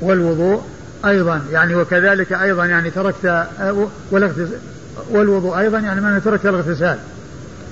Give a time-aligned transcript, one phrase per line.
[0.00, 0.62] والوضوء
[1.04, 3.46] أيضا يعني وكذلك أيضا يعني تركت
[5.10, 6.98] والوضوء أيضا يعني من تركت الاغتسال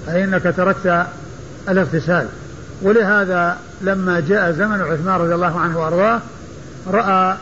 [0.08, 1.06] أي أنك تركت
[1.68, 2.26] الاغتسال.
[2.82, 6.20] ولهذا لما جاء زمن عثمان رضي الله عنه وأرضاه
[6.86, 7.36] رأى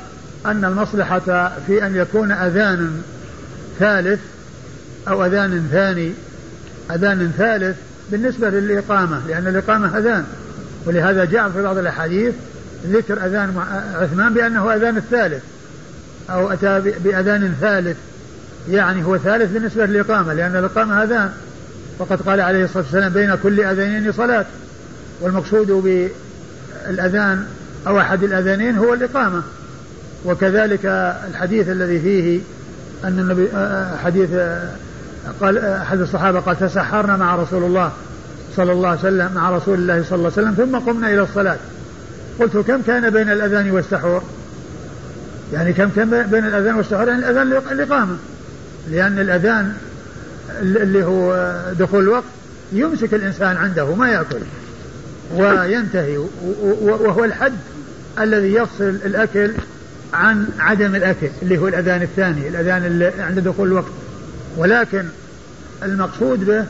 [0.46, 3.02] أن المصلحة في أن يكون أذان
[3.78, 4.20] ثالث
[5.08, 6.12] أو أذان ثاني
[6.90, 7.76] أذان ثالث
[8.10, 10.24] بالنسبة للإقامة لأن الإقامة أذان.
[10.86, 12.34] ولهذا جاء في بعض الأحاديث
[12.86, 13.64] ذكر أذان
[13.94, 15.42] عثمان بأنه أذان الثالث
[16.30, 17.96] أو أتى بأذان ثالث.
[18.70, 21.32] يعني هو ثالث بالنسبة للإقامة لأن الإقامة أذان
[21.98, 24.46] وقد قال عليه الصلاة والسلام بين كل أذانين صلاة.
[25.20, 25.66] والمقصود
[26.86, 27.46] بالأذان
[27.86, 29.42] أو أحد الأذانين هو الإقامة.
[30.24, 30.86] وكذلك
[31.30, 32.40] الحديث الذي فيه
[33.04, 33.48] أن النبي
[34.04, 34.30] حديث
[35.40, 37.92] قال أحد الصحابة قال تسحرنا مع رسول الله
[38.56, 41.56] صلى الله عليه وسلم مع رسول الله صلى الله عليه وسلم ثم قمنا إلى الصلاة.
[42.40, 44.22] قلت كم كان بين الأذان والسحور؟
[45.52, 48.16] يعني كم كان بين الأذان والسحور؟ يعني الأذان الإقامة.
[48.90, 49.72] لأن الأذان
[50.60, 52.24] اللي هو دخول الوقت
[52.72, 54.40] يمسك الإنسان عنده ما يأكل.
[55.34, 56.18] وينتهي.
[56.80, 57.52] وهو الحد
[58.20, 59.52] الذي يفصل الأكل
[60.12, 63.92] عن عدم الأكل اللي هو الأذان الثاني الأذان اللي عند دخول الوقت.
[64.56, 65.04] ولكن
[65.82, 66.64] المقصود به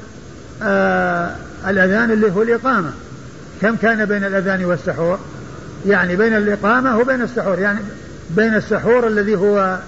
[0.63, 1.37] آه
[1.69, 2.91] الأذان اللي هو الإقامة.
[3.63, 5.19] كم كان بين الأذان والسحور؟
[5.87, 7.81] يعني بين الإقامة وبين السحور يعني
[8.31, 9.79] بين السحور الذي هو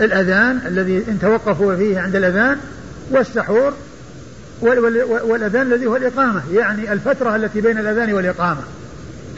[0.00, 2.58] الأذان الذي إن توقفوا فيه عند الأذان
[3.10, 3.72] والسحور
[4.60, 8.60] والأذان الذي هو الإقامة يعني الفترة التي بين الأذان والإقامة.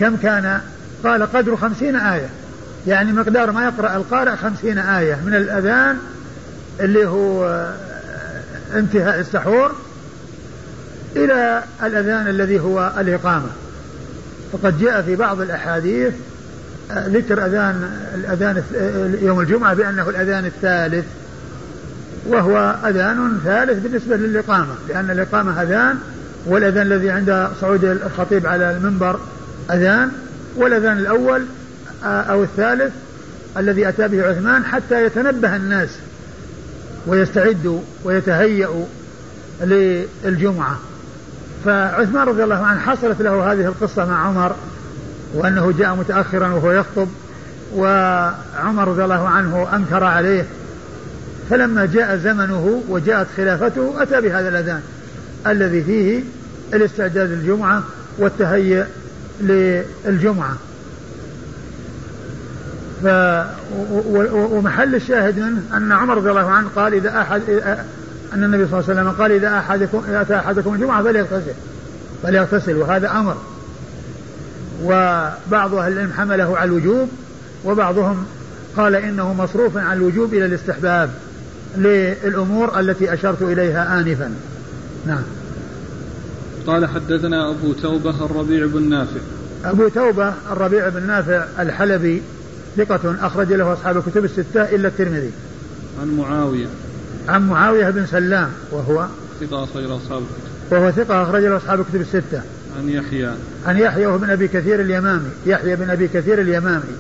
[0.01, 0.61] كم كان؟
[1.05, 2.29] قال قدر خمسين آية.
[2.87, 5.99] يعني مقدار ما يقرأ القارئ خمسين آية من الأذان
[6.81, 7.67] اللي هو
[8.75, 9.73] انتهاء السحور
[11.17, 13.49] إلى الأذان الذي هو الإقامة.
[14.53, 16.13] فقد جاء في بعض الأحاديث
[16.93, 18.63] ذكر أذان الأذان
[19.23, 21.05] يوم الجمعة بأنه الأذان الثالث
[22.27, 25.99] وهو أذان ثالث بالنسبة للإقامة لأن الإقامة أذان
[26.47, 29.21] والأذان الذي عند صعود الخطيب على المنبر
[29.71, 30.11] أذان
[30.57, 31.45] والأذان الأول
[32.05, 32.93] أو الثالث
[33.57, 35.89] الذي أتى به عثمان حتى يتنبه الناس
[37.07, 38.85] ويستعدوا ويتهيأوا
[39.61, 40.79] للجمعة.
[41.65, 44.55] فعثمان رضي الله عنه حصلت له هذه القصة مع عمر
[45.35, 47.09] وأنه جاء متأخرا وهو يخطب
[47.75, 50.45] وعمر رضي الله عنه أنكر عليه.
[51.51, 54.81] فلما جاء زمنه وجاءت خلافته أتى بهذا الأذان
[55.47, 56.23] الذي فيه
[56.75, 57.83] الاستعداد للجمعة
[58.19, 58.85] والتهيئ
[59.41, 60.57] للجمعة.
[63.03, 63.07] ف
[64.31, 67.43] ومحل الشاهد منه أن عمر رضي الله عنه قال إذا أحد
[68.35, 71.53] أن النبي صلى الله عليه وسلم قال إذا أحدكم أتى أحدكم الجمعة فليغتسل.
[72.23, 73.37] فليغتسل وهذا أمر.
[74.85, 77.09] وبعض أهل العلم حمله على الوجوب
[77.65, 78.25] وبعضهم
[78.77, 81.11] قال إنه مصروف عن الوجوب إلى الاستحباب
[81.77, 84.35] للأمور التي أشرت إليها آنفا.
[85.07, 85.23] نعم.
[86.67, 89.21] قال حدثنا أبو توبة الربيع بن نافع.
[89.65, 92.23] أبو توبة الربيع بن نافع الحلبي
[92.77, 95.31] ثقة أخرج له أصحاب الكتب الستة إلا الترمذي.
[96.01, 96.67] عن معاوية.
[97.29, 99.07] عن معاوية بن سلام وهو
[99.41, 100.73] ثقة أخرج له أصحاب الكتب.
[100.73, 102.43] وهو ثقة أخرج له أصحاب الكتب الستة.
[102.79, 103.31] عن يحيى.
[103.67, 105.31] عن يحيى وهو بن أبي كثير اليمامي.
[105.47, 106.95] يحيى بن أبي كثير اليمامي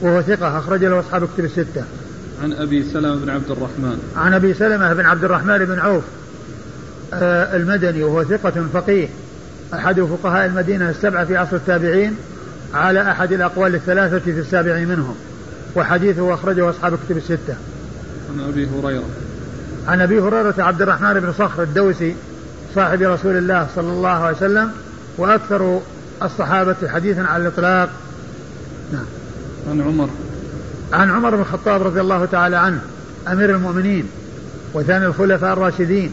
[0.00, 1.84] وهو ثقة أخرج له أصحاب الكتب الستة.
[2.42, 3.98] عن أبي سلمة بن عبد الرحمن.
[4.16, 6.04] عن أبي سلمة بن عبد الرحمن بن عوف
[7.14, 9.08] آه المدني وهو ثقة فقيه.
[9.74, 12.16] أحد فقهاء المدينة السبعة في عصر التابعين
[12.74, 15.14] على أحد الأقوال الثلاثة في السابع منهم.
[15.76, 17.56] وحديثه أخرجه أصحاب الكتب الستة.
[18.32, 19.04] عن أبي هريرة.
[19.86, 22.14] عن أبي هريرة عبد الرحمن بن صخر الدوسي
[22.74, 24.70] صاحب رسول الله صلى الله عليه وسلم
[25.18, 25.80] وأكثر
[26.22, 27.88] الصحابة حديثا على الإطلاق.
[28.92, 29.04] نعم.
[29.70, 30.08] عن عمر.
[30.92, 32.80] عن عمر بن الخطاب رضي الله تعالى عنه
[33.28, 34.08] أمير المؤمنين
[34.74, 36.12] وثاني الخلفاء الراشدين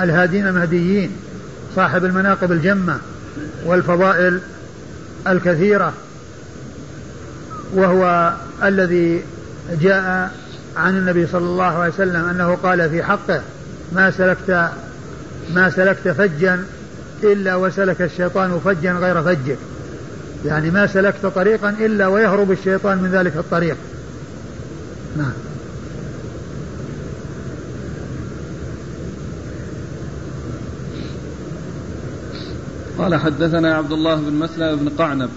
[0.00, 1.10] الهادين المهديين
[1.76, 2.98] صاحب المناقب الجمة
[3.64, 4.40] والفضائل
[5.26, 5.92] الكثيرة
[7.74, 8.32] وهو
[8.62, 9.22] الذي
[9.80, 10.32] جاء
[10.76, 13.42] عن النبي صلى الله عليه وسلم أنه قال في حقه
[13.92, 14.68] ما سلكت
[15.54, 16.64] ما سلكت فجا
[17.22, 19.58] إلا وسلك الشيطان فجا غير فجك
[20.44, 23.76] يعني ما سلكت طريقا إلا ويهرب الشيطان من ذلك الطريق.
[25.16, 25.32] نعم.
[32.98, 35.30] قال حدثنا عبد الله بن مسلم بن قعنب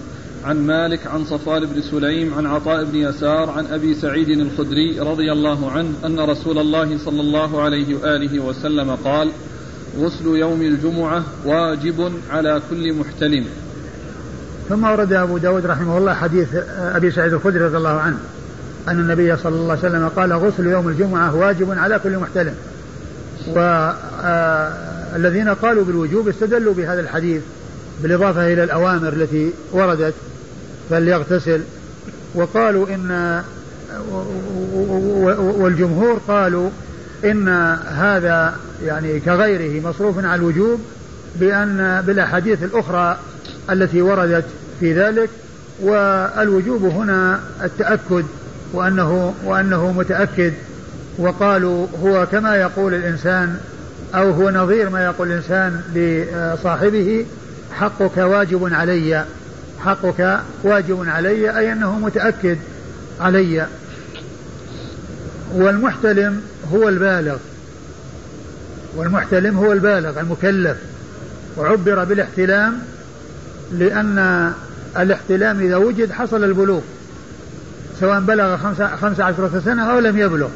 [0.46, 5.32] عن مالك عن صفوان بن سليم عن عطاء بن يسار عن أبي سعيد الخدري رضي
[5.32, 9.30] الله عنه أن رسول الله صلى الله عليه وآله وسلم قال:
[9.98, 13.44] غسل يوم الجمعة واجب على كل محتلم.
[14.68, 16.48] ثم ورد أبو داود رحمه الله حديث
[16.78, 18.18] أبي سعيد الخدري رضي الله عنه
[18.88, 22.54] أن النبي صلى الله عليه وسلم قال غسل يوم الجمعة واجب على كل محتلم
[25.14, 27.42] والذين قالوا بالوجوب استدلوا بهذا الحديث
[28.02, 30.14] بالإضافة إلى الأوامر التي وردت
[30.90, 31.60] فليغتسل.
[32.34, 33.42] وقالوا إن
[35.58, 36.70] والجمهور قالوا
[37.24, 37.48] إن
[37.86, 40.80] هذا يعني كغيره مصروف على الوجوب
[41.40, 43.18] بأن بالأحاديث الأخرى
[43.70, 44.44] التي وردت
[44.80, 45.30] في ذلك
[45.82, 48.24] والوجوب هنا التأكد
[48.72, 50.52] وأنه وأنه متأكد.
[51.18, 53.56] وقالوا هو كما يقول الإنسان
[54.14, 57.26] أو هو نظير ما يقول الإنسان لصاحبه
[57.72, 59.24] حقك واجب علي.
[59.84, 62.58] حقك واجب علي أي أنه متأكد
[63.20, 63.66] علي.
[65.54, 66.42] والمحتلم
[66.72, 67.36] هو البالغ.
[68.96, 70.76] والمحتلم هو البالغ المكلف.
[71.56, 72.78] وعبر بالاحتلام
[73.72, 74.52] لأن
[74.98, 76.80] الاحتلام إذا وجد حصل البلوغ
[78.00, 80.48] سواء بلغ خمسة, خمسة عشرة سنة أو لم يبلغ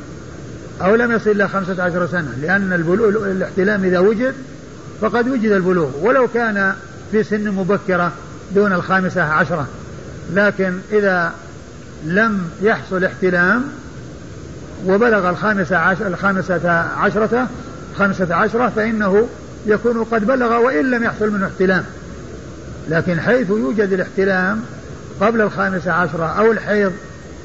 [0.82, 4.34] أو لم يصل إلى خمسة عشر سنة لأن البلوغ الاحتلام إذا وجد
[5.00, 5.90] فقد وجد البلوغ.
[6.02, 6.74] ولو كان
[7.10, 8.12] في سن مبكرة
[8.54, 9.66] دون الخامسة عشرة.
[10.32, 11.32] لكن إذا
[12.04, 13.64] لم يحصل احتلام
[14.86, 17.48] وبلغ الخامسة عشر الخامسة عشرة
[17.98, 19.28] خمسة عشرة فإنه
[19.66, 21.84] يكون قد بلغ وإن لم يحصل منه احتلام.
[22.88, 24.62] لكن حيث يوجد الاحتلام
[25.20, 26.92] قبل الخامسة عشرة أو الحيض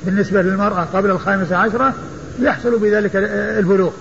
[0.06, 1.94] بالنسبة للمرأة قبل الخامسة عشرة
[2.40, 3.12] يحصل بذلك
[3.60, 3.92] البلوغ.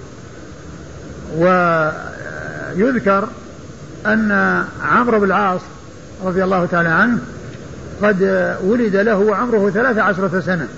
[1.39, 3.29] ويذكر
[4.07, 5.61] أن عمرو بن العاص
[6.25, 7.19] رضي الله تعالى عنه
[8.03, 8.23] قد
[8.65, 10.69] ولد له وعمره ثلاث عشرة سنة.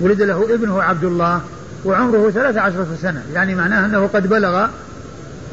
[0.00, 1.40] ولد له ابنه عبد الله
[1.84, 3.22] وعمره ثلاث عشرة سنة.
[3.34, 4.66] يعني معناه أنه قد بلغ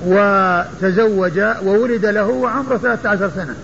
[0.06, 3.56] وتزوج وولد له وعمره ثلاث عشر سنة.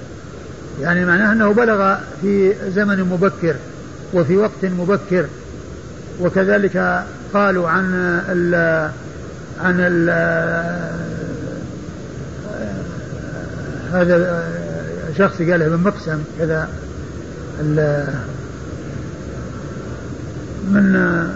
[0.82, 3.56] يعني معناه أنه بلغ في زمن مبكر
[4.14, 5.26] وفي وقت مبكر.
[6.22, 7.04] وكذلك
[7.34, 7.94] قالوا عن
[8.30, 8.56] ال
[9.64, 10.10] عن ال
[13.94, 14.44] هذا
[15.18, 16.70] شخص قاله ابن مقسم كذا
[20.72, 21.28] من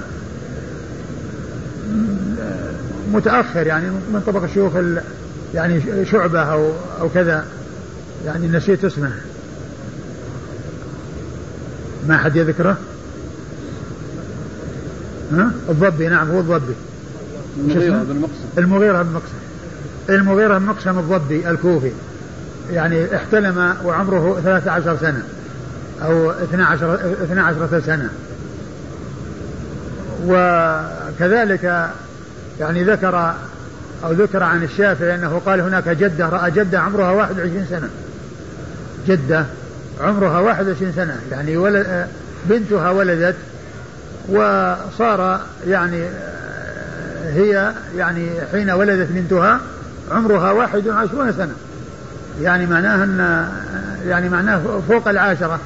[3.14, 4.72] متأخر يعني من طبق الشيوخ
[5.54, 6.72] يعني شعبة أو
[7.02, 7.46] أو كذا
[8.26, 9.12] يعني نسيت اسمه.
[12.08, 12.78] ما حد يذكره؟
[15.32, 16.74] ها؟ الضبي نعم هو الضبي.
[17.58, 18.58] المغيرة بن مقسم.
[18.58, 19.38] المغيرة بن مقسم.
[20.10, 21.92] المغيرة بن مقسم الضبي الكوفي.
[22.72, 25.24] يعني احتلم وعمره 13 سنة
[26.06, 28.10] أو 12 12 سنة.
[30.26, 31.90] وكذلك
[32.60, 33.34] يعني ذكر
[34.06, 37.90] أو ذكر عن الشافعي أنه قال هناك جدة رأى جدة عمرها 21 سنة.
[39.08, 39.46] جدة
[40.02, 42.08] عمرها 21 سنة يعني ولد
[42.46, 43.36] بنتها ولدت
[44.30, 46.04] وصار يعني
[47.34, 49.60] هي يعني حين ولدت بنتها
[50.12, 51.54] عمرها 21 سنة.
[52.42, 53.48] يعني معناه أن
[54.08, 55.60] يعني معناه فوق العاشرة.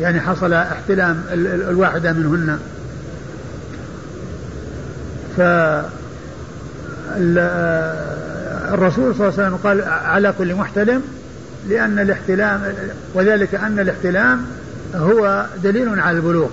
[0.00, 1.22] يعني حصل احتلام
[1.70, 2.58] الواحدة منهن.
[5.36, 5.40] ف
[8.74, 11.02] الرسول صلى الله عليه وسلم قال على كل محتلم
[11.68, 12.62] لأن الاحتلام
[13.14, 14.44] وذلك أن الاحتلام
[14.94, 16.48] هو دليل على البلوغ.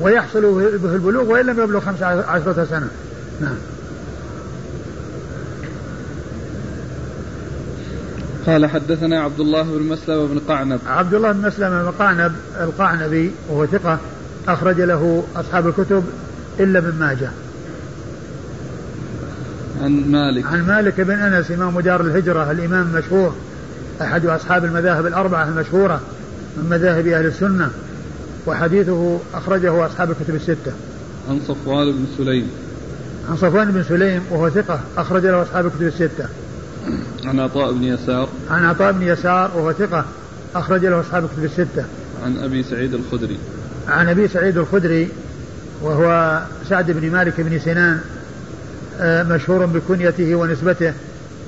[0.00, 0.40] ويحصل
[0.82, 2.88] به البلوغ وإن لم يبلغ خمس عشرة سنة.
[3.40, 3.56] نعم.
[8.46, 13.30] قال حدثنا عبد الله بن مسلم بن قعنب عبد الله بن مسلم بن قعنب القعنبي
[13.48, 13.98] وهو ثقة
[14.48, 16.04] أخرج له أصحاب الكتب
[16.60, 17.30] إلا ابن ماجه
[19.82, 23.34] عن مالك عن مالك بن أنس إمام دار الهجرة الإمام المشهور
[24.02, 26.00] أحد أصحاب المذاهب الأربعة المشهورة
[26.56, 27.70] من مذاهب أهل السنة
[28.46, 30.72] وحديثه أخرجه أصحاب الكتب الستة.
[31.28, 32.50] عن صفوان بن سليم.
[33.30, 36.28] عن صفوان بن سليم وهو ثقة أخرج له أصحاب الكتب الستة.
[37.26, 38.28] عن عطاء بن يسار.
[38.50, 40.04] عن عطاء بن يسار وهو ثقة
[40.54, 41.84] أخرج له أصحاب الكتب الستة.
[42.24, 43.38] عن أبي سعيد الخدري.
[43.88, 45.08] عن أبي سعيد الخدري
[45.82, 48.00] وهو سعد بن مالك بن سنان
[49.00, 50.92] آه، مشهور بكنيته ونسبته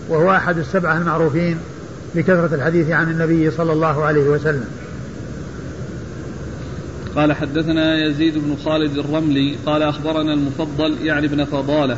[0.08, 1.58] وهو أحد السبعة المعروفين
[2.14, 4.64] بكثرة الحديث عن النبي صلى الله عليه وسلم
[7.16, 11.96] قال حدثنا يزيد بن خالد الرملي قال أخبرنا المفضل يعني ابن فضالة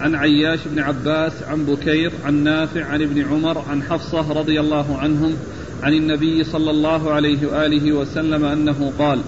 [0.00, 4.98] عن عياش بن عباس عن بكير عن نافع عن ابن عمر عن حفصة رضي الله
[4.98, 5.34] عنهم
[5.82, 9.20] عن النبي صلى الله عليه وآله وسلم أنه قال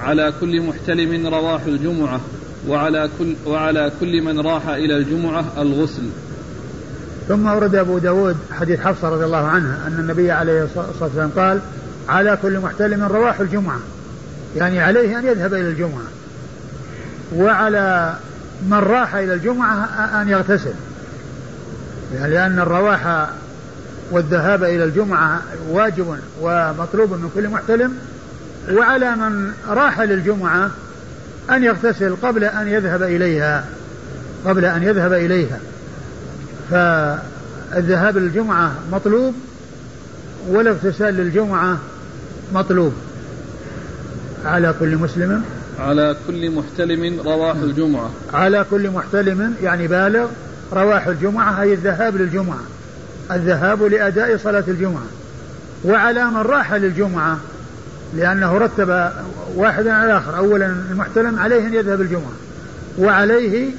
[0.00, 2.20] على كل محتلم رواح الجمعة
[2.68, 6.02] وعلى كل وعلى كل من راح إلى الجمعة الغسل.
[7.28, 11.60] ثم أورد أبو داود حديث حفصة رضي الله عنها أن النبي عليه الصلاة والسلام قال
[12.08, 13.80] على كل محتلم رواح الجمعة.
[14.56, 16.04] يعني عليه أن يذهب إلى الجمعة.
[17.36, 18.16] وعلى
[18.62, 19.84] من راح إلى الجمعة
[20.22, 20.74] أن يغتسل.
[22.14, 23.28] يعني لأن الرواح
[24.10, 27.98] والذهاب إلى الجمعة واجب ومطلوب من كل محتلم
[28.72, 30.70] وعلى من راح للجمعة
[31.50, 33.64] أن يغتسل قبل أن يذهب إليها
[34.44, 35.58] قبل أن يذهب إليها.
[36.70, 39.34] فالذهاب للجمعة مطلوب
[40.48, 41.78] والاغتسال للجمعة
[42.54, 42.92] مطلوب
[44.44, 45.44] على كل مسلم.
[45.78, 48.10] على كل محتلم رواح الجمعة.
[48.34, 50.26] على كل محتلم يعني بالغ
[50.72, 52.60] رواح الجمعة أي الذهاب للجمعة.
[53.32, 55.06] الذهاب لأداء صلاة الجمعة.
[55.84, 57.38] وعلى من راح للجمعة
[58.16, 59.10] لأنه رتب
[59.54, 62.32] واحدا على الآخر أولا المحتلم عليه أن يذهب الجمعة.
[62.98, 63.70] وعليه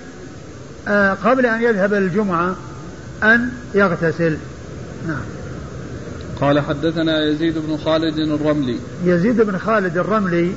[0.87, 2.55] آه قبل أن يذهب للجمعة
[3.23, 4.37] أن يغتسل.
[5.07, 5.23] نعم.
[6.41, 8.79] قال حدثنا يزيد بن خالد الرملي.
[9.05, 10.51] يزيد بن خالد الرملي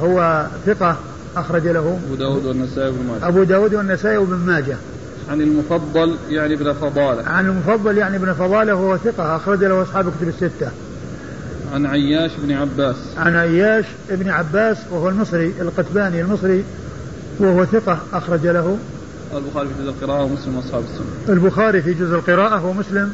[0.00, 0.96] هو ثقة
[1.36, 3.28] أخرج له أبو داود والنسائي بن ماجه.
[3.28, 4.76] أبو داود والنسائي وابن ماجه.
[5.30, 7.28] عن المفضل يعني ابن فضالة.
[7.28, 10.70] عن المفضل يعني ابن فضالة وهو ثقة أخرج له أصحاب كتب الستة.
[11.74, 12.96] عن عياش بن عباس.
[13.16, 16.64] عن عياش بن عباس وهو المصري القتباني المصري
[17.38, 18.78] وهو ثقة أخرج له.
[19.34, 21.34] البخاري في جزء القراءة ومسلم وأصحاب السنة.
[21.34, 23.12] البخاري في جزء القراءة ومسلم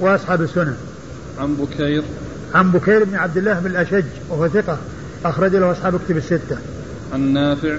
[0.00, 0.76] وأصحاب السنة.
[1.38, 2.02] عن بكير.
[2.54, 4.78] عن بكير بن عبد الله بن الأشج وهو ثقة
[5.28, 6.56] أخرج له أصحاب كتب الستة.
[7.14, 7.76] عن نافع.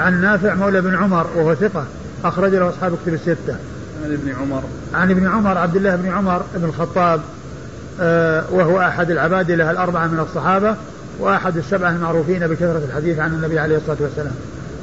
[0.00, 1.84] عن نافع مولى بن عمر وهو ثقة.
[2.24, 3.56] أخرج له أصحاب كتب الستة.
[4.04, 4.62] عن ابن عمر.
[4.94, 7.20] عن ابن عمر عبد الله بن عمر بن الخطاب
[8.00, 10.76] آه وهو أحد العبادلة الأربعة من الصحابة
[11.20, 14.34] وأحد السبعة المعروفين بكثرة الحديث عن النبي عليه الصلاة والسلام.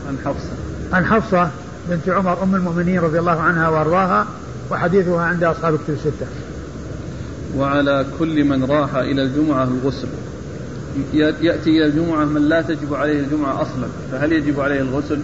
[0.07, 0.53] عن حفصة.
[0.93, 1.49] عن حفصة
[1.89, 4.25] بنت عمر أم المؤمنين رضي الله عنها وأرضاها
[4.71, 6.25] وحديثها عند أصحاب كتب الستة.
[7.57, 10.07] وعلى كل من راح إلى الجمعة الغسل.
[11.13, 13.87] يأتي إلى الجمعة من لا تجب عليه الجمعة أصلا.
[14.11, 15.19] فهل يجب عليه الغسل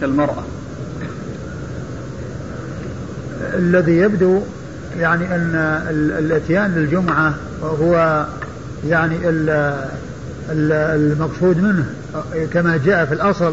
[0.00, 0.44] كالمرأة؟
[3.54, 4.40] الذي يبدو
[4.98, 5.54] يعني أن
[6.18, 8.26] الاتيان للجمعة هو
[8.88, 9.16] يعني
[10.50, 11.86] المقصود منه.
[12.52, 13.52] كما جاء في الأصل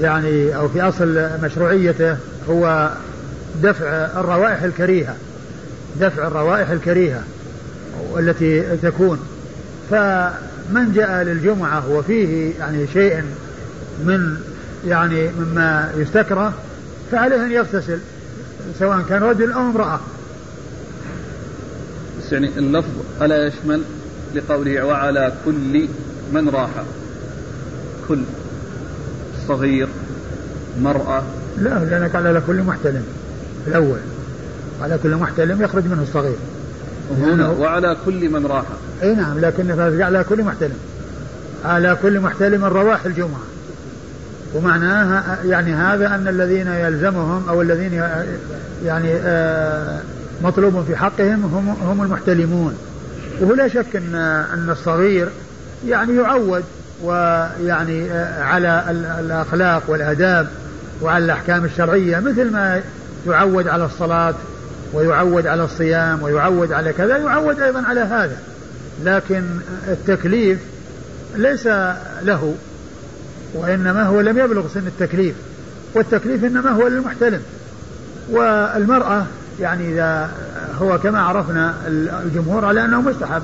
[0.00, 2.16] يعني أو في أصل مشروعيته
[2.50, 2.90] هو
[3.62, 3.86] دفع
[4.20, 5.14] الروائح الكريهة.
[6.00, 7.22] دفع الروائح الكريهة
[8.18, 9.18] التي تكون.
[9.90, 13.22] فمن جاء للجمعة وفيه يعني شيء
[14.04, 14.36] من
[14.86, 16.52] يعني مما يستكره
[17.12, 17.98] فعليه أن يغتسل
[18.78, 20.00] سواء كان رجل أو امرأة.
[22.18, 23.82] بس يعني اللفظ ألا يشمل
[24.34, 25.88] لقوله وعلى كل
[26.32, 26.70] من راح.
[28.08, 28.20] كل.
[29.48, 29.88] صغير
[30.80, 31.22] مرأة.
[31.58, 33.04] لا لأنك على كل محتلم
[33.66, 33.98] الأول.
[34.82, 36.36] على كل محتلم يخرج منه الصغير.
[37.60, 38.64] وعلى كل من راح.
[39.02, 40.78] اي نعم لكن على كل محتلم.
[41.64, 43.40] على كل محتلم رواح الجمعة.
[44.54, 48.02] ومعناها يعني هذا أن الذين يلزمهم أو الذين
[48.84, 50.00] يعني آه،
[50.42, 52.74] مطلوب في حقهم هم هم المحتلمون.
[53.40, 54.14] وهو لا شك أن
[54.54, 55.28] أن الصغير
[55.86, 56.64] يعني يعود
[57.02, 58.84] ويعني آه، على
[59.20, 60.48] الأخلاق والآداب
[61.02, 62.80] وعلى الأحكام الشرعية مثل ما
[63.26, 64.34] يعود على الصلاة
[64.92, 68.36] ويعود على الصيام ويعود على كذا يعود أيضا على هذا.
[69.04, 69.44] لكن
[69.88, 70.58] التكليف
[71.36, 71.66] ليس
[72.22, 72.54] له
[73.54, 75.34] وإنما هو لم يبلغ سن التكليف.
[75.94, 77.42] والتكليف إنما هو للمحتلم.
[78.30, 79.26] والمرأة
[79.60, 80.30] يعني إذا
[80.80, 81.74] هو كما عرفنا
[82.24, 83.42] الجمهور على أنه مستحب.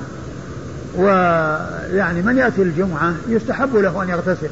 [0.97, 4.49] ويعني من يأتي الجمعة يستحب له أن يغتسل.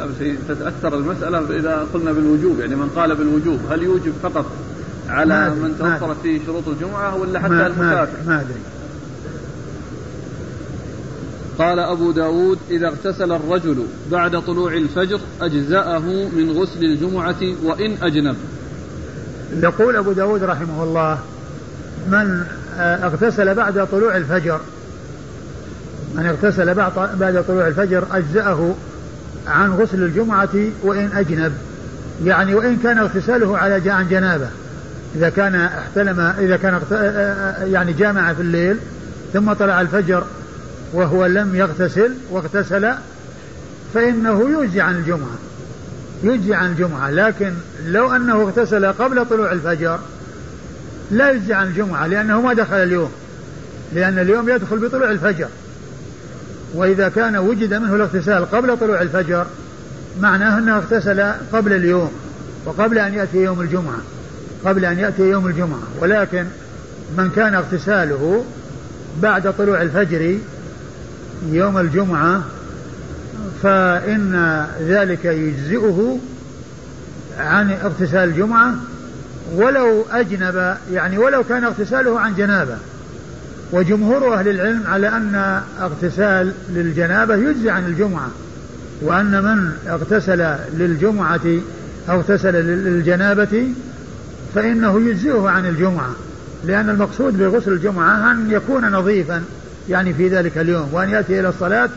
[0.00, 4.46] بس تتأثر المسألة إذا قلنا بالوجوب يعني من قال بالوجوب هل يوجب فقط
[5.08, 8.60] على من توفرت فيه شروط الجمعة ولا حتى المسافر ما أدري
[11.58, 15.98] قال أبو داود إذا اغتسل الرجل بعد طلوع الفجر أجزأه
[16.36, 18.36] من غسل الجمعة وإن أجنب.
[19.62, 21.18] يقول أبو داود رحمه الله
[22.08, 22.44] من
[22.78, 24.60] آه، اغتسل بعد طلوع الفجر
[26.14, 26.74] من اغتسل
[27.20, 28.74] بعد طلوع الفجر أجزأه
[29.46, 31.52] عن غسل الجمعة وإن أجنب.
[32.24, 34.48] يعني وإن كان اغتساله على عن جنابة.
[35.16, 36.80] إذا كان احتلم إذا كان
[37.72, 38.76] يعني جامع في الليل
[39.32, 40.24] ثم طلع الفجر
[40.92, 42.92] وهو لم يغتسل واغتسل
[43.94, 45.38] فإنه يجزي عن الجمعة
[46.22, 47.10] يجزي عن الجمعة.
[47.10, 47.52] لكن
[47.86, 49.98] لو أنه اغتسل قبل طلوع الفجر
[51.10, 53.12] لا يجزي عن الجمعة لأنه ما دخل اليوم
[53.94, 55.48] لأن اليوم يدخل بطلوع الفجر.
[56.74, 59.46] وإذا كان وجد منه الاغتسال قبل طلوع الفجر
[60.20, 62.12] معناه أنه اغتسل قبل اليوم
[62.64, 63.98] وقبل أن يأتي يوم الجمعة.
[64.64, 66.44] قبل أن يأتي يوم الجمعة ولكن
[67.18, 68.44] من كان اغتساله
[69.22, 70.38] بعد طلوع الفجر
[71.50, 72.42] يوم الجمعة
[73.62, 76.18] فإن ذلك يجزئه
[77.38, 78.74] عن اغتسال الجمعة
[79.54, 82.76] ولو أجنب يعني ولو كان اغتساله عن جنابة.
[83.72, 88.28] وجمهور أهل العلم على أن اغتسال للجنابة يجزي عن الجمعة
[89.02, 91.40] وأن من اغتسل للجمعة
[92.08, 93.72] أو اغتسل للجنابة
[94.54, 96.10] فإنه يجزئه عن الجمعة
[96.64, 99.42] لأن المقصود بغسل الجمعة أن يكون نظيفا
[99.88, 101.90] يعني في ذلك اليوم وأن يأتي إلى الصلاة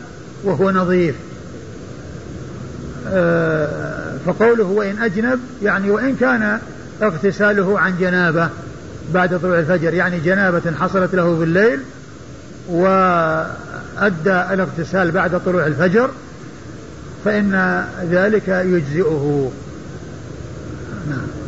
[0.44, 1.14] وهو نظيف.
[3.08, 3.96] آه،
[4.26, 6.58] فقوله وإن أجنب يعني وإن كان
[7.02, 8.48] اغتساله عن جنابة
[9.14, 11.80] بعد طلوع الفجر يعني جنابة حصلت له بالليل
[12.68, 16.10] وأدى الاغتسال بعد طلوع الفجر
[17.24, 19.50] فإن ذلك يجزئه.
[21.10, 21.45] نعم.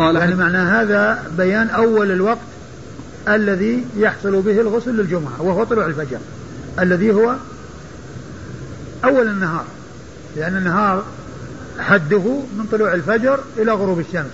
[0.00, 2.38] قال يعني معنى هذا بيان أول الوقت
[3.28, 6.18] الذي يحصل به الغسل للجمعة وهو طلوع الفجر
[6.78, 7.36] الذي هو
[9.04, 9.64] أول النهار
[10.36, 11.04] لأن النهار
[11.78, 12.22] حده
[12.58, 14.30] من طلوع الفجر إلى غروب الشمس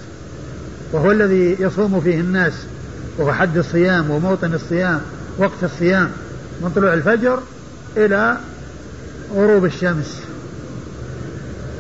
[0.93, 2.53] وهو الذي يصوم فيه الناس
[3.19, 5.01] وهو حد الصيام وموطن الصيام
[5.39, 6.11] وقت الصيام
[6.63, 7.43] من طلوع الفجر
[7.97, 8.37] إلى
[9.35, 10.21] غروب الشمس.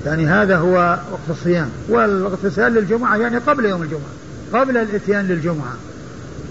[0.06, 1.68] يعني هذا هو وقت الصيام.
[1.88, 4.12] والاغتسال للجمعة يعني قبل يوم الجمعة
[4.52, 5.74] قبل الاتيان للجمعة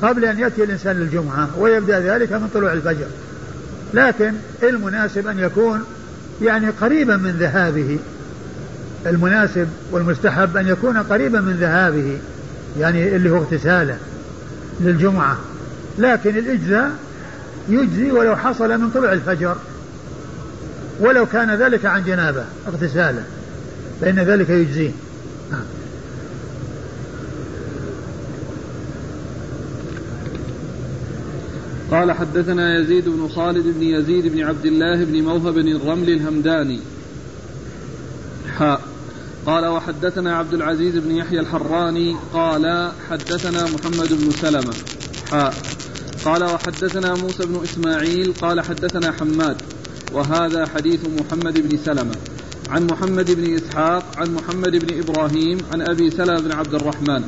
[0.02, 3.06] قبل أن يأتي الإنسان للجمعة ويبدأ ذلك من طلوع الفجر.
[3.94, 4.34] لكن
[4.64, 5.84] المناسب أن يكون
[6.42, 8.00] يعني قريبا من ذهابه
[9.06, 12.18] المناسب والمستحب أن يكون قريبا من ذهابه
[12.80, 13.98] يعني اللي هو اغتساله
[14.82, 15.38] للجمعة.
[15.98, 16.92] لكن الإجزاء
[17.70, 19.56] يجزي ولو حصل من طلوع الفجر
[21.00, 23.24] ولو كان ذلك عن جنابة اغتساله.
[24.02, 24.92] فإن ذلك يجزيه.
[25.52, 25.66] نعم.
[31.92, 36.80] قال حدثنا يزيد بن خالد بن يزيد بن عبد الله بن موهب بن الرمل الهمداني.
[38.58, 38.82] حاء
[39.46, 44.74] قال وحدثنا عبد العزيز بن يحيى الحراني قال حدثنا محمد بن سلمة.
[45.32, 45.54] حاء
[46.26, 49.62] قال وحدثنا موسى بن إسماعيل قال حدثنا حماد.
[50.14, 52.16] وهذا حديث محمد بن سلمة.
[52.70, 57.24] عن محمد بن إسحاق عن محمد بن إبراهيم عن أبي سلمة بن عبد الرحمن.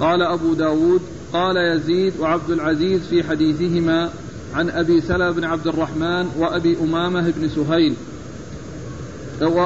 [0.00, 1.00] قال أبو داود
[1.32, 4.10] قال يزيد وعبد العزيز في حديثهما
[4.54, 7.94] عن أبي سلمة بن عبد الرحمن وأبي أمامة بن سهيل.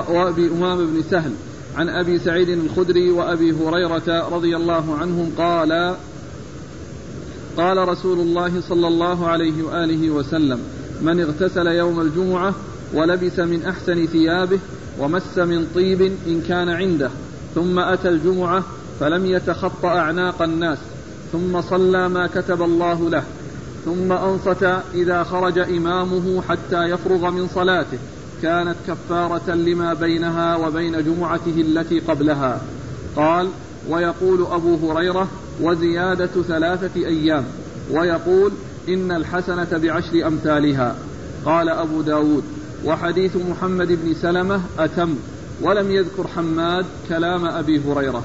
[0.09, 1.33] وأبي أمامة بن سهل.
[1.77, 5.97] عن أبي سعيد الخدري وأبي هريرة رضي الله عنهم قال
[7.57, 10.61] قال رسول الله صلى الله عليه وآله وسلم
[11.03, 12.55] من اغتسل يوم الجمعة
[12.95, 14.59] ولبس من أحسن ثيابه
[14.99, 17.11] ومس من طيب إن كان عنده
[17.55, 18.63] ثم أتى الجمعة
[19.01, 20.79] فلم يتخط أعناق الناس
[21.33, 23.23] ثم صلى ما كتب الله له
[23.85, 24.63] ثم أنصت
[24.95, 27.99] إذا خرج إمامه حتى يفرغ من صلاته
[28.43, 32.61] كانت كفارة لما بينها وبين جمعته التي قبلها.
[33.17, 33.49] قال
[33.89, 35.29] ويقول أبو هريرة
[35.63, 37.45] وزيادة ثلاثة أيام
[37.91, 38.53] ويقول
[38.89, 40.97] إن الحسنة بعشر أمثالها.
[41.45, 42.45] قال أبو داود
[42.85, 45.15] وحديث محمد بن سلمة أتم
[45.63, 48.23] ولم يذكر حماد كلام أبي هريرة.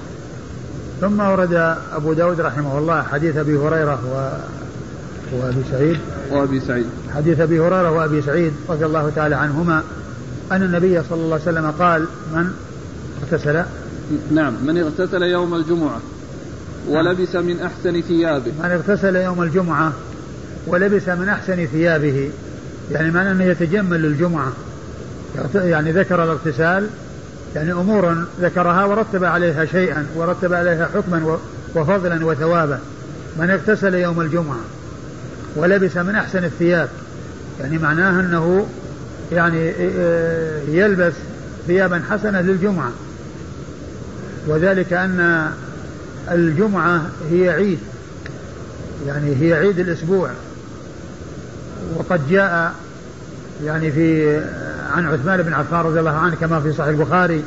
[1.02, 4.38] ثم ورد أبو داود رحمه الله حديث أبي هريرة و...
[5.38, 6.00] وأبي سعيد.
[6.32, 6.86] وأبي سعيد.
[7.16, 9.84] حديث أبي هريرة وأبي سعيد رضي الله تعالى عنهما
[10.52, 12.52] أن النبي صلى الله عليه وسلم قال من
[13.24, 13.64] اغتسل؟
[14.32, 16.00] نعم من اغتسل يوم الجمعة
[16.88, 18.52] ولبس من أحسن ثيابه.
[18.64, 19.94] من اغتسل يوم الجمعة
[20.68, 22.30] ولبس من أحسن ثيابه.
[22.94, 24.52] يعني معنى أنه يتجمل للجمعة.
[25.56, 26.88] يعني ذكر الاغتسال
[27.56, 31.38] يعني أمورا ذكرها ورتب عليها شيئا ورتب عليها حكما
[31.76, 32.80] وفضلا وثوابا.
[33.40, 34.60] من اغتسل يوم الجمعة
[35.56, 36.90] ولبس من أحسن الثياب
[37.62, 38.68] يعني معناه أنه
[39.32, 39.74] يعني
[40.68, 41.14] يلبس
[41.68, 42.92] ثيابا حسنة للجمعة.
[44.48, 45.50] وذلك أن
[46.32, 47.02] الجمعة
[47.32, 47.80] هي عيد
[49.08, 50.30] يعني هي عيد الأسبوع.
[51.96, 52.74] وقد جاء
[53.64, 54.38] يعني في
[54.94, 57.44] عن عثمان بن عفان رضي الله عنه كما في صحيح البخاري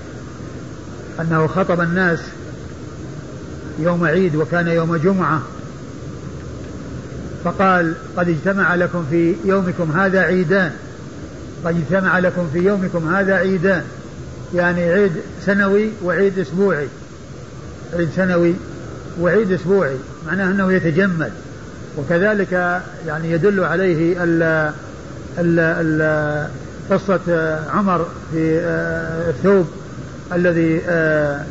[1.21, 2.19] أنه خطب الناس
[3.79, 5.43] يوم عيد وكان يوم جمعة
[7.45, 10.73] فقال قد اجتمع لكم في يومكم هذا عيدان
[11.65, 13.83] قد اجتمع لكم في يومكم هذا عيدان
[14.55, 15.13] يعني عيد
[15.47, 16.89] سنوي وعيد أسبوعي
[17.95, 18.55] عيد سنوي
[19.21, 19.97] وعيد أسبوعي
[20.27, 21.33] معناه أنه يتجمد
[21.97, 24.73] وكذلك يعني يدل عليه ال
[25.39, 26.49] ال
[26.91, 27.21] قصة
[27.75, 29.67] عمر في آه، الثوب
[30.33, 31.43] الذي آه،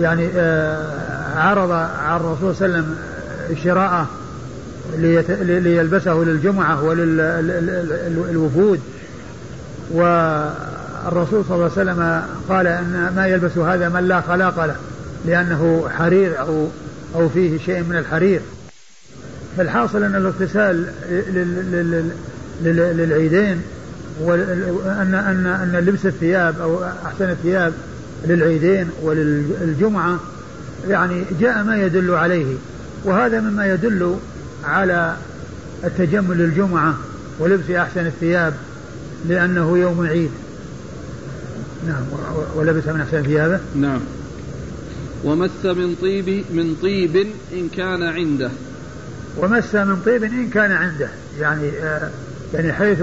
[0.00, 2.96] يعني آه، عرض على الرسول صلى الله عليه وسلم
[3.64, 4.08] شراءه
[5.40, 8.80] ليلبسه للجمعة وللوفود
[9.90, 14.76] والرسول صلى الله عليه وسلم قال أن ما يلبس هذا من لا خلاق له
[15.26, 16.66] لأنه حرير أو
[17.14, 18.40] أو فيه شيء من الحرير.
[19.56, 20.86] فالحاصل أن الاغتسال
[22.64, 23.62] للعيدين
[24.20, 27.72] وأن أن أن لبس الثياب أو أحسن الثياب
[28.26, 30.18] للعيدين وللجمعة
[30.88, 32.54] يعني جاء ما يدل عليه
[33.04, 34.16] وهذا مما يدل
[34.64, 35.16] على
[35.84, 36.94] التجمل للجمعة
[37.38, 38.54] ولبس أحسن الثياب
[39.28, 40.30] لأنه يوم عيد
[41.86, 42.02] نعم
[42.56, 44.00] ولبس من أحسن ثيابه؟ نعم.
[45.24, 48.50] ومس من طيب من طيب إن كان عنده.
[49.40, 51.08] ومس من طيب إن كان عنده.
[51.40, 52.10] يعني آه
[52.54, 53.02] يعني حيث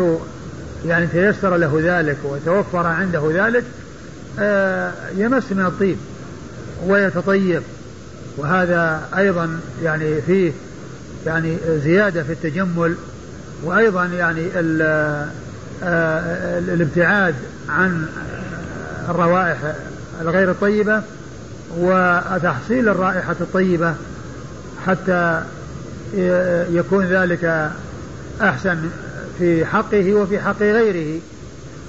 [0.85, 3.63] يعني تيسر له ذلك وتوفر عنده ذلك
[4.39, 5.97] آه يمس من الطيب
[6.87, 7.61] ويتطيب.
[8.37, 10.51] وهذا أيضا يعني فيه
[11.25, 12.95] يعني زيادة في التجمل
[13.63, 14.47] وأيضا يعني
[15.83, 17.35] آه، الابتعاد
[17.69, 18.05] عن
[19.09, 19.57] الروائح
[20.21, 21.01] الغير الطيبة
[21.77, 23.93] وتحصيل الرائحة الطيبة
[24.85, 25.43] حتى
[26.71, 27.71] يكون ذلك
[28.41, 28.77] أحسن
[29.39, 31.19] في حقه وفي حق غيره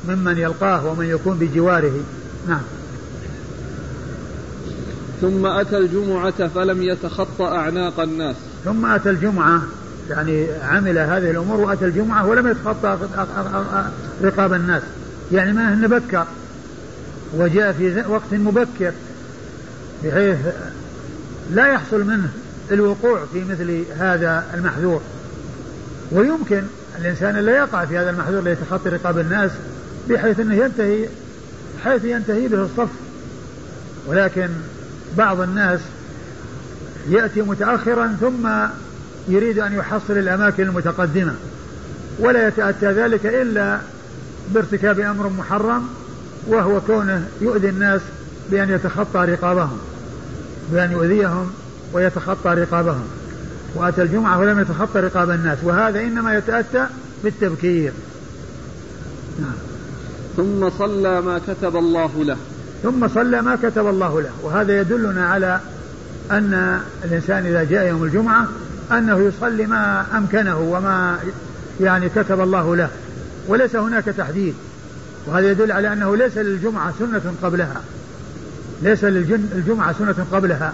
[0.08, 2.00] ممن يلقاه ومن يكون بجواره.
[2.48, 2.60] نعم.
[5.20, 8.36] ثم أتى الجمعة فلم يتخطى أعناق الناس.
[8.64, 9.62] ثم أتى الجمعة
[10.10, 12.98] يعني عمل هذه الأمور وأتى الجمعة ولم يتخطى
[14.22, 14.82] رقاب الناس.
[15.32, 16.24] يعني ما أنه بكر
[17.36, 18.92] وجاء في وقت مبكر
[20.04, 20.36] بحيث
[21.50, 22.28] لا يحصل منه
[22.72, 25.00] الوقوع في مثل هذا المحذور.
[26.12, 26.62] ويمكن
[26.98, 29.50] الإنسان لا يقع في هذا المحذور ليتخطي رقاب الناس
[30.08, 31.08] بحيث أنه ينتهي
[31.84, 32.88] حيث ينتهي به الصف.
[34.06, 34.48] ولكن
[35.16, 35.80] بعض الناس
[37.08, 38.48] يأتي متأخرا ثم
[39.28, 41.34] يريد أن يحصل الأماكن المتقدمة
[42.18, 43.78] ولا يتأتى ذلك إلا
[44.54, 45.88] بارتكاب أمر محرم
[46.46, 48.00] وهو كونه يؤذي الناس
[48.50, 49.78] بأن يتخطى رقابهم
[50.72, 51.52] بأن يؤذيهم
[51.92, 53.04] ويتخطى رقابهم.
[53.74, 55.58] وأتى الجمعة ولم يتخطى رقاب الناس.
[55.62, 56.86] وهذا إنما يتأتى
[57.24, 57.92] بالتبكير.
[59.40, 59.56] نعم.
[60.36, 62.36] ثم صلى ما كتب الله له.
[62.82, 64.30] ثم صلى ما كتب الله له.
[64.42, 65.60] وهذا يدلنا على
[66.30, 68.48] أن الإنسان إذا جاء يوم الجمعة
[68.92, 71.18] أنه يصلي ما أمكنه وما
[71.80, 72.88] يعني كتب الله له.
[73.48, 74.54] وليس هناك تحديد.
[75.26, 77.80] وهذا يدل على أنه ليس للجمعة سنة قبلها.
[78.82, 80.72] ليس للجمعة سنة قبلها.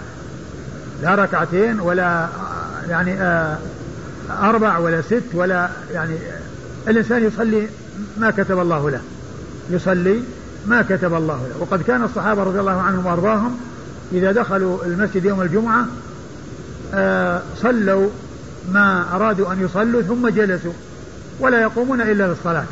[1.01, 2.27] لا ركعتين ولا
[2.89, 3.57] يعني آه،
[4.29, 6.15] أربع ولا ست ولا يعني
[6.87, 7.67] الإنسان يصلي
[8.17, 9.01] ما كتب الله له.
[9.69, 10.21] يصلي
[10.67, 11.55] ما كتب الله له.
[11.59, 13.57] وقد كان الصحابة رضي الله عنهم وأرضاهم
[14.11, 15.85] إذا دخلوا المسجد يوم الجمعة
[16.93, 18.09] آه، صلوا
[18.71, 20.73] ما أرادوا أن يصلوا ثم جلسوا
[21.39, 22.65] ولا يقومون إلا للصلاة.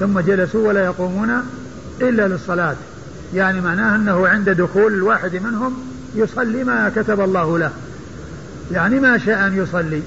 [0.00, 1.30] ثم جلسوا ولا يقومون
[2.00, 2.76] إلا للصلاة.
[3.34, 7.70] يعني معناه أنه عند دخول الواحد منهم يصلي ما كتب الله له.
[8.72, 10.02] يعني ما شاء أن يصلي.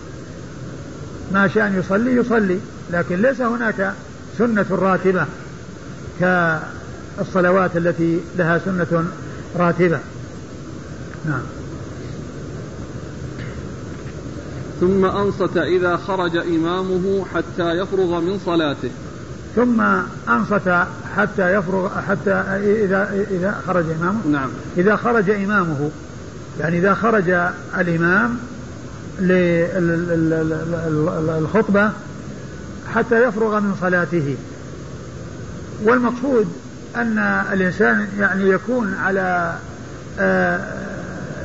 [1.32, 2.60] ما شاء أن يصلي يصلي.
[2.92, 3.94] لكن ليس هناك
[4.38, 5.26] سنة راتبة
[6.20, 9.06] كالصلوات التي لها سنة
[9.56, 10.00] راتبة.
[11.26, 11.44] نعم.
[14.82, 18.90] ثم أنصت إذا خرج إمامه حتى يفرغ من صلاته.
[19.56, 19.82] ثم
[20.30, 20.68] أنصت
[21.18, 22.32] حتى يفرغ حتى
[22.86, 24.50] إذا إذا خرج إمامه؟ نعم.
[24.78, 25.90] إذا خرج إمامه
[26.60, 27.30] يعني إذا خرج
[27.78, 28.38] الإمام
[31.40, 31.92] للخطبة
[32.94, 34.36] حتى يفرغ من صلاته.
[35.84, 36.48] والمقصود
[36.96, 37.18] أن
[37.54, 39.54] الإنسان يعني يكون على
[40.20, 40.60] آه،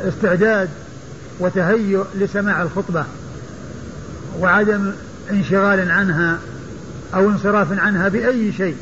[0.09, 0.68] استعداد
[1.40, 3.04] وتهيؤ لسماع الخطبة
[4.40, 4.92] وعدم
[5.31, 6.38] انشغال عنها
[7.14, 8.76] أو انصراف عنها بأي شيء.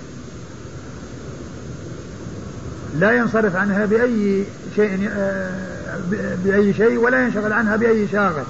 [3.01, 4.45] لا ينصرف عنها بأي
[4.77, 5.51] شيء آه،
[6.45, 8.45] بأي شيء ولا ينشغل عنها بأي شاغل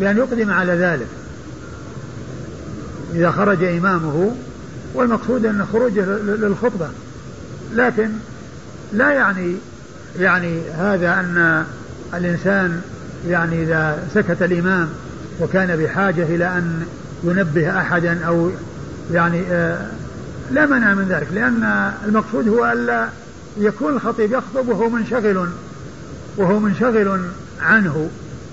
[0.00, 1.06] بأن يقدم على ذلك.
[3.14, 4.34] إذا خرج إمامه
[4.94, 6.88] والمقصود أن خروجه للخطبة.
[7.74, 8.10] لكن
[8.92, 9.56] لا يعني
[10.18, 11.64] يعني هذا أن
[12.14, 12.82] الإنسان
[13.28, 14.88] يعني إذا سكت الإمام
[15.40, 16.86] وكان بحاجة إلى أن
[17.24, 18.50] ينبه أحدا أو
[19.12, 19.86] يعني آه،
[20.50, 23.08] لا منع من ذلك لأن المقصود هو ألا
[23.56, 25.48] يكون الخطيب يخطب وهو منشغل
[26.36, 27.20] وهو منشغل
[27.60, 28.10] عنه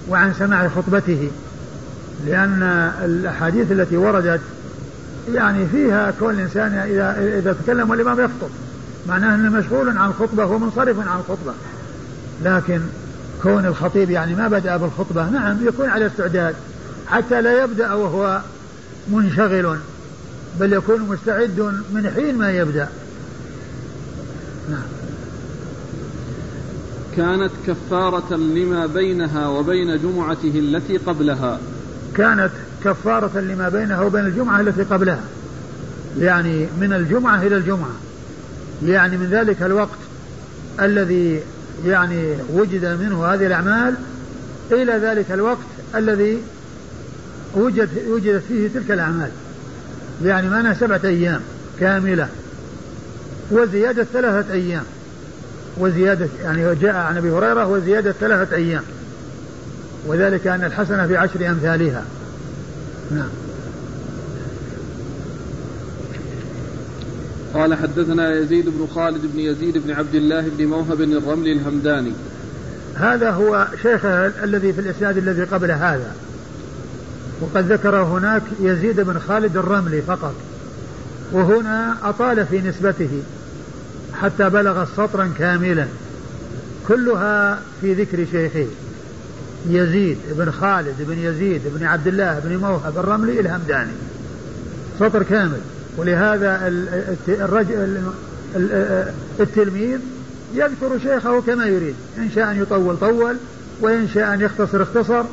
[0.09, 1.31] وعن سماع خطبته
[2.25, 4.41] لأن الأحاديث التي وردت
[5.33, 8.49] يعني فيها كون الإنسان إذا إذا تكلم والإمام يخطب
[9.07, 11.53] معناه أنه مشغول عن الخطبة ومنصرف عن الخطبة
[12.43, 12.81] لكن
[13.43, 16.55] كون الخطيب يعني ما بدأ بالخطبة نعم يكون على استعداد
[17.07, 18.41] حتى لا يبدأ وهو
[19.11, 19.77] منشغل
[20.59, 21.59] بل يكون مستعد
[21.93, 22.87] من حين ما يبدأ.
[27.17, 31.59] كانت كفارة لما بينها وبين جمعته التي قبلها.
[32.15, 32.51] كانت
[32.85, 35.23] كفارة لما بينها وبين الجمعة التي قبلها.
[36.19, 37.95] يعني من الجمعة إلى الجمعة.
[38.85, 39.97] يعني من ذلك الوقت
[40.81, 41.41] الذي
[41.85, 43.93] يعني وجد منه هذه الأعمال
[44.71, 46.37] إلى ذلك الوقت الذي
[47.55, 49.29] وجد وجدت فيه تلك الأعمال.
[50.23, 51.41] يعني معناها سبعة أيام
[51.79, 52.29] كاملة.
[53.51, 54.83] وزيادة ثلاثة أيام.
[55.77, 58.83] وزيادة يعني جاء عن أبي هريرة وزيادة ثلاثة أيام.
[60.07, 62.03] وذلك أن الحسنة في عشر أمثالها.
[63.11, 63.29] نعم.
[67.53, 72.13] قال حدثنا يزيد بن خالد بن يزيد بن عبد الله بن موهب الرملي الهمداني.
[72.95, 76.11] هذا هو شيخه الذي في الإسناد الذي قبل هذا.
[77.41, 80.33] وقد ذكر هناك يزيد بن خالد الرملي فقط.
[81.31, 83.21] وهنا أطال في نسبته.
[84.21, 85.85] حتى بلغ سطرا كاملا.
[86.87, 88.67] كلها في ذكر شيخه.
[89.69, 93.91] يزيد بن خالد بن يزيد بن عبد الله بن موهب الرملي الهمداني
[94.99, 95.59] سطر كامل.
[95.97, 96.73] ولهذا
[97.27, 98.01] الرجل
[99.39, 99.99] التلميذ
[100.53, 101.95] يذكر شيخه كما يريد.
[102.17, 103.35] إن شاء أن يطول طول
[103.81, 105.23] وإن شاء أن يختصر اختصر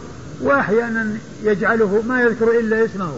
[0.40, 1.06] وأحيانا
[1.44, 3.12] يجعله ما يذكر إلا اسمه.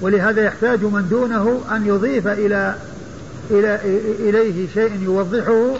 [0.00, 2.74] ولهذا يحتاج من دونه أن يضيف إلى
[3.50, 3.80] إلى
[4.18, 5.76] إليه شيء يوضحه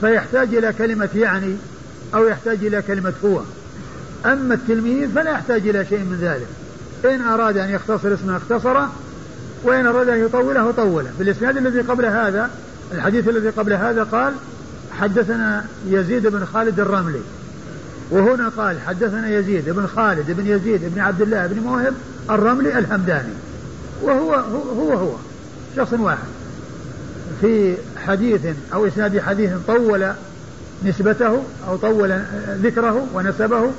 [0.00, 1.56] فيحتاج إلى كلمة يعني
[2.14, 3.40] أو يحتاج إلى كلمة هو.
[4.26, 6.46] أما التلميذ فلا يحتاج إلى شيء من ذلك.
[7.14, 8.92] إن أراد أن يختصر اسمه اختصره
[9.64, 11.10] وإن أراد أن يطوله طوله.
[11.16, 12.50] في الإسناد الذي قبل هذا
[12.92, 14.34] الحديث الذي قبل هذا قال
[15.00, 17.20] حدثنا يزيد بن خالد الرملي.
[18.10, 21.94] وهنا قال حدثنا يزيد بن خالد بن يزيد بن عبد الله بن موهب
[22.30, 23.32] الرملي الحمداني
[24.02, 25.12] وهو هو هو, هو
[25.76, 26.37] شخص واحد.
[27.40, 27.74] في
[28.06, 28.40] حديث
[28.74, 30.06] أو إسناد حديث طول
[30.84, 32.22] نسبته أو طول
[32.62, 33.70] ذكره ونسبه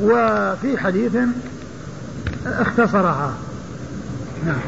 [0.00, 1.16] وفي حديث
[2.46, 3.34] اختصرها.
[4.46, 4.60] نعم.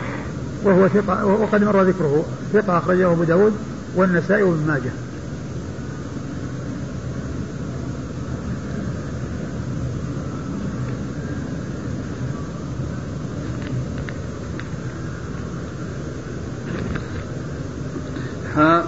[0.65, 3.53] وهو ثقة وقد مر ذكره ثقة أخرجه أبو داود
[3.97, 4.91] والنسائي وابن ماجه
[18.57, 18.87] حاء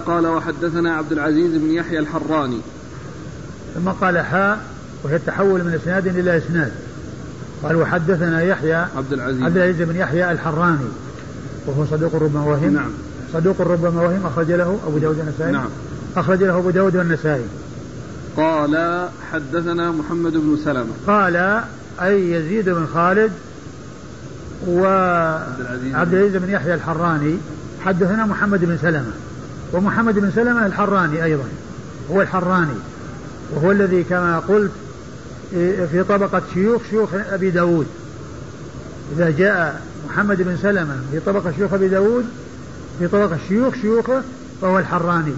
[0.49, 2.59] قال وحدثنا عبد العزيز بن يحيى الحراني.
[3.75, 4.59] ثم قال حاء
[5.03, 6.71] وهي التحول من إسناد إلى إسناد.
[7.63, 9.43] قال وحدثنا يحيى عبد العزيز.
[9.43, 10.87] عبد العزيز بن يحيى الحراني
[11.67, 12.91] وهو صدوق ربما وهم نعم.
[13.33, 15.51] صدوق ربما وهم أخرج له أبو داود والنسائي.
[15.51, 15.69] نعم.
[16.17, 17.45] أخرج له أبو داود والنسائي.
[18.37, 20.93] قال حدثنا محمد بن سلمة.
[21.07, 21.63] قال
[22.01, 23.31] أي يزيد بن خالد
[24.67, 27.37] وعبد العزيز بن يحيى الحراني.
[27.85, 29.11] حدثنا محمد بن سلمة.
[29.73, 31.43] ومحمد بن سلمة الحراني أيضا
[32.11, 32.75] هو الحراني
[33.55, 34.71] وهو الذي كما قلت
[35.91, 37.87] في طبقة شيوخ شيوخ أبي داود.
[39.15, 42.25] إذا جاء محمد بن سلمة في طبقة شيوخ أبي داود
[42.99, 44.21] في طبقة شيوخ شيوخه
[44.61, 45.33] فهو الحراني.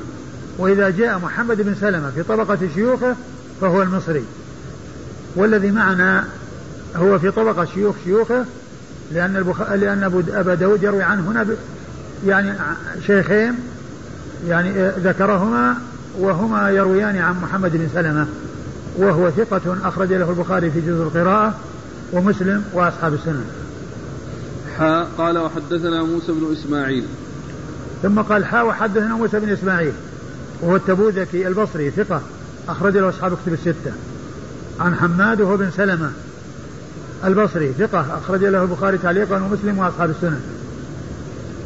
[0.57, 3.15] وإذا جاء محمد بن سلمة في طبقة شيوخه
[3.61, 4.23] فهو المصري.
[5.35, 6.27] والذي معنا
[6.95, 8.45] هو في طبقة شيوخ شيوخه
[9.11, 9.71] لأن البخ...
[9.71, 11.55] لأن أبا داود يروي عنه هنا ب...
[12.25, 12.53] يعني
[13.07, 13.53] شيخين
[14.47, 15.75] يعني ذكرهما
[16.19, 18.27] وهما يرويان عن محمد بن سلمة
[18.97, 21.55] وهو ثقة أخرج له البخاري في جزء القراءة
[22.13, 23.45] ومسلم وأصحاب السنة.
[24.77, 27.05] حاء قال وحدثنا موسى بن إسماعيل.
[28.03, 29.93] ثم قال حاء وحدثنا موسى بن إسماعيل
[30.61, 32.21] وهو التبوذكي البصري ثقة
[32.69, 33.91] أخرج له أصحاب كتب الستة.
[34.79, 36.11] عن حماد وهو بن سلمة
[37.25, 40.41] البصري ثقة أخرج له البخاري تعليقا ومسلم وأصحاب السنة.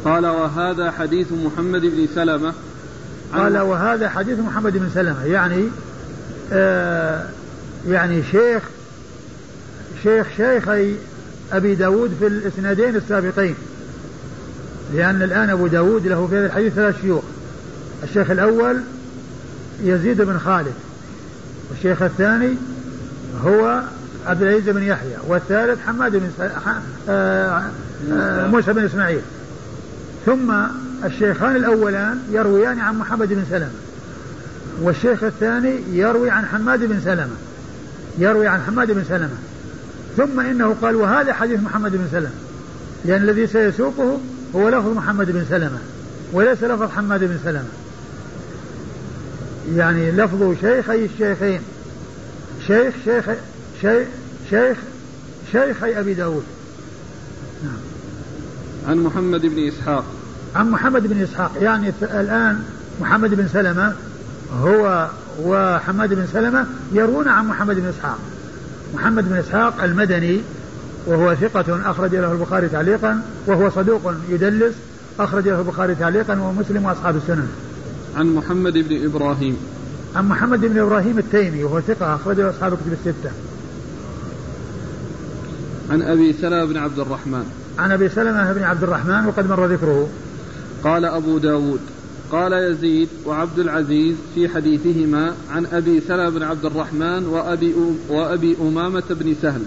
[0.04, 2.52] قال وهذا حديث محمد بن سلمة.
[3.34, 5.24] قال وهذا حديث محمد بن سلمة.
[5.24, 5.68] يعني
[6.52, 7.26] آه
[7.88, 8.62] يعني شيخ
[10.02, 10.94] شيخ شيخي
[11.52, 13.54] أبي داود في الإسنادين السابقين.
[14.94, 17.22] لأن الآن أبو داود له في هذا الحديث ثلاث شيوخ.
[18.02, 18.80] الشيخ الأول
[19.82, 20.74] يزيد بن خالد
[21.70, 22.54] والشيخ الثاني
[23.44, 23.82] هو
[24.26, 26.30] عبد العزيز بن يحيى والثالث حماد بن
[27.08, 27.62] آه،
[28.12, 29.20] آه، موسى بن إسماعيل.
[30.26, 30.54] ثم
[31.04, 33.70] الشيخان الأولان يرويان عن محمد بن سلمة
[34.82, 37.36] والشيخ الثاني يروي عن حماد بن سلمة
[38.18, 39.36] يروي عن حماد بن سلمة.
[40.16, 42.30] ثم إنه قال وهذا حديث محمد بن سلمة
[43.04, 44.20] لأن الذي سيسوقه
[44.54, 45.78] هو لفظ محمد بن سلمة
[46.32, 47.68] وليس لفظ حماد بن سلمة.
[49.76, 51.60] يعني لفظ شيخي الشيخين
[52.66, 53.24] شيخ شيخ
[53.82, 54.06] شيخ
[54.50, 54.76] شيخ
[55.52, 56.44] شيخي أبي داود.
[57.64, 57.78] نعم.
[58.88, 60.04] عن محمد بن إسحاق
[60.56, 61.52] عن محمد بن إسحاق.
[61.60, 62.62] يعني الآن
[63.00, 63.92] محمد بن سلمة
[64.60, 65.08] هو
[65.42, 68.18] وحماد بن سلمة يروون عن محمد بن إسحاق.
[68.94, 70.40] محمد بن إسحاق المدني
[71.06, 74.74] وهو ثقة أخرج له البخاري تعليقا وهو صدوق يدلس
[75.20, 77.48] أخرج له البخاري تعليقا ومسلم وأصحاب السنن.
[78.16, 79.56] عن محمد بن إبراهيم.
[80.16, 83.30] عن محمد بن إبراهيم التيمي وهو ثقة أخرج له أصحاب الكتب الستة.
[85.90, 87.44] عن أبي سلمة بن عبد الرحمن.
[87.78, 90.08] عن أبي سلمة بن عبد الرحمن وقد مر ذكره.
[90.86, 91.80] قال أبو داود
[92.32, 97.74] قال يزيد وعبد العزيز في حديثهما عن أبي سلمة بن عبد الرحمن وأبي,
[98.08, 99.62] وأبي أمامة بن سهل.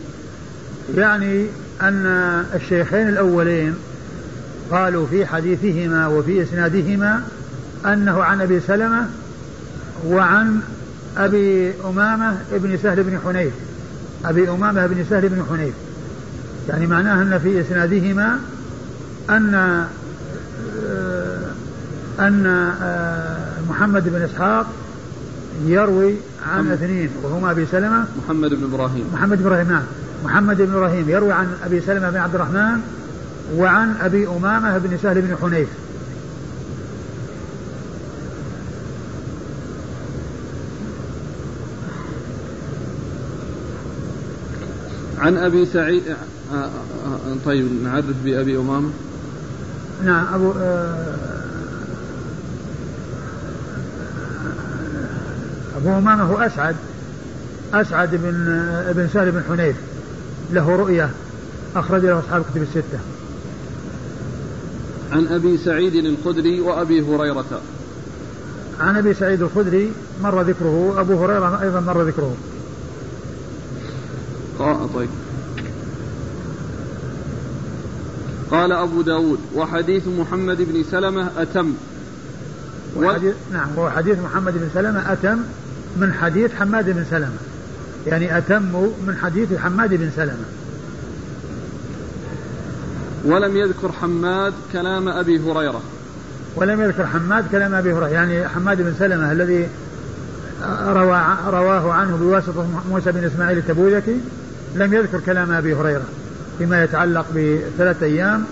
[0.95, 1.45] يعني
[1.81, 2.05] أن
[2.55, 3.75] الشيخين الأولين
[4.71, 7.23] قالوا في حديثهما وفي إسنادهما
[7.85, 9.05] أنه عن أبي سلمة
[10.07, 10.59] وعن
[11.17, 13.53] أبي أمامة بن سهل بن حنيف.
[14.25, 15.73] أبي أمامة بن سهل بن حنيف.
[16.69, 18.39] يعني معناه أن في إسنادهما
[19.29, 19.85] أن
[22.19, 22.45] أن
[22.81, 24.65] آه، محمد بن إسحاق
[25.65, 26.15] يروي
[26.47, 28.05] عن اثنين وهما أبي سلمة.
[28.25, 29.05] محمد بن إبراهيم.
[29.13, 29.83] محمد بن إبراهيم نعم.
[30.25, 32.79] محمد بن إبراهيم يروي عن أبي سلمة بن عبد الرحمن
[33.55, 35.67] وعن أبي أمامة بن سهل بن حنيف.
[45.19, 46.69] عن أبي سعيد آه، آه،
[47.05, 48.89] آه، طيب نعرف بأبي أمامة.
[50.05, 50.51] نعم أبو
[55.77, 56.75] ابو امامه هو أسعد
[57.73, 58.49] أسعد بن
[58.89, 59.75] ابن سهل بن حنيف.
[60.53, 61.09] له رؤية
[61.75, 62.99] أخرج له أصحاب الكتب الستة.
[65.11, 67.61] عن أبي سعيد الخدري وأبي هريرة.
[68.79, 69.91] عن أبي سعيد الخدري
[70.23, 72.35] مر ذكره أبو هريرة أيضا مر ذكره.
[74.95, 75.09] طيب.
[78.51, 81.73] قال أبو داود وحديث محمد بن سلمة أتم.
[82.97, 85.39] وحديث نعم وهو حديث محمد بن سلمة أتم
[85.97, 87.37] من حديث حماد بن سلمة.
[88.07, 90.45] يعني أتم من حديث حماد بن سلمة.
[93.25, 95.81] ولم يذكر حماد كلام أبي هريرة.
[96.55, 98.07] ولم يذكر حماد كلام أبي هريرة.
[98.07, 99.67] يعني حماد بن سلمة الذي
[101.45, 104.21] رواه عنه بواسطة موسى بن إسماعيل التبوذكي
[104.75, 106.05] لم يذكر كلام أبي هريرة.
[106.59, 108.43] فيما يتعلق بثلاثة أيام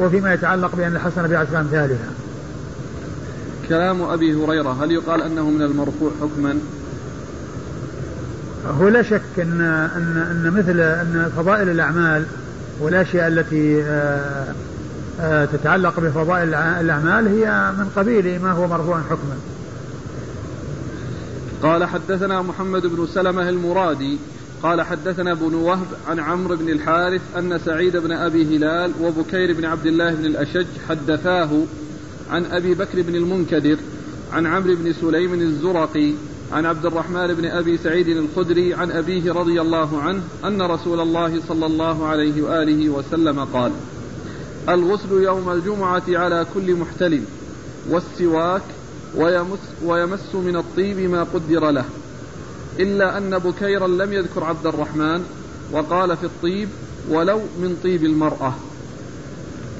[0.00, 2.08] وفيما يتعلق بأن الحسن بعشر أمثالها
[3.68, 6.58] كلام أبي هريرة هل يقال أنه من المرفوع حكما؟
[8.80, 9.60] هو لا شك أن,
[9.96, 12.24] أن, أن مثل أن فضائل الأعمال
[12.80, 14.54] والأشياء التي آه،
[15.20, 19.36] آه، تتعلق بفضائل الأعمال هي من قبيل ما هو مرفوع حكما.
[21.62, 24.18] قال حدثنا محمد بن سلمة المرادي
[24.64, 29.64] قال حدثنا ابن وهب عن عمرو بن الحارث أن سعيد بن أبي هلال وبكير بن
[29.64, 31.62] عبد الله بن الأشج حدثاه
[32.30, 33.76] عن أبي بكر بن المنكدر
[34.32, 36.12] عن عمرو بن سليم الزرقي
[36.52, 41.40] عن عبد الرحمن بن أبي سعيد الخدري عن أبيه رضي الله عنه أن رسول الله
[41.48, 43.72] صلى الله عليه وآله وسلم قال
[44.68, 47.24] الغسل يوم الجمعة على كل محتلم
[47.90, 48.62] والسواك
[49.16, 51.84] ويمس, ويمس من الطيب ما قدر له.
[52.80, 55.24] إلا أن بكيرا لم يذكر عبد الرحمن
[55.72, 56.68] وقال في الطيب
[57.10, 58.52] ولو من طيب المرأة.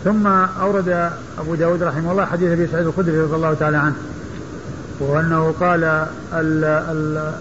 [0.05, 3.97] ثم أورد أبو داود رحمه الله حديث أبي سعيد الخدري رضي الله تعالى عنه
[5.01, 5.85] وأنه قال
[6.33, 7.33] ال ال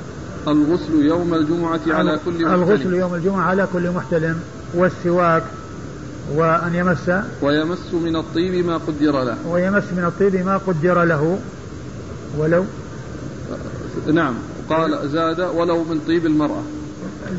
[0.48, 4.40] الغسل يوم الجمعة على كل محتلم الغسل يوم الجمعة على كل محتلم
[4.74, 5.44] والسواك
[6.36, 7.12] وأن يمس
[7.42, 9.38] ويمس من الطيب ما قدر له.
[9.48, 11.40] ويمس من الطيب ما قدر له
[12.38, 12.66] ولو
[14.14, 14.34] نعم.
[14.70, 16.64] قال زاد ولو من طيب المرأة.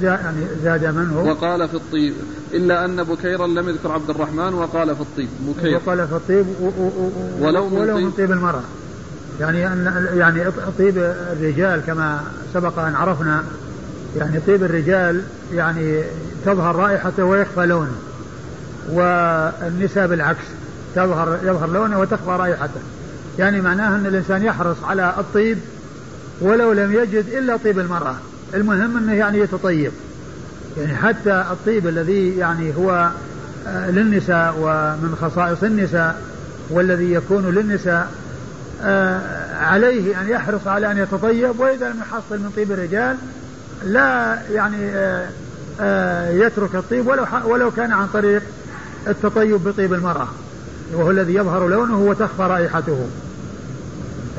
[0.02, 2.14] يعني زاد من هو؟ وقال في الطيب.
[2.54, 5.28] إلا أن بكيرا لم يذكر عبد الرحمن وقال في الطيب.
[5.40, 5.76] بكير.
[5.76, 7.10] وقال في الطيب و و و
[7.46, 8.30] ولو, من, ولو طيب من طيب.
[8.30, 8.62] المرأة.
[9.40, 10.44] يعني أن يعني
[10.78, 10.98] طيب
[11.32, 12.20] الرجال كما
[12.54, 13.44] سبق أن عرفنا.
[14.16, 15.22] يعني طيب الرجال
[15.54, 16.02] يعني
[16.46, 17.96] تظهر رائحته ويخفى لونه.
[18.90, 20.44] والنساء بالعكس
[20.94, 22.80] تظهر يظهر لونه وتخفى رائحته.
[23.38, 25.58] يعني معناه أن الإنسان يحرص على الطيب
[26.40, 28.14] ولو لم يجد إلا طيب المرأة.
[28.54, 29.92] المهم أنه يعني يتطيب.
[30.76, 33.10] يعني حتى الطيب الذي يعني هو
[33.66, 36.22] آه، للنساء ومن خصائص النساء
[36.70, 38.10] والذي يكون للنساء
[38.82, 39.20] آه،
[39.56, 41.60] عليه أن يحرص على أن يتطيب.
[41.60, 43.16] وإذا لم يحصل من طيب الرجال
[43.84, 44.90] لا يعني
[45.80, 48.42] آه، يترك الطيب ولو ولو كان عن طريق
[49.06, 50.28] التطيب بطيب المرأة.
[50.94, 53.06] وهو الذي يظهر لونه وتخفى رائحته.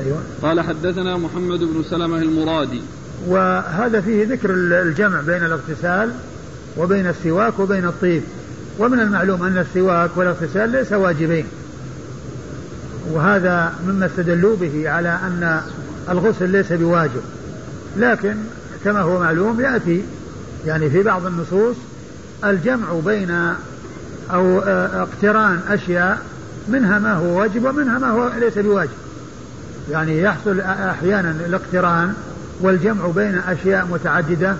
[0.00, 0.18] أيوة.
[0.42, 2.82] قال حدثنا محمد بن سلمة المرادي.
[3.26, 6.12] وهذا فيه ذكر الجمع بين الاغتسال
[6.78, 8.22] وبين السواك وبين الطيب.
[8.78, 11.46] ومن المعلوم أن السواك والاغتسال ليس واجبين.
[13.12, 15.60] وهذا مما استدلوا به على أن
[16.10, 17.22] الغسل ليس بواجب.
[17.96, 18.36] لكن
[18.84, 20.02] كما هو معلوم يأتي
[20.66, 21.76] يعني في بعض النصوص
[22.44, 23.30] الجمع بين
[24.30, 26.18] أو آه، اقتران أشياء
[26.68, 29.05] منها ما هو واجب ومنها ما هو ليس بواجب.
[29.90, 32.12] يعني يحصل أحيانا الاقتران
[32.60, 34.56] والجمع بين أشياء متعددة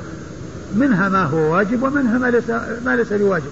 [0.74, 2.50] منها ما هو واجب ومنها ما ليس
[2.84, 3.50] ما ليس بواجب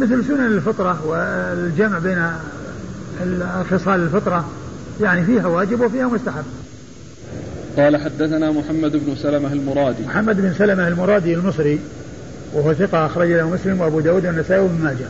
[0.00, 2.26] مثل سنن الفطرة والجمع بين
[3.70, 4.48] خصال الفطرة
[5.00, 6.44] يعني فيها واجب وفيها مستحب.
[7.76, 10.02] قال حدثنا محمد بن سلمة المرادي.
[10.06, 11.80] محمد بن سلمة المرادي المصري
[12.52, 15.06] وهو ثقة أخرج له مسلم وأبو داود والنسائي وابن ماجه.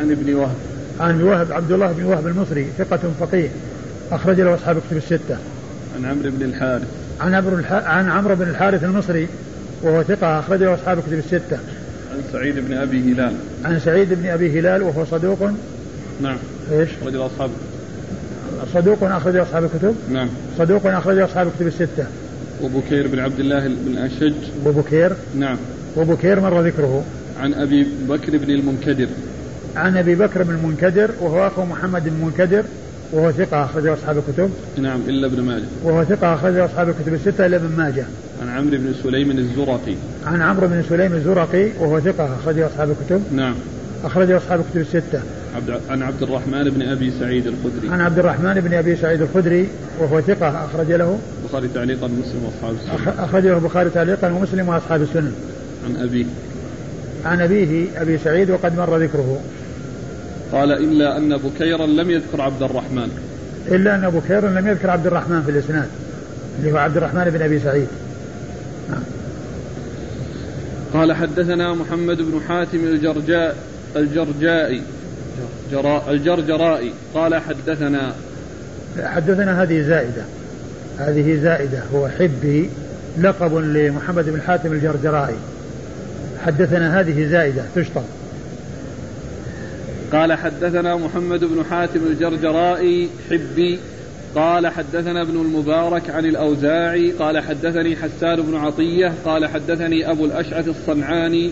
[0.00, 0.56] عن ابن وهب.
[1.00, 3.48] عن ابن وهب عبد الله بن وهب المصري ثقة فقيه.
[4.12, 5.36] أخرج له أصحاب كتب الستة.
[5.96, 6.88] عن عمرو بن الحارث.
[7.20, 9.28] عن عمرو عن عمرو بن الحارث المصري
[9.82, 11.58] وهو ثقة أخرج له أصحاب كتب الستة.
[12.12, 13.34] عن سعيد بن أبي هلال.
[13.64, 15.50] عن سعيد بن أبي هلال وهو صدوق.
[16.22, 16.36] نعم.
[16.72, 17.50] إيش؟ أخرج أصحاب
[18.74, 20.28] صدوق أخرج أصحاب الكتب؟ نعم.
[20.58, 22.06] صدوق أخرج أصحاب الكتب الستة.
[22.62, 24.34] وبكير بن عبد الله بن أشج.
[24.66, 25.56] وبكير نعم.
[25.96, 27.04] وبكير مر ذكره.
[27.40, 29.08] عن أبي بكر بن المنكدر.
[29.76, 32.64] عن أبي بكر بن المنكدر وهو أخو محمد بن المنكدر.
[33.12, 34.50] وهو ثقة أخرج أصحاب الكتب.
[34.78, 35.64] نعم إلا ابن ماجه.
[35.84, 38.04] وهو ثقة أخرج أصحاب الكتب الستة إلا ابن ماجه.
[38.42, 39.94] عن عمرو بن سليم الزرقي.
[40.26, 43.22] عن عمرو بن سليم الزرقي وهو ثقة أخرج أصحاب الكتب.
[43.32, 43.54] نعم.
[44.04, 45.20] أخرج أصحاب الكتب الستة.
[45.56, 47.92] عبد عن عبد الرحمن بن أبي سعيد الخدري.
[47.92, 51.18] عن عبد الرحمن بن أبي سعيد الخدري وهو ثقة أخرج له.
[51.42, 53.18] البخاري تعليقا مسلم وأصحاب السنن.
[53.18, 55.32] أخرج له البخاري تعليقا ومسلم وأصحاب السنن.
[55.84, 56.24] عن أبيه.
[57.24, 59.40] عن أبيه أبي سعيد وقد مر ذكره.
[60.52, 63.10] قال إلا أن بكيرا لم يذكر عبد الرحمن.
[63.68, 65.88] إلا أن بكير لم يذكر عبد الرحمن في الإسناد
[66.58, 67.86] اللي هو عبد الرحمن بن أبي سعيد.
[68.90, 69.02] نعم.
[70.92, 73.56] قال حدثنا محمد بن حاتم الجرجاء
[73.96, 74.82] الجرجائي
[75.72, 76.92] جراء الجرجرائي.
[77.14, 78.14] قال حدثنا.
[79.02, 80.22] حدثنا هذه زائدة.
[80.98, 82.70] هذه زائدة هو حبي
[83.18, 85.36] لقب لمحمد بن حاتم الجرجرائي.
[86.46, 88.04] حدثنا هذه زائدة تشطب.
[90.12, 93.78] قال حدثنا محمد بن حاتم الجرجرائي حبي.
[94.34, 97.10] قال حدثنا ابن المبارك عن الأوزاعي.
[97.10, 99.12] قال حدثني حسان بن عطية.
[99.24, 101.50] قال حدثني أبو الأشعث الصنعاني.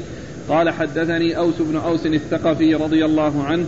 [0.49, 3.67] قال حدثني أوس بن أوس الثقفي رضي الله عنه.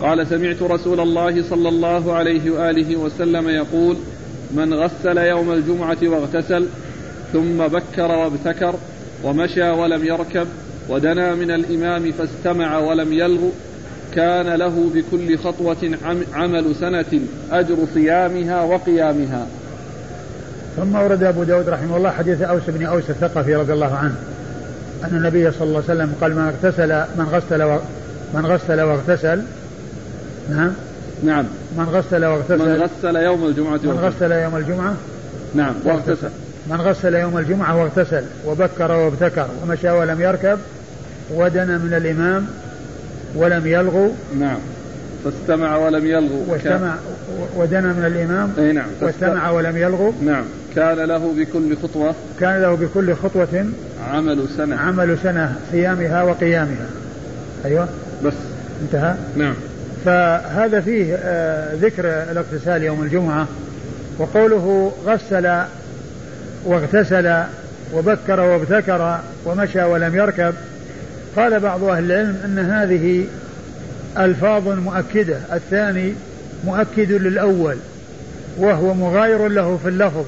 [0.00, 3.96] قال سمعت رسول الله صلى الله عليه وآله وسلم يقول
[4.50, 6.66] من غسل يوم الجمعة واغتسل
[7.32, 8.74] ثم بكر وابتكر
[9.24, 10.46] ومشى ولم يركب
[10.88, 13.48] ودنا من الإمام فاستمع ولم يلغ
[14.14, 15.98] كان له بكل خطوة
[16.34, 17.20] عمل سنة
[17.52, 19.46] أجر صيامها وقيامها.
[20.76, 24.14] ثم ورد أبو داود رحمه الله حديث أوس بن أوس الثقفي رضي الله عنه
[25.04, 27.78] أن النبي صلى الله عليه وسلم قال من اغتسل من غسل و
[28.34, 29.42] من غسل واغتسل
[30.50, 30.72] نعم.
[31.24, 31.44] نعم.
[31.76, 34.94] من غسل واغتسل من غسل يوم الجمعة من غسل يوم الجمعة
[35.54, 35.74] نعم.
[35.84, 36.28] واغتسل.
[36.66, 40.58] من غسل يوم الجمعة واغتسل وبكر وابتكر ومشى ولم يركب
[41.34, 42.46] ودنا من الإمام
[43.34, 44.10] ولم يلغوا.
[44.38, 44.58] نعم.
[45.24, 46.44] فاستمع ولم يلغوا.
[46.48, 46.94] واستمع
[47.56, 48.52] ودنا من الإمام.
[48.58, 48.86] أي نعم.
[49.00, 50.12] واستمع ولم يلغوا.
[50.22, 50.44] نعم.
[50.76, 52.14] كان له بكل خطوة.
[52.40, 53.66] كان له بكل خطوة.
[54.10, 54.76] عمل سنة.
[54.76, 56.86] عمل سنة صيامها وقيامها.
[57.64, 57.88] أيوة.
[58.24, 58.34] بس.
[58.82, 59.14] انتهى.
[59.36, 59.54] نعم.
[60.04, 63.46] فهذا فيه آه ذكر الاغتسال يوم الجمعة
[64.18, 65.62] وقوله غسل
[66.64, 67.42] واغتسل
[67.94, 70.54] وبكر وابتكر ومشى ولم يركب.
[71.36, 73.24] قال بعض أهل العلم أن هذه
[74.18, 76.12] ألفاظ مؤكدة الثاني
[76.64, 77.76] مؤكد للأول
[78.58, 80.24] وهو مغاير له في اللفظ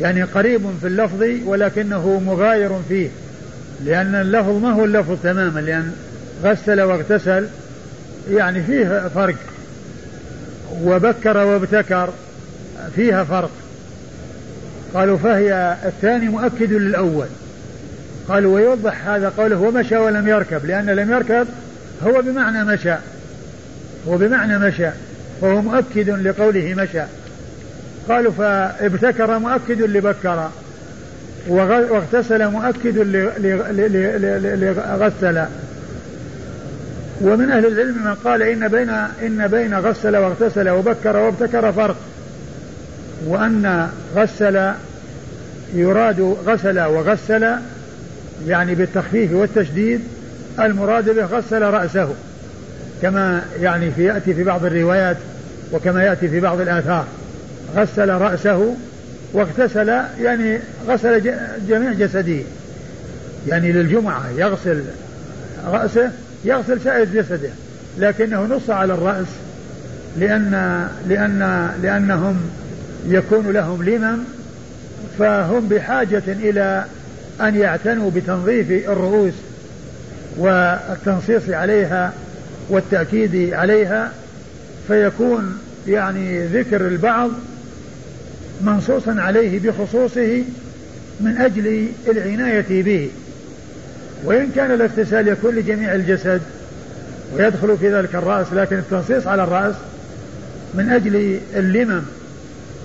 [0.00, 3.08] يعني قريب في اللفظ ولكنه مغاير فيه
[3.84, 5.92] لأن اللفظ ما هو اللفظ تماما لأن
[6.44, 7.46] غسل واغتسل
[8.30, 9.36] يعني فيه فرق
[10.82, 12.10] وبكر وابتكر
[12.96, 13.50] فيها فرق
[14.94, 17.26] قالوا فهي الثاني مؤكد للأول.
[18.30, 21.46] قالوا ويوضح هذا قوله ومشى ولم يركب لأن لم يركب
[22.02, 22.94] هو بمعنى مشى.
[24.08, 24.88] هو بمعنى مشى
[25.40, 27.02] وهو مؤكد لقوله مشى.
[28.08, 30.50] قالوا فابتكر مؤكد لبكر
[31.48, 32.98] واغتسل مؤكد
[34.58, 35.44] لغسل
[37.20, 38.90] ومن أهل العلم من قال إن بين
[39.22, 41.96] إن بين غسل واغتسل وبكر وابتكر فرق
[43.26, 44.72] وأن غسل
[45.74, 47.54] يراد غسل وغسل
[48.46, 50.00] يعني بالتخفيف والتشديد
[50.60, 52.08] المراد به غسل رأسه
[53.02, 55.16] كما يعني في يأتي في بعض الروايات
[55.72, 57.04] وكما يأتي في بعض الآثار.
[57.76, 58.74] غسل رأسه
[59.32, 59.88] واغتسل
[60.20, 61.22] يعني غسل
[61.68, 62.38] جميع جسده.
[63.48, 64.82] يعني للجمعة يغسل
[65.66, 66.10] رأسه
[66.44, 67.50] يغسل سائر جسده
[67.98, 69.26] لكنه نص على الرأس
[70.18, 72.40] لأن لأن لأنهم
[73.06, 74.18] يكون لهم لمم
[75.18, 76.84] فهم بحاجة إلى
[77.40, 79.34] أن يعتنوا بتنظيف الرؤوس
[80.36, 82.12] والتنصيص عليها
[82.68, 84.12] والتأكيد عليها
[84.88, 87.30] فيكون يعني ذكر البعض
[88.62, 90.44] منصوصا عليه بخصوصه
[91.20, 93.10] من أجل العناية به.
[94.24, 96.40] وإن كان الاغتسال يكون لجميع الجسد
[97.36, 99.74] ويدخل في ذلك الرأس لكن التنصيص على الرأس
[100.74, 102.02] من أجل اللمم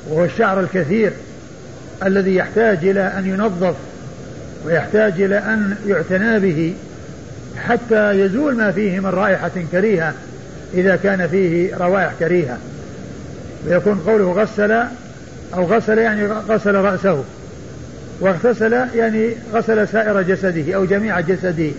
[0.10, 1.12] وهو الشعر الكثير
[2.06, 3.76] الذي يحتاج إلى أن ينظف
[4.66, 6.74] ويحتاج إلى أن يعتنى به
[7.58, 10.14] حتى يزول ما فيه من رائحة كريهة
[10.74, 12.58] إذا كان فيه روائح كريهة.
[13.68, 14.72] ويكون قوله غسل
[15.54, 17.24] أو غسل يعني غسل رأسه
[18.20, 21.70] واغتسل يعني غسل سائر جسده أو جميع جسده.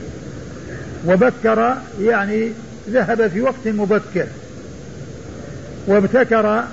[1.06, 2.50] وبكر يعني
[2.90, 4.26] ذهب في وقت مبكر.
[5.86, 6.64] وابتكر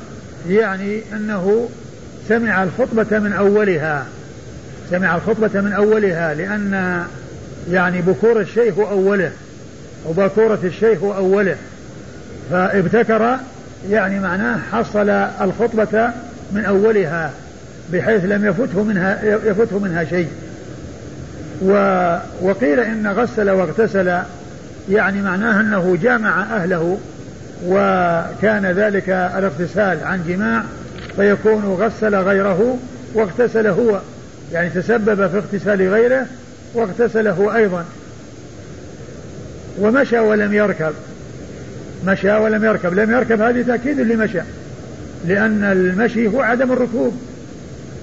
[0.50, 1.70] يعني أنه
[2.30, 4.06] سمع الخطبة من أولها.
[4.94, 7.04] سمع الخطبة من أولها لأن
[7.72, 9.32] يعني بكور الشيء هو أوله
[10.06, 11.56] وبكورة الشيء هو أوله.
[12.52, 13.38] فابتكر
[13.90, 16.10] يعني معناه حصل الخطبة
[16.52, 17.32] من أولها
[17.94, 20.28] بحيث لم يفته منها يفته منها شيء.
[22.42, 24.20] وقيل إن غسل واغتسل
[24.90, 26.98] يعني معناه أنه جامع أهله
[27.68, 30.64] وكان ذلك الاغتسال عن جماع
[31.16, 32.78] فيكون غسل غيره
[33.14, 34.00] واغتسل هو.
[34.54, 36.26] يعني تسبب في اغتسال غيره
[36.74, 37.86] واغتسل هو أيضا.
[39.80, 40.94] ومشى ولم يركب.
[42.06, 42.94] مشى ولم يركب.
[42.94, 44.42] لم يركب هذه تأكيد لمشى.
[45.28, 47.22] لأن المشي هو عدم الركوب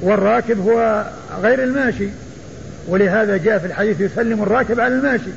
[0.02, 1.04] والراكب هو
[1.42, 2.08] غير الماشي.
[2.88, 5.30] ولهذا جاء في الحديث يسلم الراكب على الماشي.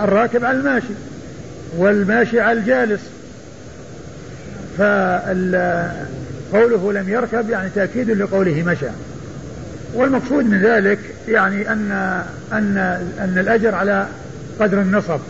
[0.00, 0.94] الراكب على الماشي
[1.76, 3.00] والماشي على الجالس.
[4.78, 5.72] فقوله
[6.92, 8.86] لم يركب يعني تأكيد لقوله مشى.
[9.94, 11.92] والمقصود من ذلك يعني أن
[12.52, 12.78] أن
[13.20, 14.06] أن الأجر على
[14.60, 15.20] قدر النصب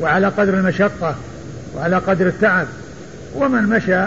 [0.00, 1.16] وعلى قدر المشقة
[1.74, 2.66] وعلى قدر التعب.
[3.34, 4.06] ومن مشى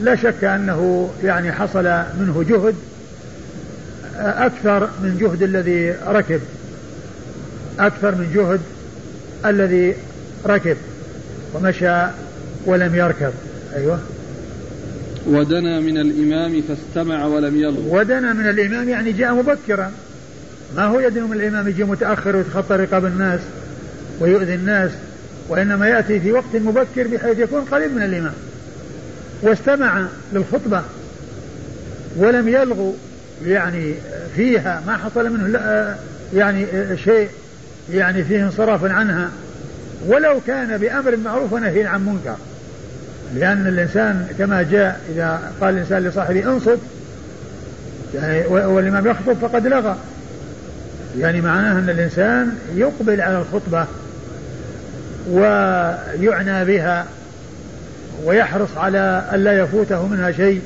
[0.00, 1.84] لا شك أنه يعني حصل
[2.20, 2.74] منه جهد
[4.16, 6.40] أكثر من جهد الذي ركب
[7.78, 8.60] أكثر من جهد
[9.44, 9.94] الذي
[10.46, 10.76] ركب
[11.54, 12.06] ومشى
[12.66, 13.32] ولم يركب.
[13.76, 13.98] أيوه.
[15.26, 17.96] ودنا من الإمام فاستمع ولم يلغ.
[17.96, 19.92] ودنا من الإمام يعني جاء مبكرا.
[20.76, 23.40] ما هو يدنو من الإمام يجي متأخر ويتخطى رقاب الناس
[24.20, 24.90] ويؤذي الناس
[25.48, 28.34] وإنما يأتي في وقت مبكر بحيث يكون قريب من الإمام.
[29.42, 30.82] واستمع للخطبة
[32.16, 32.94] ولم يلغو
[33.44, 33.94] يعني
[34.36, 35.58] فيها ما حصل منه
[36.34, 36.66] يعني
[37.04, 37.28] شيء
[37.92, 39.30] يعني فيه انصراف عنها.
[40.06, 42.36] ولو كان بأمر معروف ونهي عن منكر.
[43.34, 46.78] لأن الإنسان كما جاء إذا قال الإنسان لصاحبه انصت
[48.14, 49.96] يعني والإمام يخطب فقد لغى.
[51.18, 53.86] يعني معناه أن الإنسان يقبل على الخطبة
[55.30, 57.06] ويعنى بها
[58.24, 60.60] ويحرص على ألا يفوته منها شيء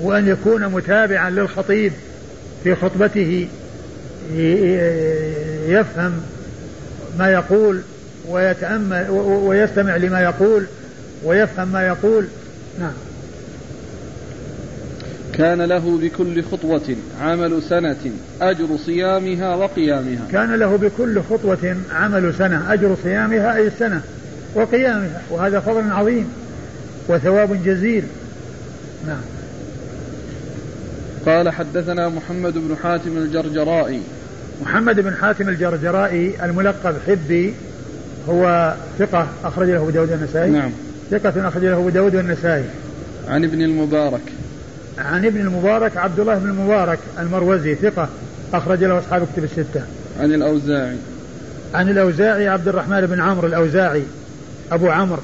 [0.00, 1.92] وأن يكون متابعا للخطيب
[2.64, 3.48] في خطبته
[5.68, 6.20] يفهم
[7.18, 7.80] ما يقول
[8.28, 10.66] ويتأمل ويستمع لما يقول.
[11.24, 12.26] ويفهم ما يقول.
[12.80, 12.92] نعم.
[15.32, 20.26] كان له بكل خطوة عمل سنة أجر صيامها وقيامها.
[20.32, 24.02] كان له بكل خطوة عمل سنة أجر صيامها أي السنة
[24.54, 26.28] وقيامها وهذا فضل عظيم
[27.08, 28.04] وثواب جزيل.
[29.06, 29.20] نعم.
[31.26, 34.00] قال حدثنا محمد بن حاتم الجرجرائي.
[34.62, 37.54] محمد بن حاتم الجرجرائي الملقب حبي
[38.28, 40.70] هو ثقة أخرج له أبو داود النسائي نعم.
[41.10, 42.64] ثقة أخرج له أبو داود والنسائي.
[43.28, 44.20] عن ابن المبارك.
[44.98, 48.08] عن ابن المبارك عبد الله بن المبارك المروزي ثقة
[48.54, 49.82] أخرج له أصحاب كتب الستة.
[50.20, 50.96] عن الأوزاعي.
[51.74, 54.02] عن الأوزاعي عبد الرحمن بن عمرو الأوزاعي
[54.72, 55.22] أبو عمرو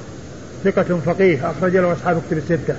[0.65, 2.75] ثقة فقيه أخرج له أصحاب كتب الستة.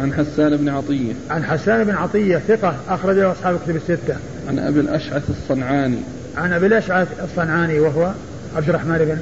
[0.00, 1.12] عن حسان بن عطية.
[1.30, 4.16] عن حسان بن عطية ثقة أخرج له أصحاب كتب الستة.
[4.48, 5.98] عن أبي الأشعث الصنعاني.
[6.36, 8.12] عن أبي الأشعث الصنعاني وهو
[8.56, 9.18] عبد الرحمن بن.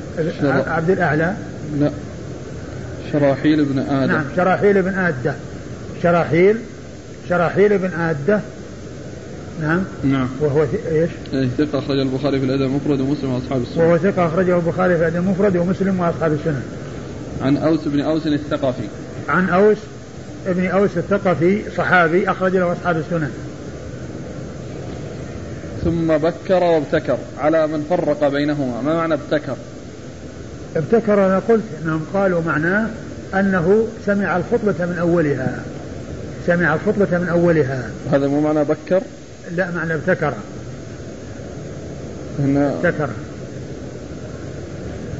[0.70, 1.35] عبد الأعلى.
[1.80, 1.91] لا.
[3.21, 4.12] شراحيل بن آدم.
[4.12, 5.35] نعم شراحيل بن آدة
[6.03, 6.57] شراحيل
[7.29, 8.41] شراحيل بن آدة
[9.62, 9.83] نعم.
[10.05, 10.29] نعم.
[10.41, 13.85] وهو إيش؟ إيه، ثقة أخرج البخاري في الأدب المفرد ومسلم وأصحاب السنة.
[13.85, 16.62] وهو ثقة أخرجه البخاري في الأدب المفرد ومسلم وأصحاب السنة.
[17.43, 18.89] عن أوس بن أوس الثقفي.
[19.29, 19.77] عن أوس
[20.47, 23.31] ابن أوس الثقفي صحابي أخرج له أصحاب السنن.
[25.85, 28.81] ثم بكر وابتكر على من فرق بينهما.
[28.81, 29.57] ما معنى ابتكر؟
[30.77, 32.87] ابتكر أنا قلت أنهم قالوا معناه
[33.41, 35.62] أنه سمع الخطبة من أولها.
[36.47, 37.91] سمع الخطبة من أولها.
[38.12, 39.03] هذا مو معنى بكر؟
[39.51, 40.35] لا معنى ابتكر.
[42.39, 43.09] هنا ابتكر.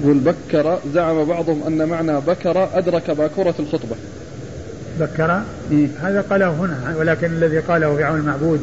[0.02, 3.96] يقول بكر زعم بعضهم أن معنى بكر أدرك باكورة الخطبة.
[5.00, 5.42] بكر؟
[6.02, 8.60] هذا قاله هنا ولكن الذي قاله في عون المعبود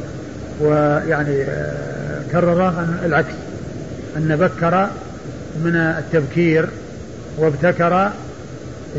[0.62, 3.34] ويعني آه، كرره العكس.
[4.18, 4.90] أن بكر
[5.64, 6.70] من التبكير
[7.38, 8.12] وابتكر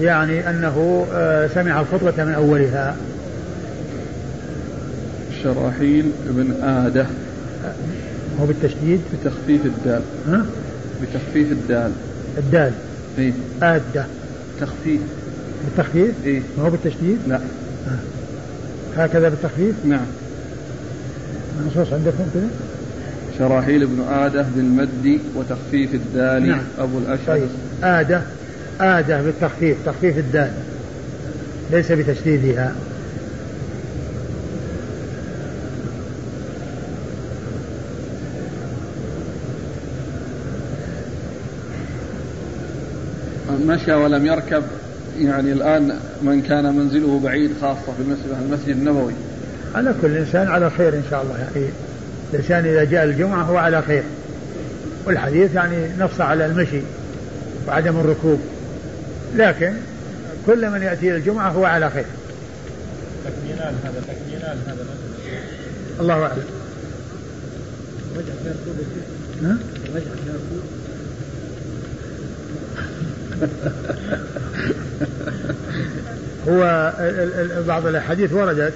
[0.00, 2.96] يعني أنه آه، سمع الخطبة من أولها.
[5.42, 7.06] شراحيل بن آدة
[8.40, 10.02] هو بالتشديد؟ بتخفيف الدال.
[10.28, 10.46] ها؟
[11.02, 11.92] بتخفيف الدال.
[12.38, 12.72] الدال.
[13.18, 13.32] إيه.
[13.62, 14.06] آدة.
[14.60, 15.00] تخفيف.
[15.64, 16.42] بالتخفيف؟ إيه.
[16.58, 17.36] ما هو بالتشديد؟ لا.
[17.36, 19.00] آه.
[19.02, 20.06] هكذا بالتخفيف؟ نعم.
[21.64, 22.48] منصوص عندكم كذا؟
[23.38, 26.48] شراحيل بن آدة بالمد وتخفيف الدال.
[26.48, 26.62] نعم.
[26.78, 27.26] أبو الأشعث.
[27.26, 27.48] طيب.
[27.82, 28.22] آدة.
[28.80, 30.52] آدة بالتخفيف تخفيف الدال.
[31.70, 32.74] ليس بتشديدها.
[43.66, 44.62] مشى ولم يركب.
[45.20, 49.12] يعني الآن من كان منزله بعيد خاصة في المسجد, المسجد النبوي.
[49.74, 51.38] على كل إنسان على خير إن شاء الله.
[51.38, 51.66] يعني
[52.34, 54.02] الإنسان إذا جاء الجمعة هو على خير.
[55.06, 56.80] والحديث يعني نص على المشي
[57.68, 58.40] وعدم الركوب.
[59.36, 59.72] لكن
[60.46, 62.04] كل من يأتي الجمعة هو على خير.
[63.24, 64.86] تكميلان هذا تكميلان هذا.
[66.00, 66.44] الله أعلم.
[69.42, 69.56] ها؟
[76.48, 78.72] هو ال- ال- بعض الأحاديث وردت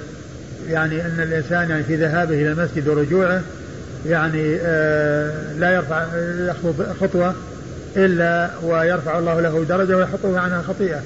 [0.69, 3.43] يعني أن الإنسان يعني في ذهابه إلى المسجد ورجوعه
[4.07, 6.07] يعني آه، لا يرفع
[6.39, 7.35] يخطو خطوة
[7.97, 11.01] إلا ويرفع الله له درجة ويحطه عنها خطيئة.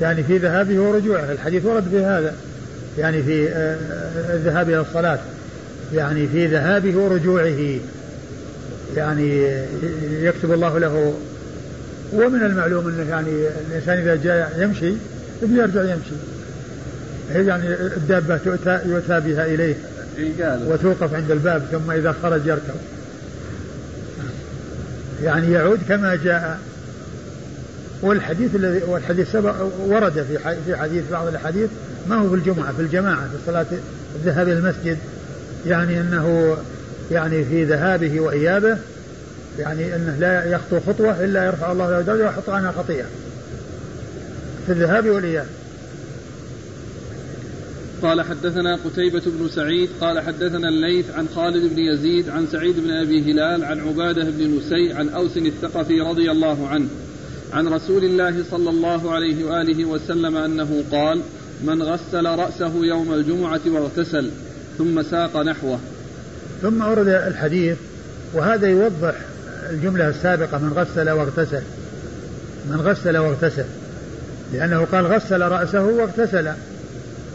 [0.00, 1.32] يعني في ذهابه ورجوعه.
[1.32, 2.34] الحديث ورد في هذا.
[2.98, 3.76] يعني في آه،
[4.34, 5.18] الذهاب إلى الصلاة.
[5.94, 7.78] يعني في ذهابه ورجوعه.
[8.96, 9.52] يعني
[10.20, 11.14] يكتب الله له.
[12.12, 13.30] ومن المعلوم أنه يعني
[13.70, 14.94] الإنسان إذا جاء يمشي
[15.42, 16.16] يرجع يمشي.
[17.48, 19.74] يعني الدابة تؤتى يؤتى بها إليه
[20.18, 22.95] إيه وتوقف عند الباب ثم إذا خرج يركب.
[25.22, 26.58] يعني يعود كما جاء.
[28.02, 31.70] والحديث الذي والحديث سبق ورد في في حديث بعض الأحاديث
[32.08, 33.66] ما هو في الجمعة في الجماعة في صلاة
[34.14, 34.98] الذهاب إلى المسجد.
[35.66, 36.56] يعني انه
[37.10, 38.78] يعني في ذهابه وإيابه
[39.58, 43.06] يعني إنه لا يخطو خطوة إلا يرفع الله له درجة ويحط عنها خطيئة.
[44.66, 45.46] في الذهاب والإياب.
[48.02, 52.90] قال حدثنا قتيبة بن سعيد قال حدثنا الليث عن خالد بن يزيد عن سعيد بن
[52.90, 56.88] أبي هلال عن عبادة بن نسي عن أوس الثقفي رضي الله عنه
[57.52, 61.20] عن رسول الله صلى الله عليه وآله وسلم أنه قال
[61.64, 64.30] من غسل رأسه يوم الجمعة واغتسل
[64.78, 65.78] ثم ساق نحوه.
[66.62, 67.76] ثم ورد الحديث
[68.34, 69.14] وهذا يوضح
[69.70, 71.62] الجملة السابقة من غسل واغتسل.
[72.70, 73.64] من غسل واغتسل
[74.52, 76.48] لأنه قال غسل رأسه واغتسل.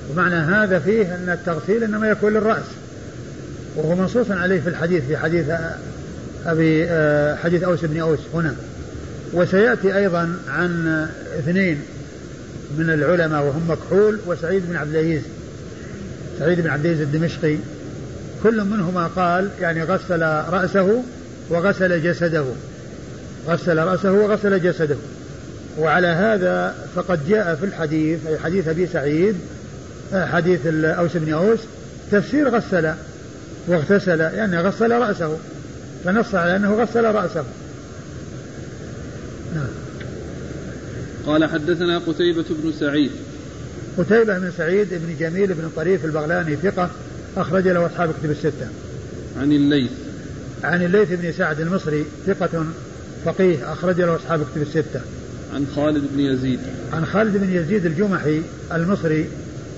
[0.10, 2.66] ومعنى هذا فيه أن التغسيل إنما يكون للرأس
[3.76, 5.46] وهو منصوص عليه في الحديث في حديث
[6.46, 8.56] أبي آه، حديث أوس بن أوس هنا.
[9.34, 11.08] وسيأتي أيضا عن
[11.40, 11.82] اثنين
[12.78, 15.22] من العلماء وهم مكحول وسعيد بن عبد العزيز
[16.40, 17.58] سعيد بن عبد العزيز الدمشقي.
[18.44, 21.04] كل منهما قال يعني غسل رأسه
[21.50, 22.46] وغسل جسده
[23.48, 24.96] غسل رأسه وغسل جسده.
[25.80, 29.36] وعلى هذا فقد جاء في الحديث أي حديث أبي سعيد
[30.14, 31.60] حديث أوس بن أوس
[32.12, 32.94] تفسير غسل
[33.68, 35.38] واغتسل يعني غسل رأسه
[36.06, 37.44] فنص على أنه غسل رأسه.
[39.56, 39.68] نعم.
[41.26, 43.12] قال حدثنا قتيبة بن سعيد.
[43.98, 46.90] قتيبة بن سعيد بن جميل بن طريف البغلاني ثقة
[47.38, 48.68] أخرج له أصحاب كتب الستة.
[49.40, 49.92] عن الليث.
[50.64, 52.66] عن الليث بن سعد المصري ثقة
[53.26, 55.02] فقيه أخرج له أصحاب كتب الستة.
[55.54, 56.60] عن خالد بن يزيد.
[56.94, 58.42] عن خالد بن يزيد الجمحي
[58.74, 59.28] المصري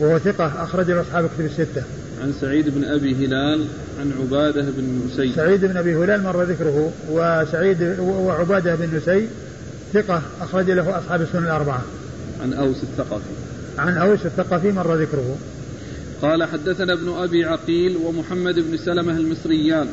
[0.03, 1.83] وهو ثقة أخرج له أصحاب كتب الستة.
[2.21, 3.65] عن سعيد بن أبي هلال
[3.99, 5.33] عن عبادة بن نسي.
[5.35, 9.27] سعيد بن أبي هلال مر ذكره وسعيد وعبادة بن نسي
[9.93, 11.81] ثقة أخرج له أصحاب السنن الأربعة.
[12.41, 13.33] عن أوس الثقفي.
[13.77, 15.37] عن أوس الثقفي مر ذكره.
[16.21, 19.87] قال حدثنا ابن أبي عقيل ومحمد بن سلمة المصريان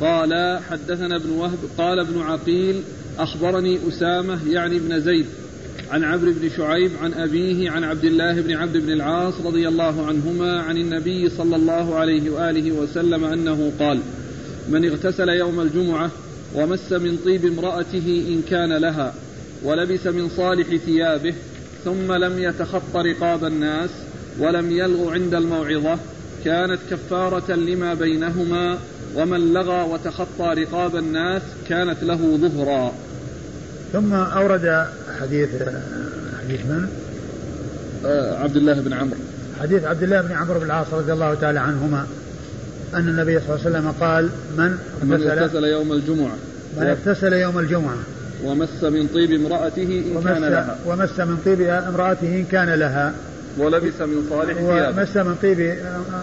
[0.00, 2.82] قال حدثنا ابن وهب قال ابن عقيل
[3.18, 5.26] أخبرني أسامة يعني ابن زيد
[5.90, 10.06] عن عمرو بن شعيب عن أبيه عن عبد الله بن عبد بن العاص رضي الله
[10.06, 14.00] عنهما عن النبي صلى الله عليه وآله وسلم أنه قال
[14.68, 16.10] من اغتسل يوم الجمعة
[16.54, 19.14] ومس من طيب امرأته إن كان لها
[19.62, 21.34] ولبس من صالح ثيابه
[21.84, 23.90] ثم لم يتخط رقاب الناس
[24.38, 25.98] ولم يلغ عند الموعظة
[26.44, 28.78] كانت كفارة لما بينهما
[29.16, 32.94] ومن لغى وتخطى رقاب الناس كانت له ظهرا
[33.92, 34.86] ثم أورد
[35.20, 35.48] حديث
[36.44, 36.88] حديث من؟
[38.06, 39.16] آه عبد الله بن عمرو.
[39.60, 42.06] حديث عبد الله بن عمرو بن العاص رضي الله تعالى عنهما
[42.94, 44.28] أن النبي صلى الله عليه وسلم قال
[44.58, 46.36] من من اغتسل يوم الجمعة.
[46.76, 47.96] من اغتسل يوم الجمعة.
[48.44, 50.78] ومس من طيب امرأته إن ومس كان لها.
[50.86, 53.12] ومس من طيب امرأته إن كان لها.
[53.58, 55.00] ولبس من صالح ثيابه.
[55.00, 55.76] ومس من طيب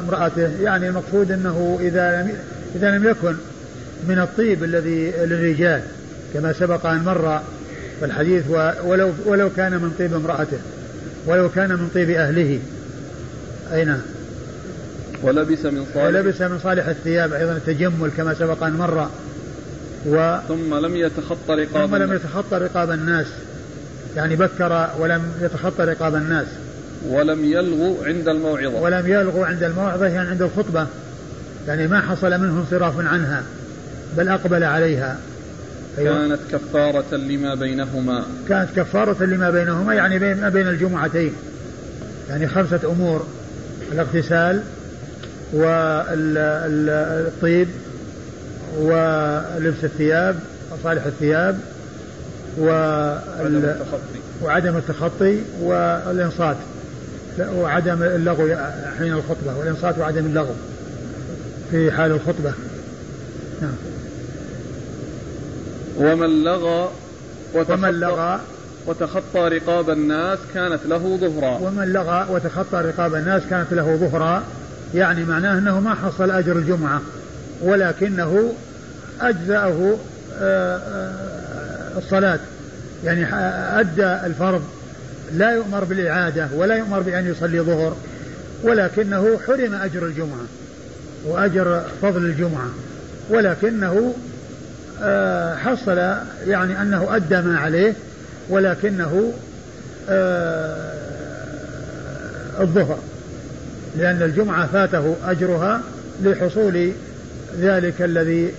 [0.08, 2.34] امرأته يعني المقصود أنه إذا لم
[2.76, 3.36] إذا لم يكن
[4.08, 5.82] من الطيب الذي للرجال
[6.34, 7.42] كما سبق أن مر
[8.00, 8.44] في الحديث
[8.84, 10.58] ولو ولو كان من طيب امرأته
[11.26, 12.60] ولو كان من طيب أهله.
[13.74, 14.02] أي نعم.
[15.24, 19.10] ولبس من صالح ولبس من صالح الثياب أيضا التجمل كما سبق أن مر.
[20.06, 23.28] و ثم لم يتخطى رقاب ثم لم يتخطى رقاب الناس.
[24.16, 26.48] يعني بكر ولم يتخطى رقاب الناس.
[27.08, 28.82] ولم يلغو عند الموعظة.
[28.82, 30.88] ولم يلغو عند الموعظة يعني عند الخطبة.
[31.68, 33.44] يعني ما حصل منه انصراف عنها
[34.18, 35.18] بل أقبل عليها.
[36.04, 38.24] كانت كفارة لما بينهما.
[38.50, 41.34] كانت كفارة لما بينهما يعني بين ما بين الجمعتين.
[42.30, 43.28] يعني خمسة أمور
[43.92, 44.64] الاغتسال
[45.54, 46.88] والطيب
[48.78, 50.40] ولبس الثياب
[50.72, 51.60] وصالح الثياب
[54.42, 56.58] وعدم التخطي والإنصات.
[57.40, 58.56] وعدم اللغو
[59.00, 60.56] حين الخطبة والإنصات وعدم اللغو
[61.72, 62.54] في حال الخطبة.
[63.62, 63.89] نعم.
[66.00, 66.90] ومن لغى
[67.54, 68.40] ومن لغى
[68.86, 71.58] وتخطى رقاب الناس كانت له ظهرا.
[71.58, 74.44] ومن لغى وتخطى رقاب الناس كانت له ظهرا.
[74.96, 77.02] يعني معناه أنه ما حصل أجر الجمعة
[77.62, 78.54] ولكنه
[79.22, 79.98] أجزأه
[80.40, 82.40] آه، آه، الصلاة.
[83.04, 83.26] يعني
[83.80, 84.64] أدى الفرض.
[85.34, 87.96] لا يؤمر بالإعادة ولا يؤمر بأن يصلي ظهر
[88.64, 90.46] ولكنه حرم أجر الجمعة
[91.26, 92.70] وأجر فضل الجمعة.
[93.30, 94.14] ولكنه
[95.56, 95.98] حصل
[96.48, 97.94] يعني أنه أدى ما عليه
[98.50, 99.34] ولكنه
[102.60, 103.00] الظهر
[103.98, 105.82] لأن الجمعة فاته أجرها
[106.24, 106.92] لحصول
[107.60, 108.54] ذلك الذي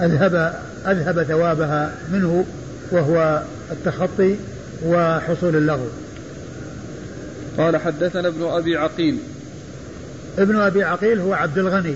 [0.00, 0.54] أذهب
[0.86, 2.44] أذهب ثوابها منه
[2.90, 3.42] وهو
[3.72, 4.36] التخطي
[4.86, 5.88] وحصول اللغو
[7.58, 9.18] قال حدثنا ابن أبي عقيل.
[10.38, 11.94] ابن أبي عقيل هو عبد الغني.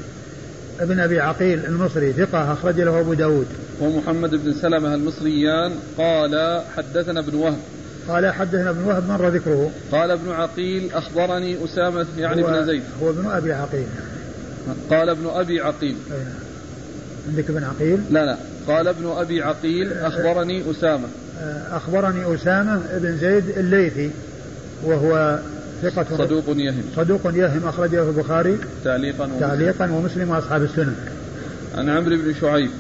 [0.81, 3.47] ابن أبي عقيل المصري ثقة أخرج له أبو داود.
[3.81, 5.73] ومحمد بن سلمة المصريان.
[5.99, 7.59] قال حدثنا ابن وهب.
[8.09, 9.71] قال حدثنا ابن وهب مر ذكره.
[9.93, 12.83] قال ابن عقيل أخبرني أسامة يعني ابن زيد.
[13.03, 13.87] هو ابن أبي عقيل.
[14.91, 15.97] قال ابن أبي عقيل.
[17.29, 18.37] عندك ابن عقيل؟ لا لا.
[18.69, 21.09] قال ابن أبي عقيل أخبرني أسامة.
[21.71, 24.11] أخبرني أسامة بن زيد الليثي
[24.85, 25.39] وهو
[25.83, 26.83] ثقة صدوق يهم.
[26.97, 28.59] صدوق يهم أخرجه البخاري.
[28.85, 30.95] تعليقا تعليقا ومسلم وأصحاب السنن
[31.75, 32.71] عن عمرو بن شعيب.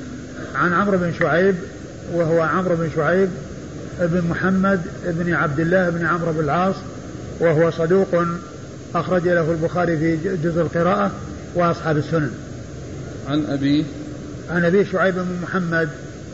[0.55, 1.55] عن عمرو بن شعيب
[2.13, 3.29] وهو عمرو بن شعيب
[4.01, 6.75] بن محمد بن عبد الله بن عمرو بن العاص
[7.41, 8.25] وهو صدوق
[8.95, 11.11] أخرج له البخاري في جزء القراءة
[11.55, 12.31] وأصحاب السنن
[13.29, 13.85] عن أبيه
[14.51, 15.89] عن أبي شعيب بن محمد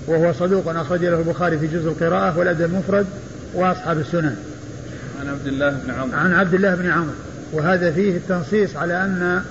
[0.07, 3.07] وهو صدوق أخرج له البخاري في جزء القراءة والأدب المفرد
[3.55, 4.37] وأصحاب السنن
[5.23, 6.19] عن عبد الله بن عمرو.
[6.19, 7.13] عن عبد الله بن عمرو.
[7.53, 9.43] وهذا فيه التنصيص على أن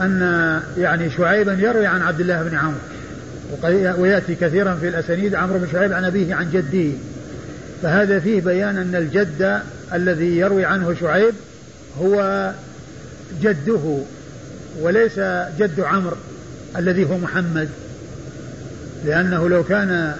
[0.00, 2.78] أن يعني شعيبا يروي عن عبد الله بن عمرو.
[4.02, 6.92] ويأتي كثيرا في الأسانيد عمرو بن شعيب عن أبيه عن جده.
[7.82, 9.60] فهذا فيه بيان أن الجد
[9.94, 11.34] الذي يروي عنه شعيب
[12.00, 12.52] هو
[13.42, 13.98] جده
[14.80, 15.18] وليس
[15.58, 16.16] جد عمرو
[16.76, 17.68] الذي هو محمد.
[19.04, 20.14] لأنه لو كان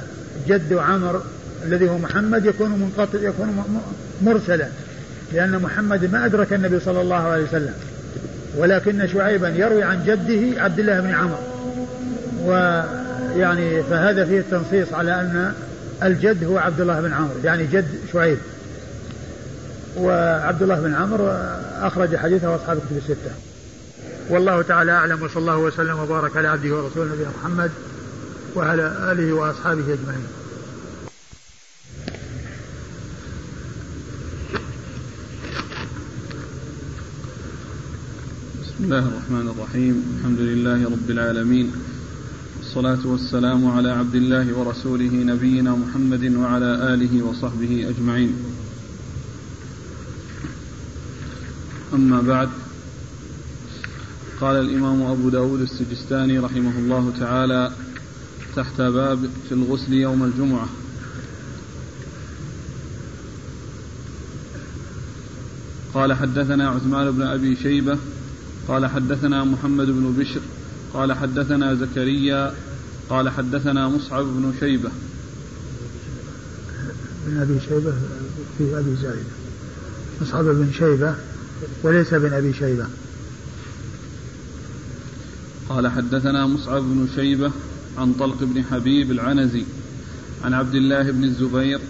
[0.48, 1.20] جد عمرو
[1.64, 3.64] الذي هو محمد يكون منقطع يكون
[4.22, 4.68] مرسلا
[5.32, 7.74] لأن محمد ما أدرك النبي صلى الله عليه وسلم.
[8.56, 11.38] ولكن شعيبا يروي عن جده عبد الله بن عمرو.
[12.44, 15.52] ويعني فهذا فيه التنصيص على أن
[16.02, 18.38] الجد هو عبد الله بن عمرو يعني جد شعيب.
[19.96, 21.28] وعبد الله بن عمرو
[21.82, 23.30] أخرج حديثه أصحاب الكتب الستة.
[24.30, 27.70] والله تعالى أعلم وصلى الله وسلم وبارك على عبده ورسوله نبينا محمد
[28.54, 30.26] وعلى آله وأصحابه أجمعين.
[38.76, 40.04] بسم الله الرحمن الرحيم.
[40.18, 41.72] الحمد لله رب العالمين.
[42.58, 48.34] والصلاة والسلام على عبد الله ورسوله نبينا محمد وعلى آله وصحبه أجمعين.
[51.94, 52.48] أما بعد
[54.40, 57.72] قال الإمام أبو داود السجستاني رحمه الله تعالى
[58.56, 60.68] تحت باب في الغسل يوم الجمعة.
[65.94, 67.98] قال حدثنا عثمان بن أبي شيبة
[68.68, 70.40] قال حدثنا محمد بن بشر
[70.94, 72.54] قال حدثنا زكريا
[73.10, 74.90] قال حدثنا مصعب بن شيبة.
[77.26, 77.92] بن أبي شيبة
[78.58, 79.24] في أبي زايد.
[80.22, 81.14] مصعب بن شيبة
[81.82, 82.86] وليس بن أبي شيبة.
[85.68, 87.50] قال حدثنا مصعب بن شيبة
[87.98, 89.64] عن طلق بن حبيب العنزي
[90.44, 91.80] عن عبد الله بن الزبير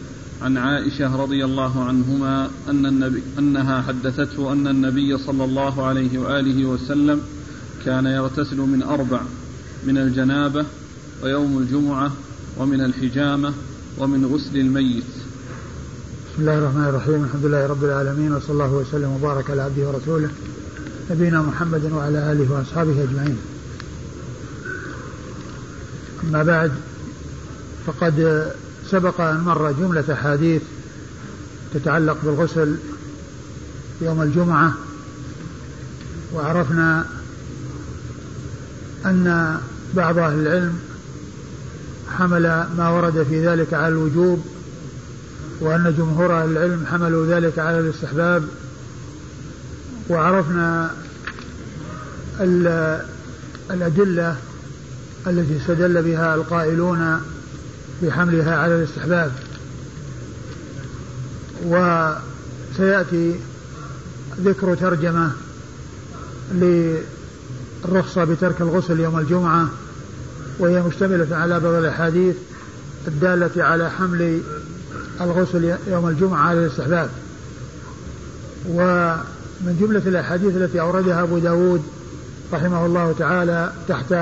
[0.42, 6.64] عن عائشة رضي الله عنهما أن النبي أنها حدثته أن النبي صلى الله عليه وآله
[6.64, 7.20] وسلم
[7.84, 9.20] كان يغتسل من أربع
[9.86, 10.64] من الجنابة
[11.22, 12.12] ويوم الجمعة
[12.58, 13.52] ومن الحجامة
[13.98, 15.04] ومن غسل الميت.
[16.32, 17.24] بسم الله الرحمن الرحيم.
[17.24, 20.30] الحمد لله رب العالمين وصلى الله وسلم وبارك على عبده ورسوله
[21.10, 23.38] نبينا محمد وعلى آله وأصحابه أجمعين.
[26.24, 26.72] أما بعد
[27.86, 28.46] فقد
[28.90, 30.62] سبق أن مر جملة أحاديث
[31.74, 32.76] تتعلق بالغسل
[34.00, 34.72] يوم الجمعة
[36.34, 37.04] وعرفنا
[39.06, 39.56] أن
[39.94, 40.78] بعض أهل العلم
[42.18, 44.46] حمل ما ورد في ذلك على الوجوب
[45.60, 48.44] وأن جمهور أهل العلم حملوا ذلك على الاستحباب
[50.08, 50.90] وعرفنا
[53.70, 54.36] الأدلة
[55.26, 57.20] التي استدل بها القائلون
[58.02, 59.32] بحملها على الاستحباب.
[61.64, 63.34] وسيأتي
[64.40, 65.30] ذكر ترجمة
[66.52, 69.68] للرخصة بترك الغسل يوم الجمعة
[70.58, 72.36] وهي مشتملة على بعض الأحاديث
[73.08, 74.40] الدالة على حمل
[75.20, 77.10] الغسل يوم الجمعة على الاستحباب.
[78.68, 81.82] ومن جملة الأحاديث التي أوردها أبو داود
[82.52, 84.12] رحمه الله تعالى تحت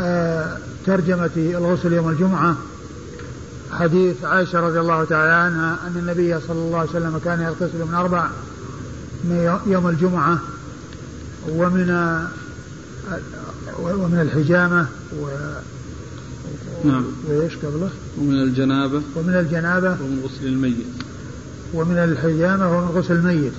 [0.00, 2.56] آه، ترجمة الغسل يوم الجمعة
[3.72, 7.94] حديث عائشة رضي الله تعالى عنها أن النبي صلى الله عليه وسلم كان يغتسل من
[7.94, 8.26] أربع
[9.24, 10.38] من يوم الجمعة
[11.48, 11.90] ومن
[13.78, 14.86] ومن الحجامة
[15.20, 15.26] و
[16.84, 17.04] نعم.
[17.28, 19.02] وإيش قبله؟ ومن الجنابة.
[19.16, 19.90] ومن الجنابة.
[19.90, 20.86] ومن غسل الميت.
[21.74, 23.52] ومن الحجامة ومن غسل الميت.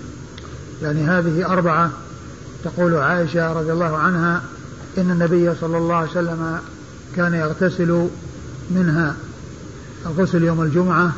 [0.82, 1.92] يعني هذه أربعة
[2.64, 4.42] تقول عائشة رضي الله عنها
[4.98, 6.60] إن النبي صلى الله عليه وسلم
[7.16, 8.08] كان يغتسل
[8.72, 9.16] منها
[10.06, 11.14] الغسل يوم الجمعة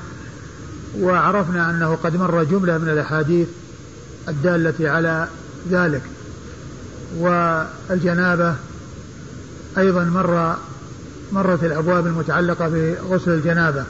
[1.00, 3.48] وعرفنا أنه قد مر جملة من الأحاديث
[4.28, 5.28] الدالة على
[5.72, 6.02] ذلك.
[7.18, 8.56] والجنابة
[9.78, 10.56] أيضا مر
[11.32, 13.84] مرت الأبواب المتعلقة بغسل الجنابة.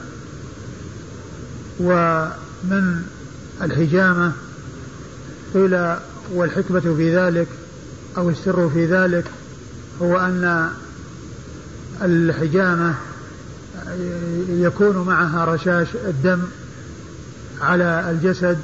[1.80, 3.02] ومن
[3.62, 4.32] الحجامة
[5.54, 5.94] قيل
[6.32, 7.48] والحكمة في ذلك
[8.16, 9.24] أو السر في ذلك
[10.02, 10.70] هو أن
[12.02, 12.94] الحجامة
[14.48, 16.40] يكون معها رشاش الدم
[17.60, 18.58] على الجسد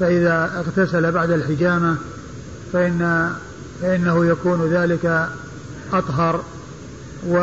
[0.00, 1.96] فإذا اغتسل بعد الحجامة
[2.72, 3.32] فإن
[3.82, 5.28] فإنه يكون ذلك
[5.92, 6.44] أطهر
[7.28, 7.36] و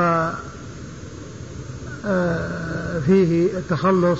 [2.05, 4.19] آه، فيه التخلص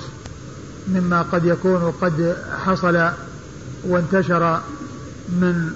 [0.88, 2.36] مما قد يكون قد
[2.66, 3.10] حصل
[3.84, 4.60] وانتشر
[5.30, 5.72] من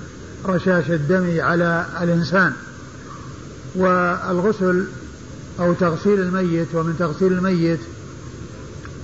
[0.46, 2.54] رشاش الدم على الإنسان.
[3.76, 4.86] والغسل
[5.60, 7.80] أو تغسيل الميت ومن تغسيل الميت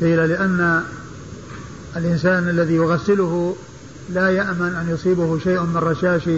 [0.02, 0.84] قيل لأن
[1.98, 3.56] الإنسان الذي يغسله
[4.14, 6.30] لا يأمن أن يصيبه شيء من رشاش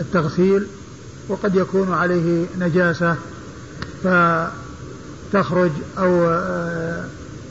[0.00, 0.66] التغسيل
[1.28, 3.16] وقد يكون عليه نجاسة
[4.04, 6.40] فتخرج أو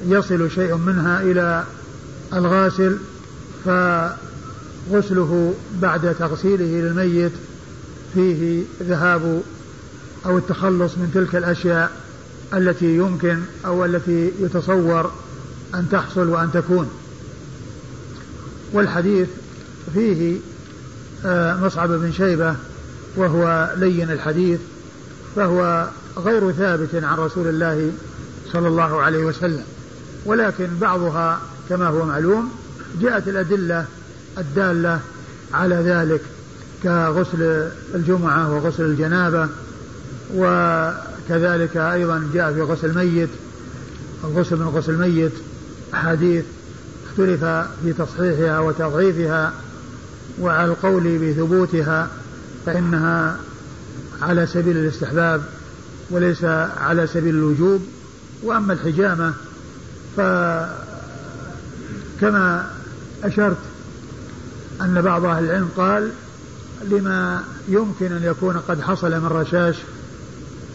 [0.06, 1.64] يصل شيء منها إلى
[2.34, 2.98] الغاسل
[3.66, 7.32] فغسله بعد تغسيله للميت
[8.14, 9.42] فيه ذهاب
[10.26, 11.92] أو التخلص من تلك الأشياء
[12.54, 15.12] التي يمكن أو التي يتصور
[15.76, 16.90] أن تحصل وأن تكون.
[18.74, 19.28] والحديث
[19.94, 20.38] فيه
[21.26, 22.56] آه، مصعب بن شيبة
[23.16, 24.60] وهو لين الحديث
[25.36, 27.92] فهو غير ثابت عن رسول الله
[28.54, 29.64] صلى الله عليه وسلم.
[30.26, 32.52] ولكن بعضها كما هو معلوم
[33.02, 33.86] جاءت الأدلة
[34.38, 35.00] الدالة
[35.54, 36.22] على ذلك
[36.84, 39.48] كغسل الجمعة وغسل الجنابة
[40.36, 43.30] وكذلك أيضا جاء في غسل الميت
[44.24, 45.32] الغسل من غسل الميت
[45.94, 46.46] أحاديث
[47.10, 47.44] اختلف
[47.84, 49.54] في تصحيحها وتضعيفها
[50.40, 52.08] وعلى القول بثبوتها
[52.66, 53.38] فإنها
[54.22, 55.42] على سبيل الاستحباب
[56.10, 56.44] وليس
[56.78, 57.82] على سبيل الوجوب.
[58.44, 59.34] وأما الحجامة
[60.18, 60.70] فكما
[63.24, 63.58] أشرت
[64.82, 66.12] أن بعض أهل العلم قال
[66.84, 69.76] لما يمكن أن يكون قد حصل من رشاش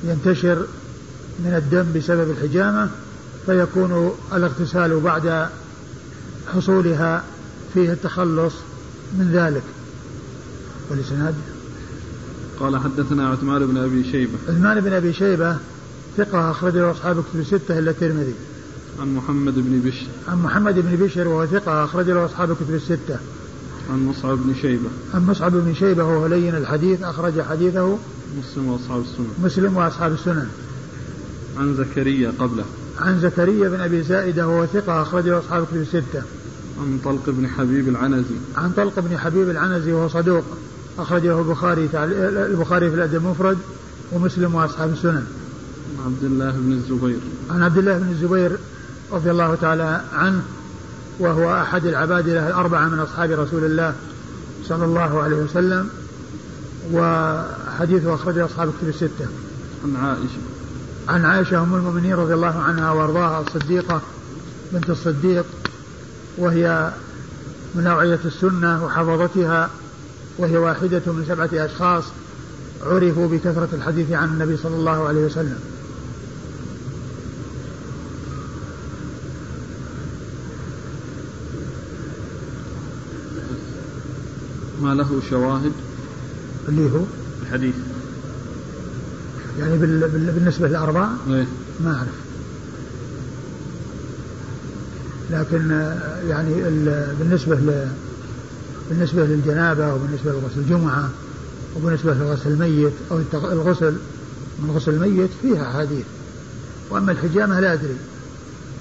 [0.05, 0.67] ينتشر
[1.39, 2.89] من الدم بسبب الحجامة
[3.47, 5.49] فيكون الاغتسال بعد
[6.55, 7.25] حصولها
[7.75, 8.55] فيه التخلص
[9.19, 9.63] من ذلك.
[10.91, 11.35] والإسناد؟
[12.61, 14.33] قال حدثنا عثمان بن أبي شيبة.
[14.49, 15.57] عثمان بن أبي شيبة
[16.17, 18.35] ثقة أخرجه أصحاب كتب الستة إلا الترمذي.
[19.01, 20.07] عن محمد بن بشر.
[20.29, 23.19] عن محمد بن بشر وهو ثقة أخرج له أصحاب كتب الستة.
[23.91, 24.89] عن مصعب بن شيبة.
[25.15, 27.99] عن مصعب بن شيبة وهو لين الحديث أخرج حديثه
[28.39, 30.49] مسلم وأصحاب السنن مسلم وأصحاب السنن
[31.59, 32.65] عن زكريا قبله.
[32.99, 36.23] عن زكريا بن أبي زائدة وهو ثقة أخرج له أصحاب كتب الستة.
[36.81, 38.35] عن طلق بن حبيب العنزي.
[38.57, 40.45] عن طلق بن حبيب العنزي وهو صدوق
[40.99, 41.89] أخرجه البخاري
[42.47, 43.59] البخاري في الأدب المفرد
[44.13, 45.27] ومسلم وأصحاب السنن
[45.99, 47.19] عن عبد الله بن الزبير.
[47.51, 48.59] عن عبد الله بن الزبير
[49.13, 50.43] رضي الله تعالى عنه
[51.19, 53.95] وهو أحد العبادلة الأربعة من أصحاب رسول الله
[54.65, 55.89] صلى الله عليه وسلم.
[56.93, 59.27] وحديثه أخرجه أصحاب الكتب الستة.
[59.85, 60.41] عن عائشة.
[61.09, 64.03] عن عائشة أم المؤمنين رضي الله عنها وأرضاها الصديقة
[64.73, 65.47] بنت الصديق
[66.39, 66.93] وهي
[67.75, 69.71] من أوعية السنة وحفظتها
[70.39, 72.05] وهي واحدة من سبعة أشخاص
[72.83, 75.59] عرفوا بكثرة الحديث عن النبي صلى الله عليه وسلم.
[84.83, 85.73] ما له شواهد؟
[86.69, 87.05] اللي هو؟
[87.43, 87.75] الحديث.
[89.61, 90.01] يعني بال...
[90.09, 90.33] بال...
[90.33, 91.47] بالنسبة للأربعة إيه.
[91.81, 92.25] ما أعرف.
[95.31, 95.71] لكن
[96.29, 97.15] يعني ال...
[97.19, 97.89] بالنسبة ل...
[98.91, 101.11] بالنسبة للجنابة وبالنسبة لغسل الجمعة
[101.77, 103.97] وبالنسبة لغسل الميت أو الغسل
[104.59, 106.05] من غسل الميت فيها أحاديث.
[106.91, 107.97] وأما الحجامة لا أدري.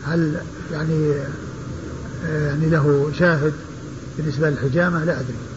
[0.03, 1.13] هل يعني
[2.25, 3.53] آه، يعني له شاهد
[4.17, 5.52] بالنسبة للحجامة؟ لا أدري.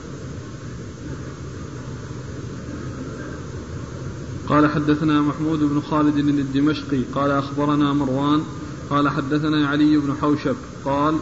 [4.56, 8.42] قال حدثنا محمود بن خالد الدمشقي قال أخبرنا مروان
[8.90, 11.16] قال حدثنا علي بن حوشب قال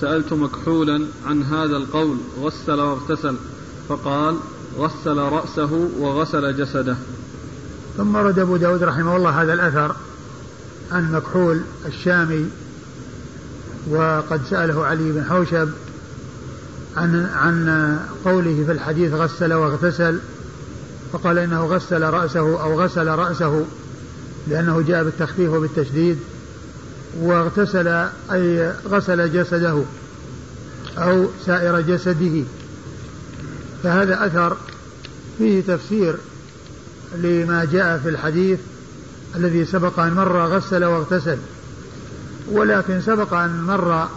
[0.00, 3.34] سألت مكحولا عن هذا القول غسل واغتسل
[3.88, 4.36] فقال
[4.78, 6.96] غسل رأسه وغسل جسده.
[7.96, 9.96] ثم رد أبو داود رحمه الله هذا الأثر
[10.92, 12.46] عن مكحول الشامي
[13.90, 15.68] وقد سأله علي بن حوشب
[16.96, 20.18] عن عن قوله في الحديث غسل واغتسل.
[21.12, 23.64] فقال إنه غسل رأسه أو غسل رأسه
[24.48, 26.18] لأنه جاء بالتخفيف وبالتشديد
[27.20, 29.82] واغتسل أي غسل جسده
[30.98, 32.44] أو سائر جسده.
[33.82, 34.56] فهذا أثر
[35.38, 36.14] فيه تفسير
[37.16, 38.58] لما جاء في الحديث
[39.36, 41.38] الذي سبق أن مر غسل واغتسل.
[42.50, 44.08] ولكن سبق أن مر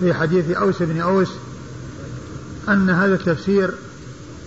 [0.00, 1.28] في حديث أوس بن أوس
[2.68, 3.70] أن هذا التفسير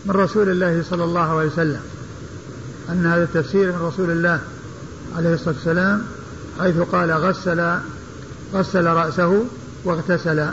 [0.07, 1.81] من رسول الله صلى الله عليه وسلم.
[2.89, 4.39] أن هذا التفسير من رسول الله
[5.17, 6.01] عليه الصلاة والسلام
[6.59, 7.77] حيث قال غسل
[8.53, 9.43] غسل رأسه
[9.83, 10.49] واغتسل.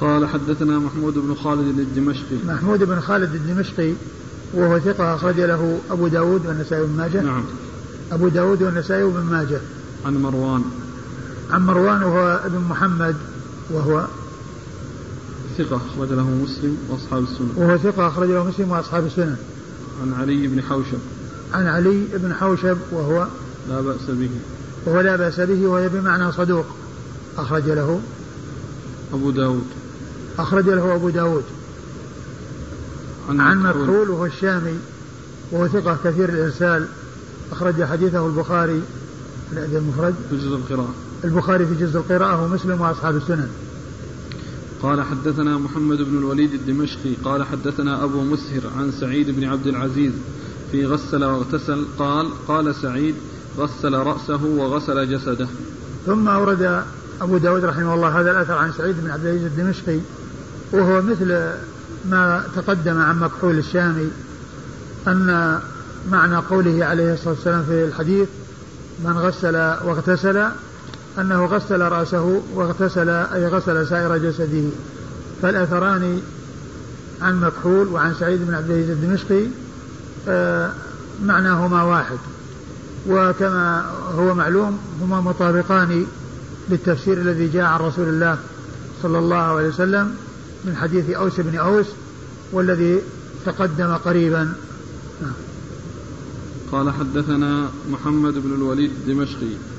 [0.00, 2.36] قال حدثنا محمود بن خالد الدمشقي.
[2.46, 3.92] محمود بن خالد الدمشقي
[4.54, 7.20] وهو ثقة أخرج له أبو داود والنسائي بن ماجه.
[7.20, 7.44] نعم.
[8.12, 9.60] أبو داود والنسائي بن ماجه.
[10.06, 10.64] عن مروان.
[11.50, 13.16] عن مروان وهو ابن محمد
[13.70, 14.06] وهو
[15.58, 19.36] ثقة أخرج له مسلم وأصحاب السنن وهو ثقة أخرج له مسلم وأصحاب السنن
[20.02, 20.98] عن علي بن حوشب.
[21.54, 23.26] عن علي بن حوشب وهو
[23.68, 24.30] لا بأس به.
[24.86, 26.64] وهو لا بأس به وهي بمعنى صدوق.
[27.38, 28.00] أخرج له
[29.12, 29.66] أبو داود.
[30.38, 31.44] أخرج له أبو داود.
[33.28, 34.10] عن, عن مكحول.
[34.10, 34.78] وهو الشامي
[35.50, 36.86] وهو ثقة كثير الإرسال.
[37.52, 38.82] أخرج حديثه البخاري.
[39.50, 40.14] في الأدب المفرد.
[40.30, 40.94] في جزء القراءة.
[41.24, 43.48] البخاري في جزء القراءة ومسلم وأصحاب السنن
[44.82, 50.12] قال حدثنا محمد بن الوليد الدمشقي قال حدثنا أبو مسهر عن سعيد بن عبد العزيز
[50.72, 53.14] في غسل واغتسل قال قال سعيد
[53.58, 55.48] غسل رأسه وغسل جسده.
[56.06, 56.82] ثم أورد
[57.20, 59.98] أبو داود رحمه الله هذا الأثر عن سعيد بن عبد العزيز الدمشقي
[60.72, 61.50] وهو مثل
[62.04, 64.10] ما تقدم عن مكحول الشامي
[65.08, 65.58] أن
[66.10, 68.28] معنى قوله عليه الصلاة والسلام في الحديث
[69.04, 70.48] من غسل واغتسل
[71.18, 74.68] أنه غسل رأسه واغتسل أي غسل سائر جسده.
[75.42, 76.20] فالأثران
[77.22, 79.46] عن مكحول وعن سعيد بن عبد العزيز الدمشقي
[80.28, 80.70] آه،
[81.24, 82.18] معناهما واحد.
[83.08, 86.06] وكما هو معلوم هما مطابقان
[86.68, 88.38] للتفسير الذي جاء عن رسول الله
[89.02, 90.14] صلى الله عليه وسلم
[90.64, 91.86] من حديث أوس بن أوس
[92.52, 93.00] والذي
[93.46, 94.52] تقدم قريبا.
[96.72, 99.75] قال حدثنا محمد بن الوليد الدمشقي.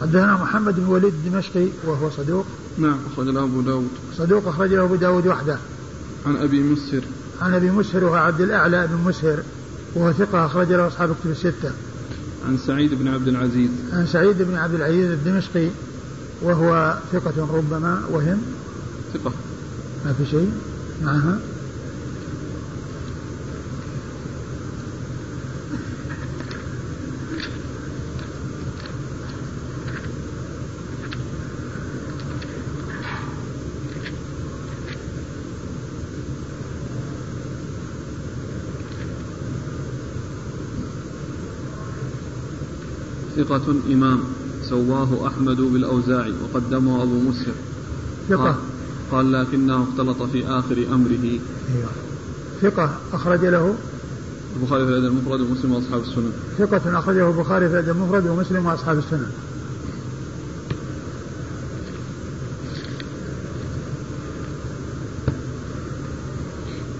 [0.00, 2.46] حدثنا محمد بن الوليد الدمشقي وهو صدوق.
[2.78, 3.88] نعم أخرج له أبو داود.
[4.16, 5.58] صدوق أخرج له أبو داود وحده.
[6.26, 7.02] عن أبي مسهر.
[7.42, 9.42] عن أبي مسهر وهو عبد الأعلى بن مسهر
[9.94, 11.70] وهو ثقة أخرج له أصحاب كتب الستة.
[12.48, 13.70] عن سعيد بن عبد العزيز.
[13.92, 15.68] عن سعيد بن عبد العزيز الدمشقي
[16.42, 18.42] وهو ثقة ربما وهم.
[19.14, 19.32] ثقة.
[20.04, 20.52] ما في شيء؟
[21.04, 21.38] معها.
[43.44, 44.20] ثقة إمام
[44.68, 47.54] سواه أحمد بالأوزاعي وقدمه أبو مسهر
[48.28, 48.56] ثقة.
[49.12, 51.24] قال لكنه اختلط في آخر أمره.
[51.74, 51.90] أيوة.
[52.62, 53.74] ثقة أخرج له؟
[54.56, 56.32] البخاري في الأدب المفرد ومسلم وأصحاب السنن.
[56.58, 59.30] ثقة أخرجه البخاري في الأدب المفرد ومسلم وأصحاب السنن.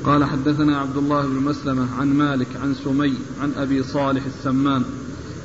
[0.05, 4.84] قال حدثنا عبد الله بن مسلمة عن مالك عن سمي عن أبي صالح السمان.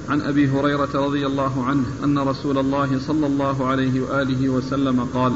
[0.10, 5.34] عن أبي هريرة رضي الله عنه أن رسول الله صلى الله عليه وآله وسلم قال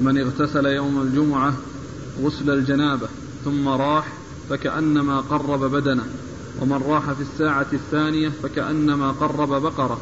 [0.00, 1.54] من اغتسل يوم الجمعة
[2.22, 3.08] غسل الجنابة
[3.44, 4.12] ثم راح
[4.50, 6.04] فكأنما قرب بدنه
[6.60, 9.98] ومن راح في الساعة الثانية فكأنما قرب بقرة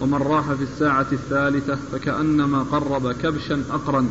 [0.00, 4.06] ومن راح في الساعة الثالثة فكأنما قرب كبشا اقرا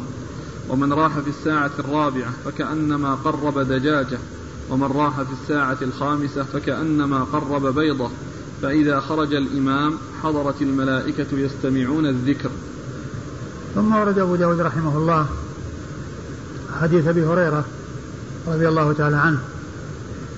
[0.69, 4.17] ومن راح في الساعة الرابعة فكأنما قرب دجاجة
[4.69, 8.09] ومن راح في الساعة الخامسة فكأنما قرب بيضة
[8.63, 12.49] فإذا خرج الإمام حضرت الملائكة يستمعون الذكر.
[13.75, 15.25] ثم ورد أبو داود رحمه الله
[16.81, 17.65] حديث أبي هريرة
[18.47, 19.39] رضي الله تعالى عنه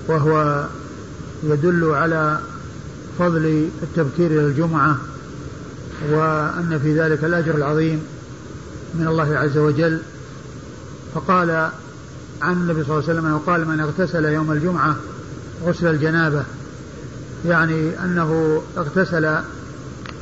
[0.08, 0.64] وهو
[1.42, 2.40] يدل على
[3.18, 4.98] فضل التبكير إلى الجمعة
[6.10, 8.02] وأن في ذلك الأجر العظيم
[8.94, 10.00] من الله عز وجل.
[11.14, 11.70] فقال
[12.42, 14.96] عن النبي صلى الله عليه وسلم أنه قال من اغتسل يوم الجمعة
[15.64, 16.44] غسل الجنابة
[17.46, 19.38] يعني أنه اغتسل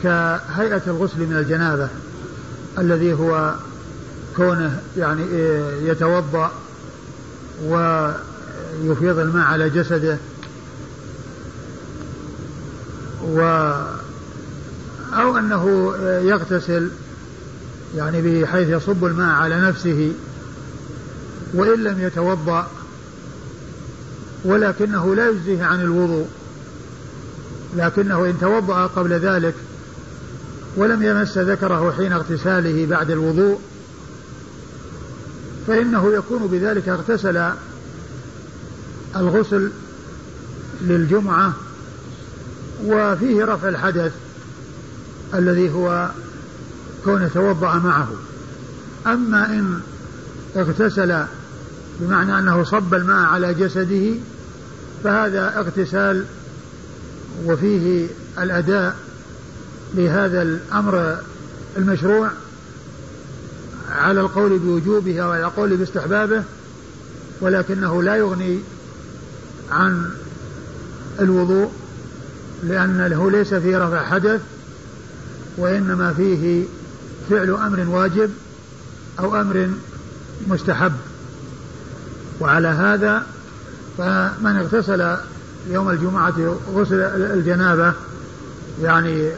[0.02, 1.88] كهيئة الغسل من الجنابة
[2.78, 3.54] الذي هو
[4.36, 5.22] كونه يعني
[5.82, 6.52] يتوضأ
[7.64, 10.18] ويفيض الماء على جسده
[13.24, 13.40] و
[15.12, 16.90] أو أنه يغتسل
[17.96, 20.12] يعني بحيث يصب الماء على نفسه
[21.54, 22.66] وإن لم يتوضأ
[24.44, 26.26] ولكنه لا يجزيه عن الوضوء.
[27.74, 29.54] لكنه إن توضأ قبل ذلك
[30.76, 33.60] ولم يمس ذكره حين اغتساله بعد الوضوء
[35.66, 37.50] فإنه يكون بذلك اغتسل
[39.16, 39.70] الغسل
[40.80, 41.52] للجمعة
[42.84, 44.12] وفيه رفع الحدث
[45.34, 46.10] الذي هو
[47.04, 48.08] كونه توضأ معه.
[49.06, 49.80] أما إن
[50.56, 51.24] اغتسل
[52.00, 54.14] بمعنى أنه صب الماء على جسده
[55.04, 56.24] فهذا اغتسال
[57.46, 58.06] وفيه
[58.38, 58.96] الأداء
[59.94, 61.18] لهذا الأمر
[61.76, 62.30] المشروع
[63.90, 66.42] على القول بوجوبه أو على القول باستحبابه
[67.40, 68.58] ولكنه لا يغني
[69.70, 70.10] عن
[71.20, 71.72] الوضوء
[72.62, 74.40] لأن له ليس فيه رفع حدث
[75.56, 76.64] وإنما فيه
[77.30, 78.30] فعل أمر واجب
[79.20, 79.70] أو أمر
[80.48, 80.92] مستحب.
[82.40, 83.26] وعلى هذا
[83.98, 85.16] فمن اغتسل
[85.70, 87.92] يوم الجمعة غسل الجنابة
[88.82, 89.30] يعني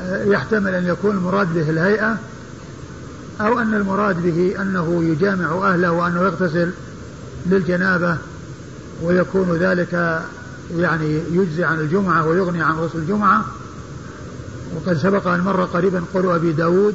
[0.00, 2.16] آه، يحتمل أن يكون المراد به الهيئة
[3.40, 6.70] أو أن المراد به أنه يجامع أهله وأنه يغتسل
[7.46, 8.16] للجنابة
[9.02, 10.22] ويكون ذلك
[10.76, 13.44] يعني يجزي عن الجمعة ويغني عن غسل الجمعة.
[14.76, 16.94] وقد سبق أن مر قريبا قول أبي داود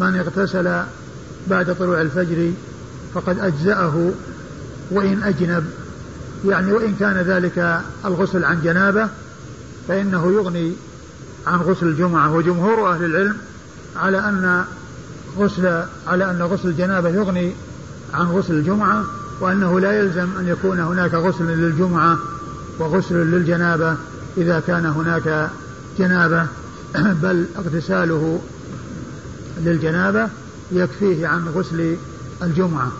[0.00, 0.82] من اغتسل
[1.50, 2.52] بعد طلوع الفجر
[3.14, 4.10] فقد أجزأه
[4.90, 5.64] وإن أجنب
[6.44, 9.08] يعني وإن كان ذلك الغسل عن جنابة
[9.88, 10.72] فإنه يغني
[11.46, 13.36] عن غسل الجمعة وجمهور أهل العلم
[13.96, 14.64] على أن
[15.38, 17.52] غسل على أن غسل الجنابة يغني
[18.14, 19.04] عن غسل الجمعة
[19.40, 22.18] وأنه لا يلزم أن يكون هناك غسل للجمعة
[22.78, 23.96] وغسل للجنابة
[24.36, 25.50] إذا كان هناك
[25.98, 26.46] جنابة
[27.22, 28.40] بل اغتساله
[29.64, 30.28] للجنابة
[30.72, 31.96] يكفيه عن غسل
[32.42, 32.92] الجمعة.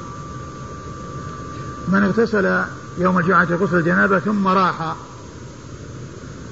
[1.88, 2.62] من اغتسل
[2.98, 4.96] يوم الجمعة غسل الجنابة ثم راح.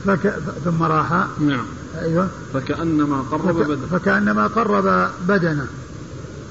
[0.07, 0.35] فك...
[0.65, 1.27] ثم راح.
[1.41, 1.67] نعم.
[2.01, 2.29] أيوة.
[2.55, 3.67] فكأنما قرب فك...
[3.67, 5.67] بدنه فكأنما قرب بدنه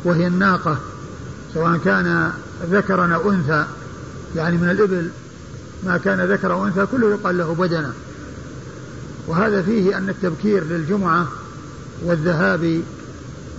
[0.03, 0.77] وهي الناقة.
[1.53, 2.31] سواء كان
[2.71, 3.65] ذكرا أو أنثى.
[4.35, 5.09] يعني من الإبل.
[5.85, 7.93] ما كان ذكر أو أنثى كله يقال له بدنه
[9.27, 11.27] وهذا فيه أن التبكير للجمعة
[12.03, 12.81] والذهاب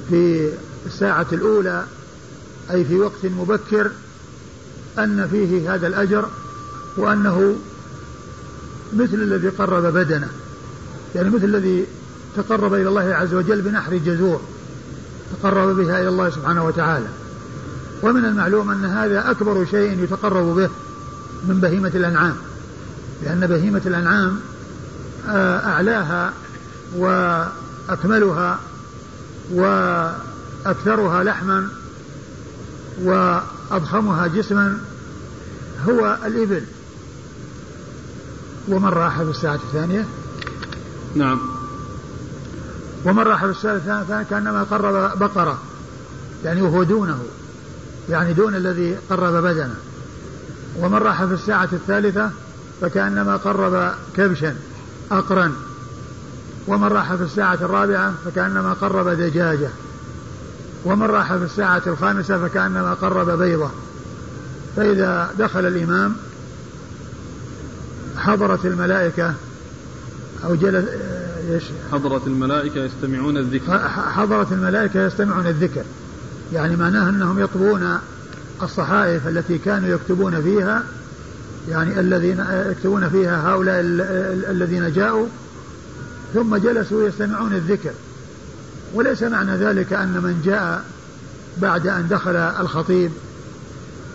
[0.09, 0.51] في
[0.87, 1.85] الساعة الأولى
[2.71, 3.91] أي في وقت مبكر
[4.99, 6.29] أن فيه هذا الأجر
[6.97, 7.57] وأنه
[8.93, 10.29] مثل الذي قرب بدنه.
[11.15, 11.87] يعني مثل الذي
[12.37, 14.41] تقرب إلى الله عز وجل بنحر جزور
[15.43, 17.07] تقرب بها إلى الله سبحانه وتعالى.
[18.03, 20.71] ومن المعلوم أن هذا أكبر شيء يتقرب به
[21.49, 22.37] من بهيمة الأنعام.
[23.23, 24.41] لأن بهيمة الأنعام
[25.29, 26.33] آه، أعلاها
[26.97, 28.59] وأكملها
[29.53, 31.69] وأكثرها لحما
[33.71, 34.79] وأضخمها جسما
[35.89, 36.63] هو الإبل.
[38.69, 40.07] ومن راح في الساعة الثانية؟
[41.15, 41.41] نعم.
[43.05, 45.59] ومن راح في الساعة الثانية؟ كأنما قرب بقرة.
[46.45, 47.19] يعني وهو دونه.
[48.11, 49.77] يعني دون الذي قرب بدنه.
[50.79, 52.31] ومن راح في الساعة الثالثة؟
[52.81, 54.57] فكأنما قرب كبشا
[55.11, 55.53] أقرا.
[56.67, 59.69] ومن راح في الساعة الرابعة؟ فكأنما قرب دجاجة.
[60.85, 63.71] ومن راح في الساعة الخامسة فكأنما قرب بيضة.
[64.77, 66.17] فإذا دخل الإمام
[68.17, 69.35] حضرت الملائكة
[70.45, 70.89] أو جلس
[71.51, 73.79] إيش؟ حضرت الملائكة يستمعون الذكر.
[73.89, 75.83] حضرت الملائكة يستمعون الذكر.
[76.53, 77.99] يعني معناه أنهم يطلبون
[78.63, 80.83] الصحائف التي كانوا يكتبون فيها
[81.69, 83.81] يعني الذين يكتبون فيها هؤلاء
[84.51, 85.27] الذين جاءوا
[86.35, 87.91] ثم جلسوا يستمعون الذكر.
[88.95, 90.85] وليس معنى ذلك أن من جاء
[91.59, 93.11] بعد أن دخل الخطيب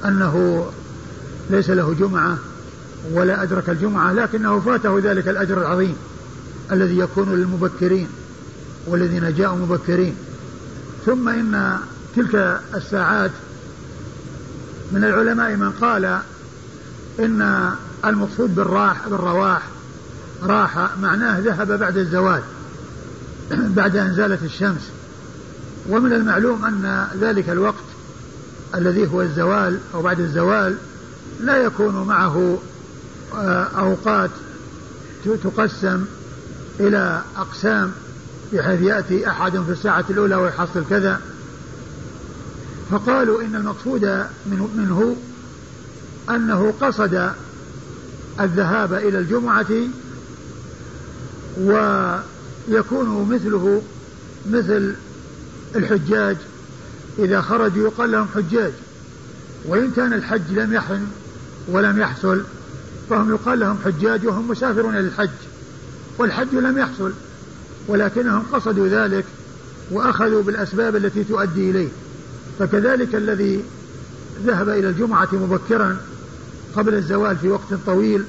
[0.06, 0.66] أنه
[1.50, 2.38] ليس له جمعة
[3.12, 5.96] ولا أدرك الجمعة لكنه فاته ذلك الأجر العظيم
[6.72, 8.08] الذي يكون للمبكرين
[8.88, 10.16] والذين جاءوا مبكرين.
[11.06, 11.78] ثم إن
[12.16, 13.32] تلك الساعات
[14.92, 16.20] من العلماء من قال
[17.20, 17.72] إن
[18.06, 19.62] المقصود بالراح بالرواح
[20.44, 22.42] راح معناه ذهب بعد الزوال.
[23.78, 24.90] بعد أن زالت الشمس.
[25.90, 27.84] ومن المعلوم أن ذلك الوقت
[28.76, 30.78] الذي هو الزوال أو بعد الزوال
[31.40, 32.60] لا يكون معه
[33.36, 34.30] آه، أوقات
[35.44, 36.06] تقسم
[36.80, 37.92] إلى أقسام
[38.54, 41.22] بحيث يأتي أحد في الساعة الأولى ويحصل كذا.
[42.92, 45.16] فقالوا إن المقصود منه
[46.30, 47.32] أنه قصد
[48.40, 49.68] الذهاب إلى الجمعة
[52.70, 53.82] ويكون مثله
[54.50, 54.96] مثل
[55.76, 56.38] الحجاج.
[57.20, 58.72] إذا خرجوا يقال لهم حجاج.
[59.66, 61.08] وإن كان الحج لم يحن
[61.68, 62.42] ولم يحصل
[63.10, 65.30] فهم يقال لهم حجاج وهم مسافرون للحج.
[66.18, 67.14] والحج لم يحصل
[67.88, 69.26] ولكنهم قصدوا ذلك
[69.92, 71.90] وأخذوا بالأسباب التي تؤدي إليه.
[72.60, 73.64] فكذلك الذي
[74.46, 75.98] ذهب إلى الجمعة مبكرا
[76.76, 78.24] قبل الزوال في وقت طويل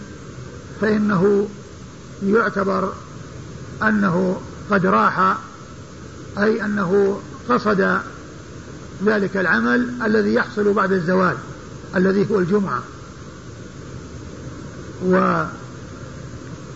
[0.81, 1.49] فإنه
[2.27, 2.93] يعتبر
[3.83, 4.41] أنه
[4.71, 5.37] قد راح
[6.39, 7.99] أي أنه قصد
[9.05, 11.37] ذلك العمل الذي يحصل بعد الزوال
[11.97, 12.83] الذي هو الجمعة.
[15.05, 15.45] و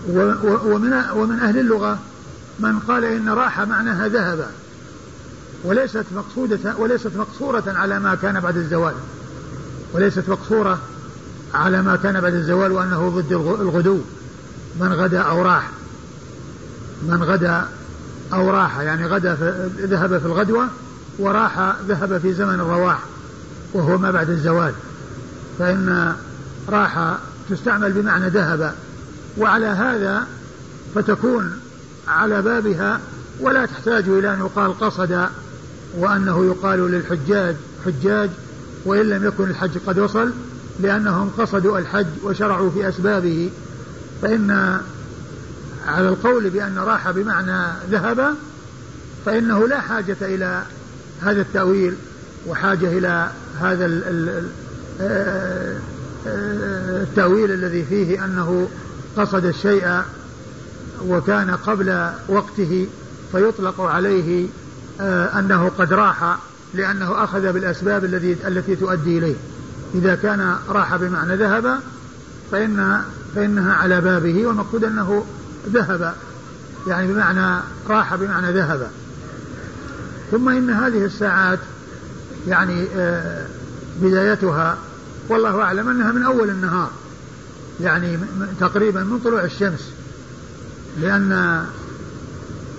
[0.08, 1.98] ومن ومن أهل اللغة
[2.58, 4.46] من قال إن راح معناها ذهب
[5.64, 8.94] وليست مقصودة وليست مقصورة على ما كان بعد الزوال
[9.92, 10.78] وليست مقصورة
[11.54, 13.98] على ما كان بعد الزوال وأنه ضد الغدو
[14.80, 15.70] من غدا أو راح.
[17.08, 17.64] من غدا
[18.32, 19.34] أو راح يعني غدا
[19.78, 20.68] ذهب في الغدوة
[21.18, 22.98] وراح ذهب في زمن الرواح
[23.72, 24.72] وهو ما بعد الزوال.
[25.58, 26.14] فإن
[26.68, 27.16] راح
[27.50, 28.74] تستعمل بمعنى ذهب
[29.38, 30.26] وعلى هذا
[30.94, 31.52] فتكون
[32.08, 33.00] على بابها
[33.40, 35.28] ولا تحتاج إلى أن يقال قصد
[35.98, 37.56] وأنه يقال للحجاج
[37.86, 38.30] حجاج
[38.84, 40.32] وإن لم يكن الحج قد وصل
[40.80, 43.50] لأنهم قصدوا الحج وشرعوا في أسبابه.
[44.22, 44.80] فإن
[45.86, 48.34] على القول بأن راح بمعنى ذهب
[49.26, 50.62] فإنه لا حاجة إلى
[51.22, 51.94] هذا التأويل
[52.46, 53.30] وحاجة إلى
[53.60, 53.86] هذا
[57.02, 58.68] التأويل الذي فيه أنه
[59.16, 60.02] قصد الشيء
[61.06, 62.88] وكان قبل وقته
[63.32, 64.48] فيطلق عليه
[65.00, 66.38] آه، أنه قد راح
[66.74, 69.34] لأنه أخذ بالأسباب التي التي تؤدي إليه.
[69.94, 71.78] إذا كان راح بمعنى ذهب
[72.52, 73.02] فإن
[73.34, 75.24] فإنها على بابه والمقصود أنه
[75.68, 76.14] ذهب
[76.86, 78.90] يعني بمعنى راح بمعنى ذهب.
[80.30, 81.58] ثم إن هذه الساعات
[82.48, 83.46] يعني آه،
[84.02, 84.78] بدايتها
[85.28, 86.90] والله أعلم أنها من أول النهار
[87.80, 88.18] يعني
[88.60, 89.90] تقريبا من طلوع الشمس.
[91.00, 91.64] لأن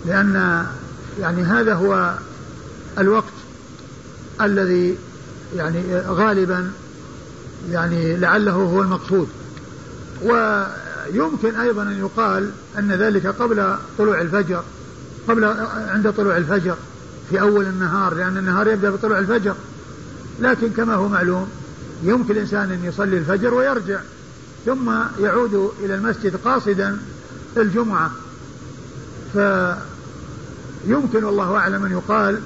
[0.05, 0.65] لأن
[1.19, 2.13] يعني هذا هو
[2.97, 3.33] الوقت
[4.41, 4.97] الذي
[5.55, 6.71] يعني غالبا
[7.71, 9.27] يعني لعله هو المقصود.
[11.13, 14.63] ويمكن أيضا أن يقال أن ذلك قبل طلوع الفجر
[15.27, 15.45] قبل
[15.87, 16.75] عند طلوع الفجر
[17.29, 19.55] في أول النهار لأن النهار يبدأ بطلوع الفجر.
[20.39, 21.49] لكن كما هو معلوم
[22.03, 23.99] يمكن الإنسان أن يصلي الفجر ويرجع
[24.65, 26.97] ثم يعود إلى المسجد قاصدا
[27.57, 28.11] الجمعة.
[29.33, 32.39] فيمكن والله أعلم أن يقال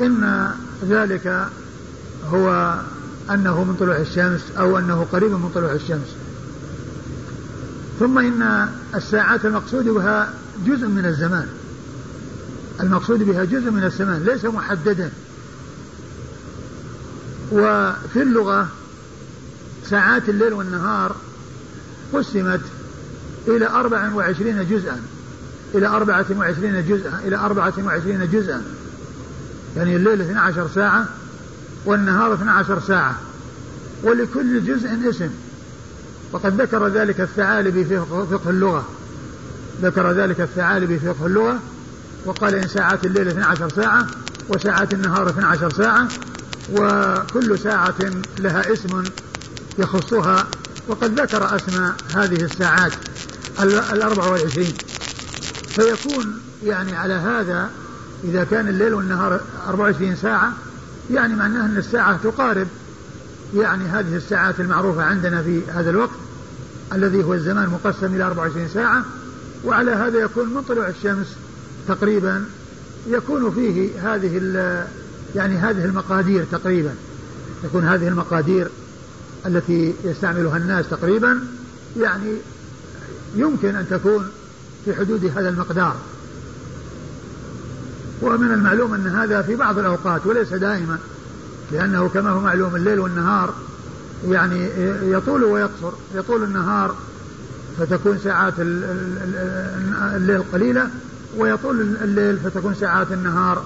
[0.00, 0.50] إن
[0.88, 1.46] ذلك
[2.32, 2.74] هو
[3.30, 6.19] أنه من طلوع الشمس أو أنه قريب من طلوع الشمس.
[8.00, 10.32] ثم إن الساعات المقصود بها
[10.66, 11.48] جزء من الزمان.
[12.80, 15.10] المقصود بها جزء من الزمان ليس محددا.
[17.52, 18.68] وفي اللغة
[19.90, 21.16] ساعات الليل والنهار
[22.12, 22.60] قسمت
[23.48, 25.00] إلى أربع وعشرين جزءا
[25.74, 28.62] إلى أربعة وعشرين جزءا إلى أربعة وعشرين جزءا.
[29.76, 31.06] يعني الليل 12 ساعة
[31.84, 33.18] والنهار 12 ساعة.
[34.02, 35.30] ولكل جزء اسم.
[36.32, 38.00] وقد ذكر ذلك الثعالبي في
[38.30, 38.88] فقه اللغة.
[39.82, 41.58] ذكر ذلك الثعالبي في فقه اللغة
[42.24, 44.06] وقال إن ساعات الليل 12 ساعة
[44.48, 46.08] وساعات النهار 12 ساعة
[46.72, 47.94] وكل ساعة
[48.38, 49.04] لها اسم
[49.78, 50.46] يخصها.
[50.88, 52.92] وقد ذكر أسماء هذه الساعات
[53.92, 54.74] الأربع والعشرين.
[55.68, 57.70] فيكون يعني على هذا
[58.24, 60.52] إذا كان الليل والنهار 24 ساعة
[61.10, 62.66] يعني معناه أن الساعة تقارب
[63.54, 66.16] يعني هذه الساعات المعروفة عندنا في هذا الوقت
[66.92, 69.04] الذي هو الزمان مقسم إلى 24 ساعة
[69.64, 71.26] وعلى هذا يكون من طلوع الشمس
[71.88, 72.44] تقريبا
[73.06, 74.36] يكون فيه هذه
[75.34, 76.94] يعني هذه المقادير تقريبا
[77.62, 78.68] تكون هذه المقادير
[79.46, 81.40] التي يستعملها الناس تقريبا
[82.00, 82.32] يعني
[83.36, 84.30] يمكن أن تكون
[84.84, 85.96] في حدود هذا المقدار.
[88.22, 90.98] ومن المعلوم أن هذا في بعض الأوقات وليس دائما
[91.72, 93.54] لأنه كما هو معلوم الليل والنهار
[94.28, 94.68] يعني
[95.02, 95.92] يطول ويقصر.
[96.14, 96.94] يطول النهار
[97.78, 98.54] فتكون ساعات
[100.16, 100.90] الليل قليلة
[101.36, 103.64] ويطول الليل فتكون ساعات النهار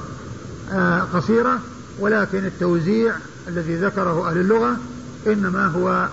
[0.72, 1.58] آه، قصيرة.
[1.98, 3.14] ولكن التوزيع
[3.48, 4.76] الذي ذكره أهل اللغة
[5.26, 6.08] إنما هو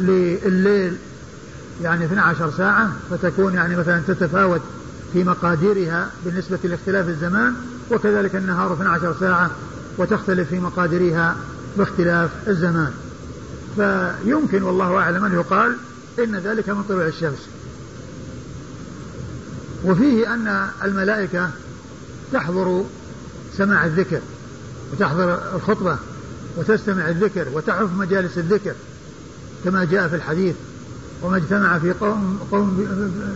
[0.00, 0.96] لليل
[1.82, 2.92] يعني 12 ساعة.
[3.10, 4.60] فتكون يعني مثلا تتفاوت
[5.12, 7.54] في مقاديرها بالنسبة لاختلاف الزمان
[7.90, 9.50] وكذلك النهار 12 ساعة.
[9.98, 11.36] وتختلف في مقاديرها
[11.76, 12.92] باختلاف الزمان.
[13.76, 15.76] فيمكن والله أعلم أن يقال
[16.18, 17.48] إن ذلك من طلوع الشمس.
[19.84, 21.50] وفيه أن الملائكة
[22.32, 22.84] تحضر
[23.56, 24.20] سماع الذكر
[24.92, 25.96] وتحضر الخطبة
[26.56, 28.72] وتستمع الذكر وتعرف مجالس الذكر
[29.64, 30.54] كما جاء في الحديث
[31.22, 32.88] وما اجتمع في قوم قوم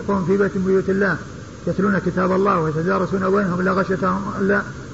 [0.09, 1.17] قوم في بيت من بيوت الله
[1.67, 4.23] يتلون كتاب الله ويتدارسون بينهم الا غشتهم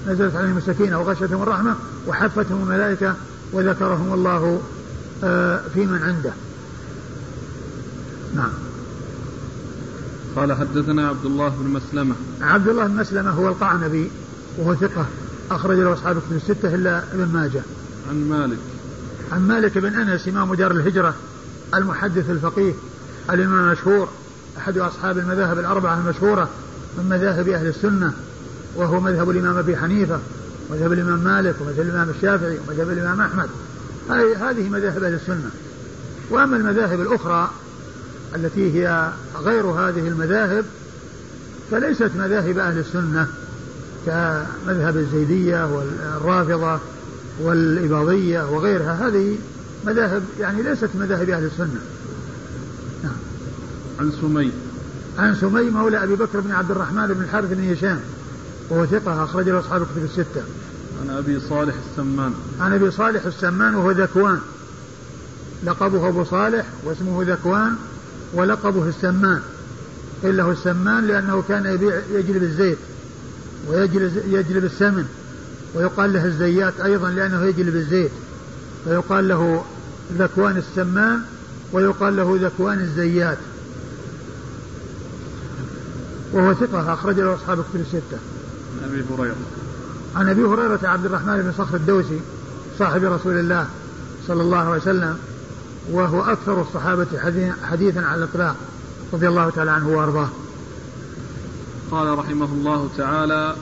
[0.07, 1.75] نزلت عليهم السكينة وغشتهم الرحمة
[2.07, 3.15] وحفتهم الملائكة
[3.53, 4.61] وذكرهم الله
[5.25, 6.33] آه، في من عنده.
[8.35, 8.53] نعم.
[10.37, 12.15] قال حدثنا عبد الله بن مسلمة.
[12.41, 14.11] عبد الله بن مسلمة هو القعنبي
[14.59, 15.07] وهو ثقة
[15.51, 17.63] أخرج له أصحاب كتب الستة إلا ابن ماجه.
[18.11, 18.59] عن مالك.
[19.33, 21.15] عن مالك بن أنس إمام دار الهجرة
[21.75, 22.73] المحدث الفقيه
[23.31, 24.09] الإمام المشهور
[24.59, 26.49] أحد أصحاب المذاهب الأربعة المشهورة
[26.99, 28.13] من مذاهب أهل السنة
[28.77, 30.19] وهو مذهب الإمام أبي حنيفة
[30.71, 33.49] ومذهب الإمام مالك ومذهب الإمام الشافعي ومذهب الإمام أحمد.
[34.41, 35.51] هذه مذاهب أهل السنة.
[36.31, 37.51] وأما المذاهب الأخرى
[38.37, 39.11] التي هي
[39.45, 40.65] غير هذه المذاهب
[41.71, 43.29] فليست مذاهب أهل السنة
[44.07, 46.81] كمذهب الزيدية والرافضة
[47.41, 49.09] والإباضية وغيرها.
[49.09, 49.39] هذه
[49.87, 51.81] مذاهب يعني ليست مذاهب أهل السنة.
[54.01, 54.53] عن سمي.
[55.19, 58.01] عن سمي مولى أبي بكر بن عبد الرحمن بن الحارث بن هشام.
[58.71, 60.43] وهو ثقة أخرج له أصحاب الكتب الستة.
[61.01, 62.35] عن أبي صالح السمان.
[62.61, 64.41] عن أبي صالح السمان وهو ذكوان.
[65.65, 67.77] لقبه أبو صالح واسمه ذكوان
[68.35, 69.41] ولقبه السمان.
[70.23, 72.79] قيل له السمان لأنه كان يبيع يجلب الزيت
[73.69, 75.05] ويجلب السمن
[75.75, 78.11] ويقال له الزيات أيضا لأنه يجلب الزيت.
[78.85, 79.65] فيقال له
[80.19, 81.21] ذكوان السمان
[81.73, 83.39] ويقال له ذكوان الزيات.
[86.33, 88.19] وهو ثقة أخرج له أصحاب كتب الستة.
[88.83, 89.37] عن أبي هريرة.
[90.17, 92.21] عن أبي هريرة عبد الرحمن بن صخر الدوسي
[92.79, 93.67] صاحب رسول الله
[94.27, 95.17] صلى الله عليه وسلم
[95.91, 97.07] وهو أكثر الصحابة
[97.63, 98.57] حديثا على الإطلاق
[99.13, 100.29] رضي الله تعالى عنه وأرضاه.
[101.91, 103.57] قال رحمه الله تعالى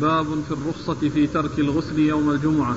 [0.00, 2.76] باب في الرخصة في ترك الغسل يوم الجمعة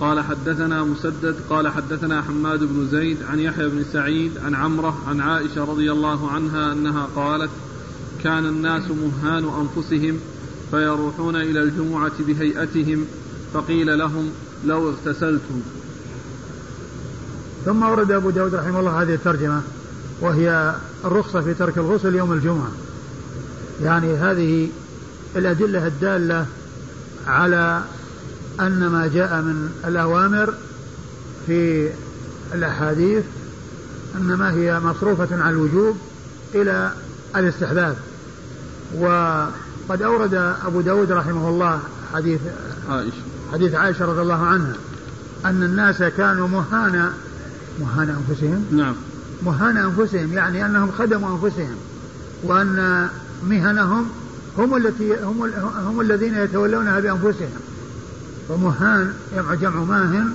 [0.00, 5.20] قال حدثنا مسدد قال حدثنا حماد بن زيد عن يحيى بن سعيد عن عمرة عن
[5.20, 7.50] عائشة رضي الله عنها أنها قالت
[8.24, 10.18] كان الناس مهان أنفسهم
[10.72, 13.04] فيروحون إلى الجمعة بهيئتهم
[13.54, 14.30] فقيل لهم
[14.64, 15.62] لو اغتسلتم.
[17.64, 19.62] ثم ورد أبو داود رحمه الله هذه الترجمة
[20.20, 20.74] وهي
[21.04, 22.70] الرخصة في ترك الغسل يوم الجمعة.
[23.82, 24.68] يعني هذه
[25.36, 26.46] الأدلة الدالة
[27.26, 27.82] على
[28.60, 30.54] أن ما جاء من الأوامر
[31.46, 31.90] في
[32.54, 33.24] الأحاديث
[34.16, 35.96] إنما هي مصروفة على الوجوب
[36.54, 36.92] إلى
[37.36, 37.96] الاستحباب.
[39.88, 40.34] وقد أورد
[40.66, 41.80] أبو داود رحمه الله
[42.14, 42.40] حديث
[42.90, 43.12] عائشة.
[43.52, 44.74] حديث عائشة رضي الله عنها
[45.44, 47.12] أن الناس كانوا مهانا
[47.80, 48.66] مهانا أنفسهم.
[48.70, 48.94] نعم.
[49.42, 51.76] مهانا أنفسهم يعني أنهم خدموا أنفسهم
[52.42, 53.08] وأن
[53.48, 54.06] مهنهم
[54.58, 55.50] هم التي هم
[55.86, 57.60] هم الذين يتولونها بأنفسهم.
[58.48, 60.32] ومهان جمع جمع ماهن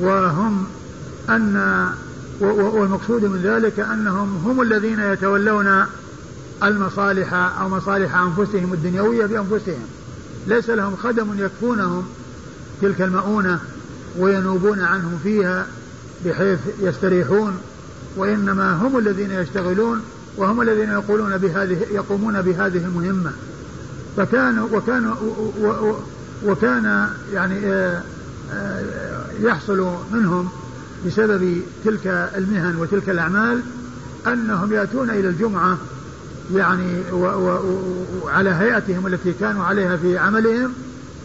[0.00, 0.66] وهم
[1.28, 1.86] أن
[2.40, 5.84] والمقصود من ذلك أنهم هم الذين يتولون
[6.62, 9.86] المصالح أو مصالح أنفسهم الدنيوية بأنفسهم
[10.46, 12.04] ليس لهم خدم يكفونهم
[12.82, 13.60] تلك المؤونة
[14.18, 15.66] وينوبون عنهم فيها
[16.24, 17.58] بحيث يستريحون
[18.16, 20.00] وإنما هم الذين يشتغلون
[20.36, 23.32] وهم الذين يقولون بهذه يقومون بهذه المهمة.
[24.16, 25.14] فكانوا وكانوا
[26.44, 28.02] وكان يعني آه،
[28.52, 28.84] آه،
[29.40, 30.48] يحصل منهم
[31.06, 33.60] بسبب تلك المهن وتلك الأعمال
[34.26, 35.78] أنهم يأتون إلى الجمعة
[36.52, 37.02] يعني
[38.22, 40.72] وعلى هيئتهم التي كانوا عليها في عملهم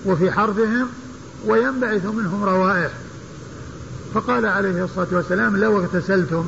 [0.05, 0.87] وفي حرثهم
[1.45, 2.91] وينبعث منهم روائح.
[4.13, 6.47] فقال عليه الصلاة والسلام لو اغتسلتم.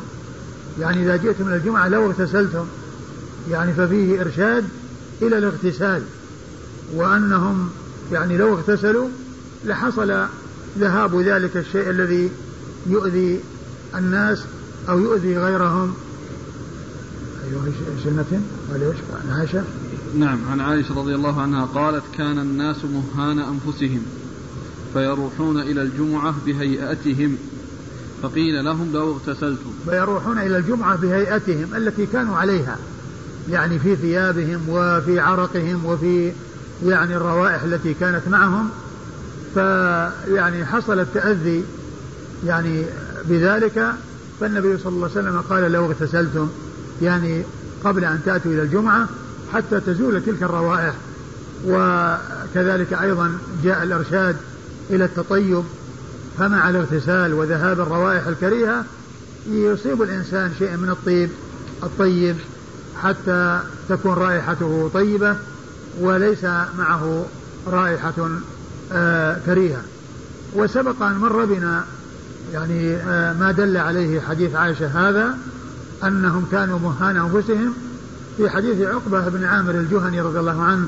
[0.80, 2.66] يعني إذا جئتم من الجمعة لو اغتسلتم.
[3.50, 4.66] يعني ففيه إرشاد
[5.22, 6.04] إلى الاغتسال.
[6.94, 7.70] وأنهم
[8.12, 9.08] يعني لو اغتسلوا
[9.66, 10.26] لحصل
[10.80, 12.32] ذهاب ذلك الشيء الذي
[12.88, 13.40] يؤذي
[13.96, 14.44] الناس
[14.90, 15.94] أو يؤذي غيرهم.
[18.04, 18.42] سنة
[18.72, 19.64] قال إيش؟ عن عائشة؟
[20.16, 24.06] نعم عن عائشة رضي الله عنها قالت كان الناس مهان أنفسهم
[24.94, 27.38] فيروحون إلى الجمعة بهيئتهم.
[28.24, 29.74] فقيل لهم لو اغتسلتم.
[29.90, 32.78] فيروحون إلى الجمعة بهيئتهم التي كانوا عليها
[33.50, 36.32] يعني في ثيابهم وفي عرقهم وفي
[36.86, 38.70] يعني الروائح التي كانت معهم.
[39.54, 41.64] فيعني حصل التأذي
[42.46, 42.86] يعني
[43.26, 43.94] بذلك
[44.40, 46.50] فالنبي صلى الله عليه وسلم قال لو اغتسلتم.
[47.02, 47.44] يعني
[47.84, 49.08] قبل أن تأتوا إلى الجمعة
[49.54, 50.94] حتى تزول تلك الروائح.
[51.66, 54.36] وكذلك أيضا جاء الإرشاد
[54.90, 55.64] إلى التطيب
[56.38, 58.86] فمع الاغتسال وذهاب الروائح الكريهة
[59.50, 61.30] يصيب الإنسان شيء من الطيب
[61.84, 62.36] الطيب
[63.04, 63.60] حتى
[63.90, 65.36] تكون رائحته طيبة
[66.00, 66.44] وليس
[66.78, 67.26] معه
[67.68, 68.30] رائحة
[68.94, 69.82] آه كريهة.
[70.56, 71.84] وسبق أن مر بنا
[72.54, 75.38] يعني آه ما دل عليه حديث عائشة هذا
[76.04, 77.74] أنهم كانوا مهان أنفسهم.
[78.38, 80.88] في حديث عقبة بن عامر الجهني رضي الله عنه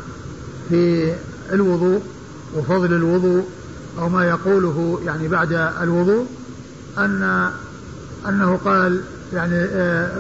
[0.70, 1.14] في
[1.52, 2.02] الوضوء
[2.56, 3.44] وفضل الوضوء
[4.00, 6.26] أو ما يقوله يعني بعد الوضوء
[6.98, 7.50] أن
[8.30, 9.02] أنه قال
[9.34, 10.12] يعني آه،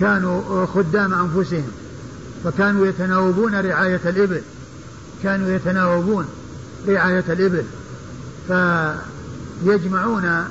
[0.00, 1.70] كانوا خدام أنفسهم
[2.44, 4.40] فكانوا يتناوبون رعاية الإبل.
[5.22, 6.24] كانوا يتناوبون
[6.88, 7.64] رعاية الإبل
[9.64, 10.44] فيجمعون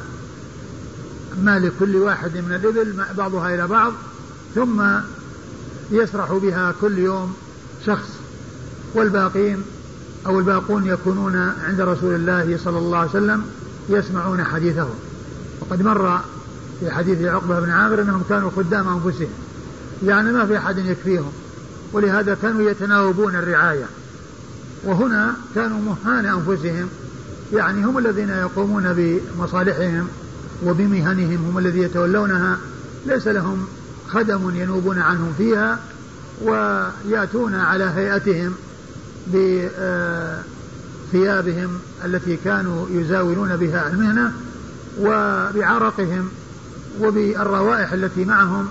[1.44, 3.94] ما لكل واحد من الإبل بعضها إلى بعض
[4.56, 4.84] ثم
[5.92, 7.36] يسرح بها كل يوم
[7.86, 8.10] شخص
[8.94, 9.64] والباقين
[10.26, 13.44] أو الباقون يكونون عند رسول الله صلى الله عليه وسلم
[13.90, 14.90] يسمعون حديثه
[15.62, 16.20] وقد مر
[16.80, 19.30] في حديث عقبة بن عامر أنهم كانوا خدام أنفسهم.
[20.06, 21.32] يعني ما في أحد يكفيهم.
[21.94, 23.86] ولهذا كانوا يتناوبون الرعاية.
[24.84, 26.90] وهنا كانوا مهان أنفسهم.
[27.54, 30.08] يعني هم الذين يقومون بمصالحهم.
[30.66, 32.58] وبمهنهم هم الذين يتولونها
[33.06, 33.68] ليس لهم
[34.08, 35.80] خدم ينوبون عنهم فيها
[36.42, 38.54] ويأتون على هيئتهم
[41.14, 44.34] بثيابهم التي كانوا يزاولون بها المهنة
[45.00, 46.30] وبعرقهم
[47.02, 48.68] وبالروائح التي معهم.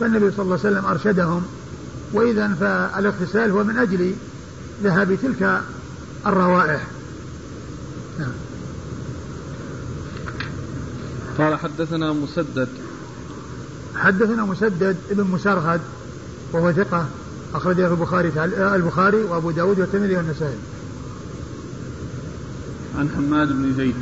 [0.00, 1.42] فالنبي صلى الله عليه وسلم أرشدهم
[2.12, 4.14] وإذا فالاغتسال هو من أجل
[4.82, 5.60] ذهاب تلك
[6.26, 6.80] الروائح.
[11.38, 12.68] قال حدثنا مسدد.
[13.96, 15.80] حدثنا مسدد ابن مسرهد
[16.52, 17.06] وهو ثقة
[17.54, 18.32] أخرجه البخاري
[18.74, 20.58] البخاري وأبو داود والترمذي والنسائي.
[22.98, 23.94] عن حماد بن زيد.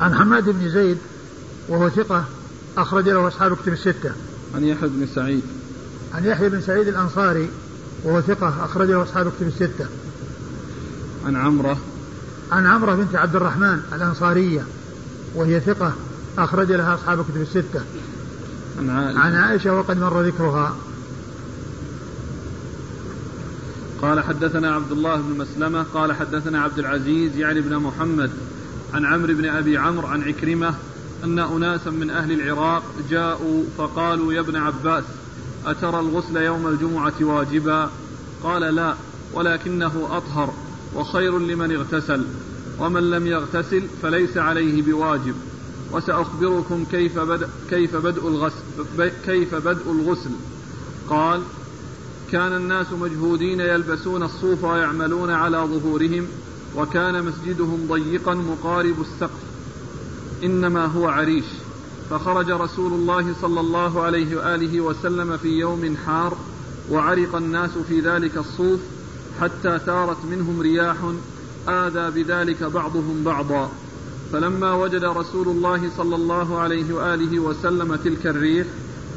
[0.00, 0.98] عن حماد بن زيد
[1.68, 2.24] وهو ثقة
[2.76, 4.12] أخرج له أصحاب كتب الستة.
[4.54, 5.42] عن يحيى بن سعيد.
[6.14, 7.48] عن يحيى بن سعيد الأنصاري
[8.04, 9.86] وهو ثقة أخرج له أصحاب كتب الستة.
[11.26, 11.78] عن عمرة.
[12.52, 14.64] عن عمرة بنت عبد الرحمن الأنصارية
[15.34, 15.92] وهي ثقة
[16.38, 17.82] أخرج لها أصحاب كتب الستة.
[18.78, 19.18] عن عائشة.
[19.18, 20.76] عن عائشة وقد مر ذكرها.
[24.02, 28.30] قال حدثنا عبد الله بن مسلمة قال حدثنا عبد العزيز يعني بن محمد
[28.94, 30.74] عن عمرو بن أبي عمرو عن عكرمة
[31.24, 35.04] أن أناسا من أهل العراق جاءوا فقالوا يا ابن عباس
[35.66, 37.90] أترى الغسل يوم الجمعة واجبا؟
[38.42, 38.94] قال لا
[39.32, 40.54] ولكنه أطهر
[40.94, 42.24] وخير لمن اغتسل
[42.78, 45.34] ومن لم يغتسل فليس عليه بواجب.
[45.92, 48.62] وسأخبركم كيف بدأ كيف بدء الغسل
[49.26, 50.30] كيف بدء الغسل.
[51.08, 51.42] قال
[52.32, 56.26] كان الناس مجهودين يلبسون الصوف ويعملون على ظهورهم
[56.76, 59.40] وكان مسجدهم ضيقا مقارب السقف.
[60.44, 61.44] إنما هو عريش.
[62.10, 66.36] فخرج رسول الله صلى الله عليه وآله وسلم في يوم حار
[66.90, 68.80] وعرق الناس في ذلك الصوف
[69.40, 70.96] حتى ثارت منهم رياح
[71.68, 73.70] آذى بذلك بعضهم بعضا.
[74.34, 78.66] فلما وجد رسول الله صلى الله عليه وآله وسلم تلك الريح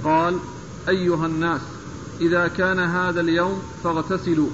[0.03, 0.37] قال
[0.89, 1.61] أيها الناس
[2.21, 4.49] إذا كان هذا اليوم فاغتسلوا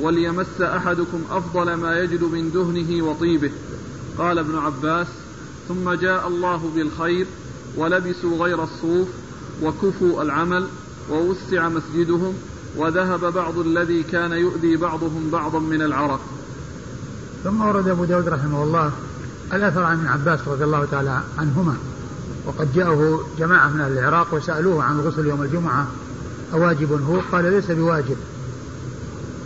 [0.00, 3.50] وليمس أحدكم أفضل ما يجد من دهنه وطيبه.
[4.18, 5.06] قال ابن عباس
[5.68, 7.26] ثم جاء الله بالخير
[7.76, 9.08] ولبسوا غير الصوف
[9.62, 10.66] وكفوا العمل
[11.10, 12.34] ووسع مسجدهم
[12.76, 16.20] وذهب بعض الذي كان يؤذي بعضهم بعضا من العرق.
[17.44, 18.92] ثم ورد أبو داود رحمه الله
[19.52, 21.76] الأثر عن ابن عباس رضي الله تعالى عنهما
[22.46, 25.86] وقد جاءه جماعة من أهل العراق وسألوه عن الغسل يوم الجمعة
[26.52, 28.16] أواجب هو؟ قال ليس بواجب.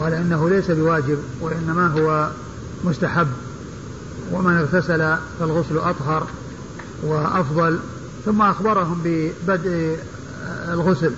[0.00, 2.30] قال إنه ليس بواجب وإنما هو
[2.84, 3.26] مستحب
[4.32, 6.26] ومن اغتسل فالغسل أطهر
[7.02, 7.78] وأفضل.
[8.24, 9.96] ثم أخبرهم ببدء
[10.68, 11.12] الغسل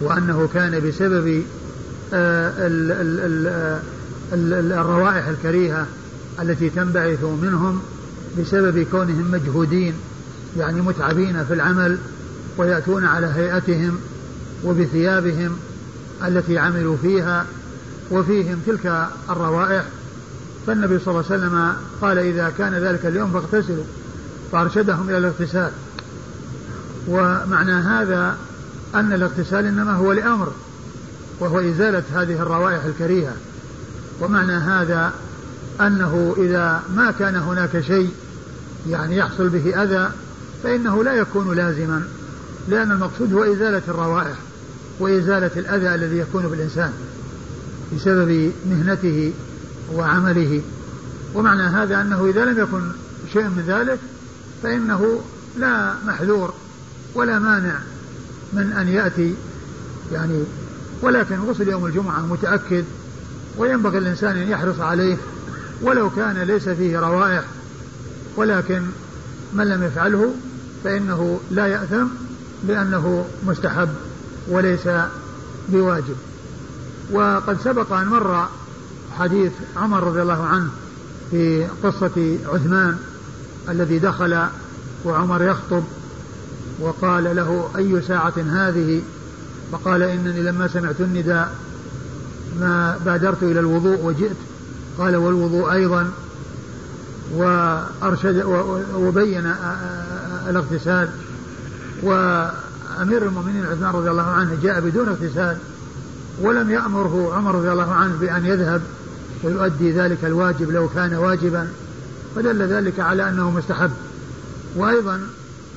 [0.00, 1.42] وأنه كان بسبب
[2.14, 2.52] آه،
[4.32, 5.86] الروائح الكريهة
[6.42, 7.80] التي تنبعث منهم
[8.38, 9.94] بسبب كونهم مجهودين
[10.56, 11.98] يعني متعبين في العمل
[12.58, 13.98] ويأتون على هيئتهم
[14.64, 15.56] وبثيابهم
[16.26, 17.46] التي عملوا فيها
[18.10, 19.84] وفيهم تلك الروائح.
[20.66, 23.84] فالنبي صلى الله عليه وسلم قال إذا كان ذلك اليوم فاغتسلوا
[24.52, 25.70] فأرشدهم إلى الاغتسال.
[27.08, 28.36] ومعنى هذا
[28.94, 30.52] أن الاغتسال إنما هو لأمر
[31.40, 33.32] وهو إزالة هذه الروائح الكريهة.
[34.20, 35.12] ومعنى هذا
[35.80, 38.10] أنه إذا ما كان هناك شيء
[38.88, 40.10] يعني يحصل به أذى
[40.62, 42.02] فإنه لا يكون لازما
[42.68, 44.36] لأن المقصود هو إزالة الروائح
[44.98, 46.92] وإزالة الأذى الذي يكون بالإنسان
[47.96, 49.32] بسبب مهنته
[49.94, 50.62] وعمله.
[51.34, 52.82] ومعنى هذا أنه إذا لم يكن
[53.32, 53.98] شيء من ذلك
[54.62, 55.20] فإنه
[55.58, 56.54] لا محذور
[57.14, 57.74] ولا مانع
[58.52, 59.34] من أن يأتي
[60.12, 60.44] يعني
[61.02, 62.84] ولكن غسل يوم الجمعة متأكد
[63.58, 65.16] وينبغي الإنسان أن يحرص عليه
[65.82, 67.44] ولو كان ليس فيه روائح
[68.36, 68.82] ولكن
[69.52, 70.34] من لم يفعله
[70.84, 72.06] فإنه لا يأثم
[72.68, 73.88] لأنه مستحب
[74.48, 74.88] وليس
[75.68, 76.16] بواجب.
[77.12, 78.48] وقد سبق أن مر
[79.18, 80.68] حديث عمر رضي الله عنه
[81.30, 82.98] في قصة عثمان
[83.68, 84.46] الذي دخل
[85.04, 85.82] وعمر يخطب
[86.80, 89.02] وقال له أي ساعة هذه؟
[89.72, 91.54] فقال إنني لما سمعت النداء
[92.60, 94.36] ما بادرت إلى الوضوء وجئت
[94.98, 96.10] قال والوضوء أيضا
[97.34, 98.42] وأرشد
[98.94, 99.52] وبين
[100.48, 101.08] الاغتسال.
[102.02, 105.56] وأمير المؤمنين عثمان رضي الله عنه جاء بدون اغتسال
[106.40, 108.82] ولم يأمره عمر رضي الله عنه بأن يذهب
[109.42, 111.68] ويؤدي ذلك الواجب لو كان واجبا.
[112.36, 113.90] فدل ذلك على أنه مستحب.
[114.76, 115.20] وأيضا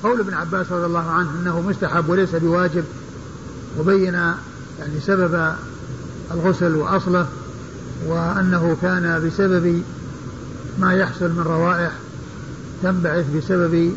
[0.04, 2.84] قول ابن عباس رضي الله عنه أنه مستحب وليس بواجب
[3.80, 5.54] وبين يعني سبب
[6.32, 7.28] الغسل وأصله.
[8.08, 9.84] وأنه كان بسبب
[10.80, 11.92] ما يحصل من روائح
[12.84, 13.94] تنبعث بسبب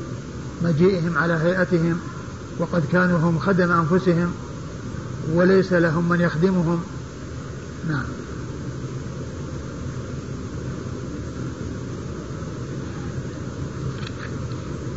[0.63, 1.99] مجيئهم على هيئتهم
[2.59, 4.33] وقد كانوا هم خدم أنفسهم
[5.33, 6.83] وليس لهم من يخدمهم.
[7.89, 8.05] نعم.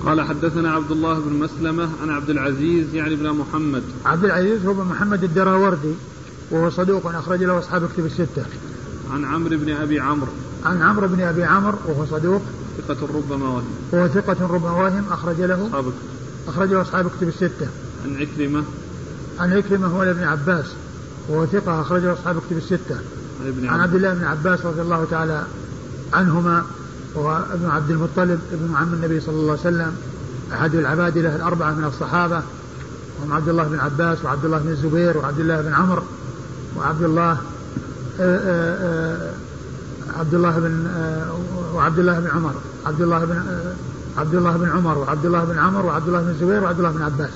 [0.06, 3.84] قال حدثنا عبد الله بن مسلمة عن عبد العزيز يعني بن محمد.
[4.06, 5.94] عبد العزيز هو بن محمد الدراوردي
[6.52, 8.46] وهو صدوق أخرج له أصحاب كتب الستة.
[9.14, 10.32] عن عمرو بن أبي عمرو.
[10.66, 12.42] عن عمرو بن أبي عمرو وهو صدوق.
[12.88, 15.68] ثقة ربما وهم وهو ثقة ربما وهم أخرج له.
[15.68, 15.86] أصحاب
[16.48, 17.68] أخرج له أصحاب كتب الستة.
[18.06, 18.64] عن عكرمة.
[19.40, 20.66] عن عكرمة هو ابن عباس.
[21.30, 22.96] وهو ثقة أخرج له أصحاب كتب الستة.
[23.46, 25.44] عن, عن عبد الله بن عباس رضي الله تعالى
[26.14, 26.64] عنهما.
[27.16, 29.96] وهو ابن عبد المطلب ابن عم النبي صلى الله عليه وسلم.
[30.54, 32.42] أحد العبادلة الأربعة من الصحابة.
[33.20, 36.04] وهم عبد الله بن عباس وعبد الله بن الزبير وعبد الله بن عمرو.
[36.76, 37.38] وعبد الله
[40.20, 40.88] عبد الله بن
[41.74, 43.44] وعبد الله بن عمر عبد الله بن
[44.18, 47.02] عبد الله بن عمر وعبد الله بن عمر وعبد الله بن الزبير وعبد الله بن
[47.02, 47.32] عباس.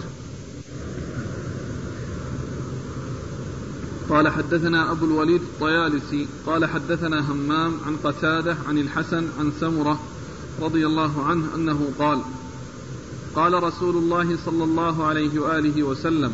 [4.09, 9.99] قال حدثنا أبو الوليد الطيالسي قال حدثنا همام عن قتادة عن الحسن عن سمرة
[10.61, 12.19] رضي الله عنه أنه قال
[13.35, 16.31] قال رسول الله صلى الله عليه وآله وسلم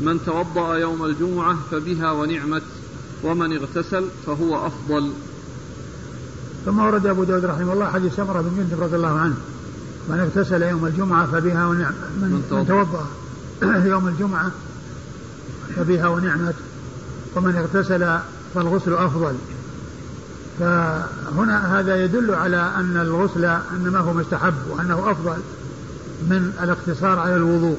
[0.00, 2.62] من توضأ يوم الجمعة فبها ونعمت
[3.24, 5.12] ومن اغتسل فهو أفضل.
[6.64, 9.34] ثم ورد أبو داود رحمه الله حديث سمرة بن جندب رضي الله عنه
[10.08, 13.06] من اغتسل يوم الجمعة فبها ونعم من, من توضأ.
[13.92, 14.50] يوم الجمعة
[15.76, 16.54] فبها ونعمت
[17.36, 18.18] ومن اغتسل
[18.54, 19.34] فالغسل أفضل.
[20.58, 25.36] فهنا هذا يدل على أن الغسل إنما هو مستحب وأنه أفضل
[26.28, 27.78] من الاقتصار على الوضوء.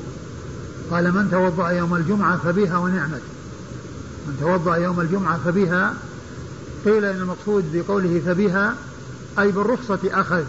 [0.92, 3.22] قال من توضأ يوم الجمعة فبها ونعمت
[4.28, 5.94] من توضأ يوم الجمعة فبها
[6.86, 8.76] قيل إن المقصود بقوله فبها
[9.40, 10.44] أي بالرخصة أخذ.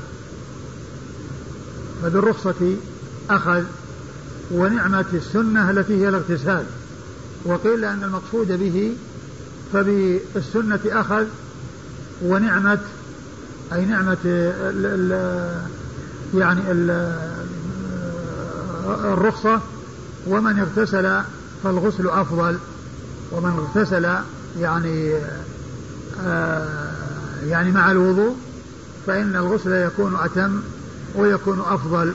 [2.03, 2.77] فبالرخصة
[3.31, 3.62] أخذ
[4.51, 6.65] ونعمة السنة التي هي الاغتسال.
[7.44, 8.97] وقيل أن المقصود به
[9.73, 11.24] فبالسنة أخذ
[12.23, 12.78] ونعمة
[13.73, 15.61] أي نعمة ال ال
[16.35, 16.90] يعني ال
[19.12, 19.61] الرخصة.
[20.27, 21.20] ومن اغتسل
[21.65, 22.59] فالغسل أفضل.
[23.32, 24.09] ومن اغتسل
[24.61, 25.15] يعني
[26.24, 26.93] آه
[27.47, 28.36] يعني مع الوضوء
[29.07, 30.61] فإن الغسل يكون أتم
[31.15, 32.12] ويكون أفضل.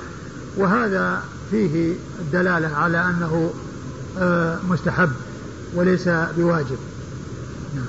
[0.57, 3.53] وهذا فيه الدلالة على أنه
[4.19, 5.11] آه مستحب
[5.73, 6.77] وليس بواجب.
[7.75, 7.85] نعم.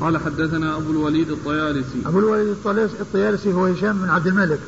[0.00, 2.02] قال حدثنا أبو الوليد الطيالسي.
[2.06, 2.56] أبو الوليد
[3.00, 4.60] الطيالسي هو هشام بن عبد الملك.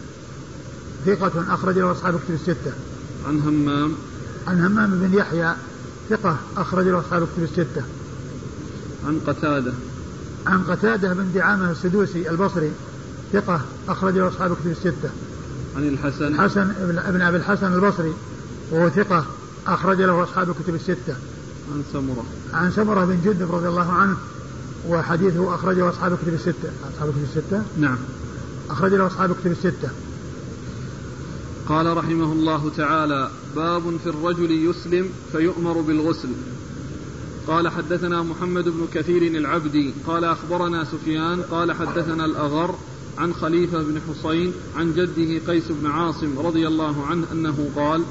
[1.07, 2.73] ثقة أخرج له أصحاب كتب الستة.
[3.29, 3.93] عن همام.
[4.47, 5.55] عن همام بن يحيى
[6.11, 7.83] ثقة أخرج له أصحاب كتب الستة.
[9.07, 9.73] عن قتادة.
[10.47, 12.73] عن قتادة بن دعامة السدوسي البصري
[13.33, 15.11] ثقة أخرج له أصحاب كتب الستة.
[15.77, 16.27] عن الحسن.
[16.27, 16.73] الحسن
[17.13, 18.13] بن أبي الحسن البصري
[18.71, 19.27] وهو ثقة
[19.67, 21.15] أخرج له أصحاب الكتب الستة.
[21.73, 22.25] عن سمرة.
[22.55, 24.17] عن سمرة بن جندب رضي الله عنه
[24.89, 26.71] وحديثه أخرجه أصحاب الكتب الستة.
[26.95, 27.99] أصحاب الكتب الستة؟ نعم.
[28.71, 29.89] أخرج له أصحاب الكتب الستة.
[31.69, 36.29] قال رحمه الله تعالى باب في الرجل يسلم فيؤمر بالغسل.
[37.47, 39.93] قال حدثنا محمد بن كثير العبدي.
[40.07, 41.43] قال أخبرنا سفيان.
[41.43, 42.75] قال حدثنا الأغر
[43.19, 48.03] عن خليفة بن حصين عن جده قيس بن عاصم رضي الله عنه أنه قال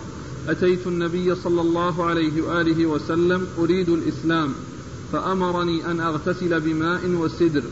[0.47, 4.53] أتيت النبي صلى الله عليه وآله وسلم أريد الإسلام
[5.11, 7.63] فأمرني أن أغتسل بماء وسدر.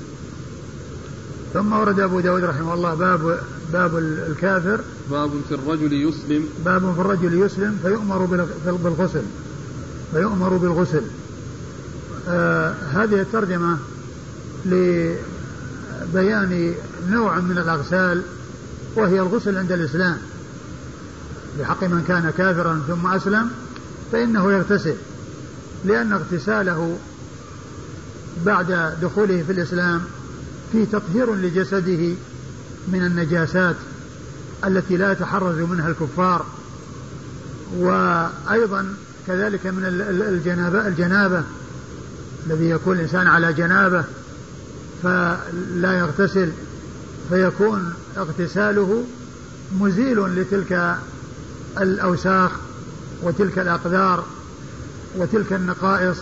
[1.53, 3.39] ثم ورد أبو داود رحمه الله باب
[3.73, 4.79] باب الكافر.
[5.11, 6.45] باب في الرجل يسلم.
[6.65, 8.25] باب في الرجل يسلم فيؤمر
[8.83, 9.23] بالغسل.
[10.13, 11.01] فيؤمر بالغسل.
[12.29, 13.77] آه هذه الترجمة
[14.65, 16.73] لبيان
[17.09, 18.21] نوع من الأغسال
[18.95, 20.17] وهي الغسل عند الإسلام.
[21.59, 23.49] بحق من كان كافرا ثم أسلم
[24.11, 24.95] فإنه يغتسل.
[25.85, 26.97] لأن اغتساله
[28.45, 30.01] بعد دخوله في الإسلام
[30.73, 32.15] فيه تطهير لجسده
[32.87, 33.75] من النجاسات
[34.65, 36.45] التي لا يتحرز منها الكفار
[37.77, 38.95] وأيضا
[39.27, 39.85] كذلك من
[40.29, 41.43] الجنابة الجنابة
[42.47, 44.03] الذي يكون الإنسان على جنابة
[45.03, 46.51] فلا يغتسل
[47.29, 49.03] فيكون اغتساله
[49.79, 50.97] مزيل لتلك
[51.81, 52.51] الأوساخ
[53.23, 54.25] وتلك الأقدار
[55.17, 56.17] وتلك النقائص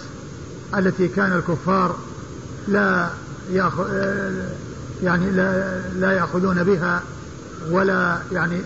[0.77, 1.95] التي كان الكفار
[2.67, 3.09] لا
[3.51, 3.93] يأخذ
[5.03, 7.01] يعني لا, لا يأخذون بها
[7.71, 8.61] ولا يعني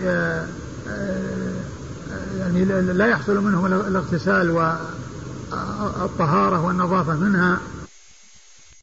[2.38, 4.50] يعني لا يحصل منهم الاغتسال
[5.50, 7.58] والطهارة والنظافة منها.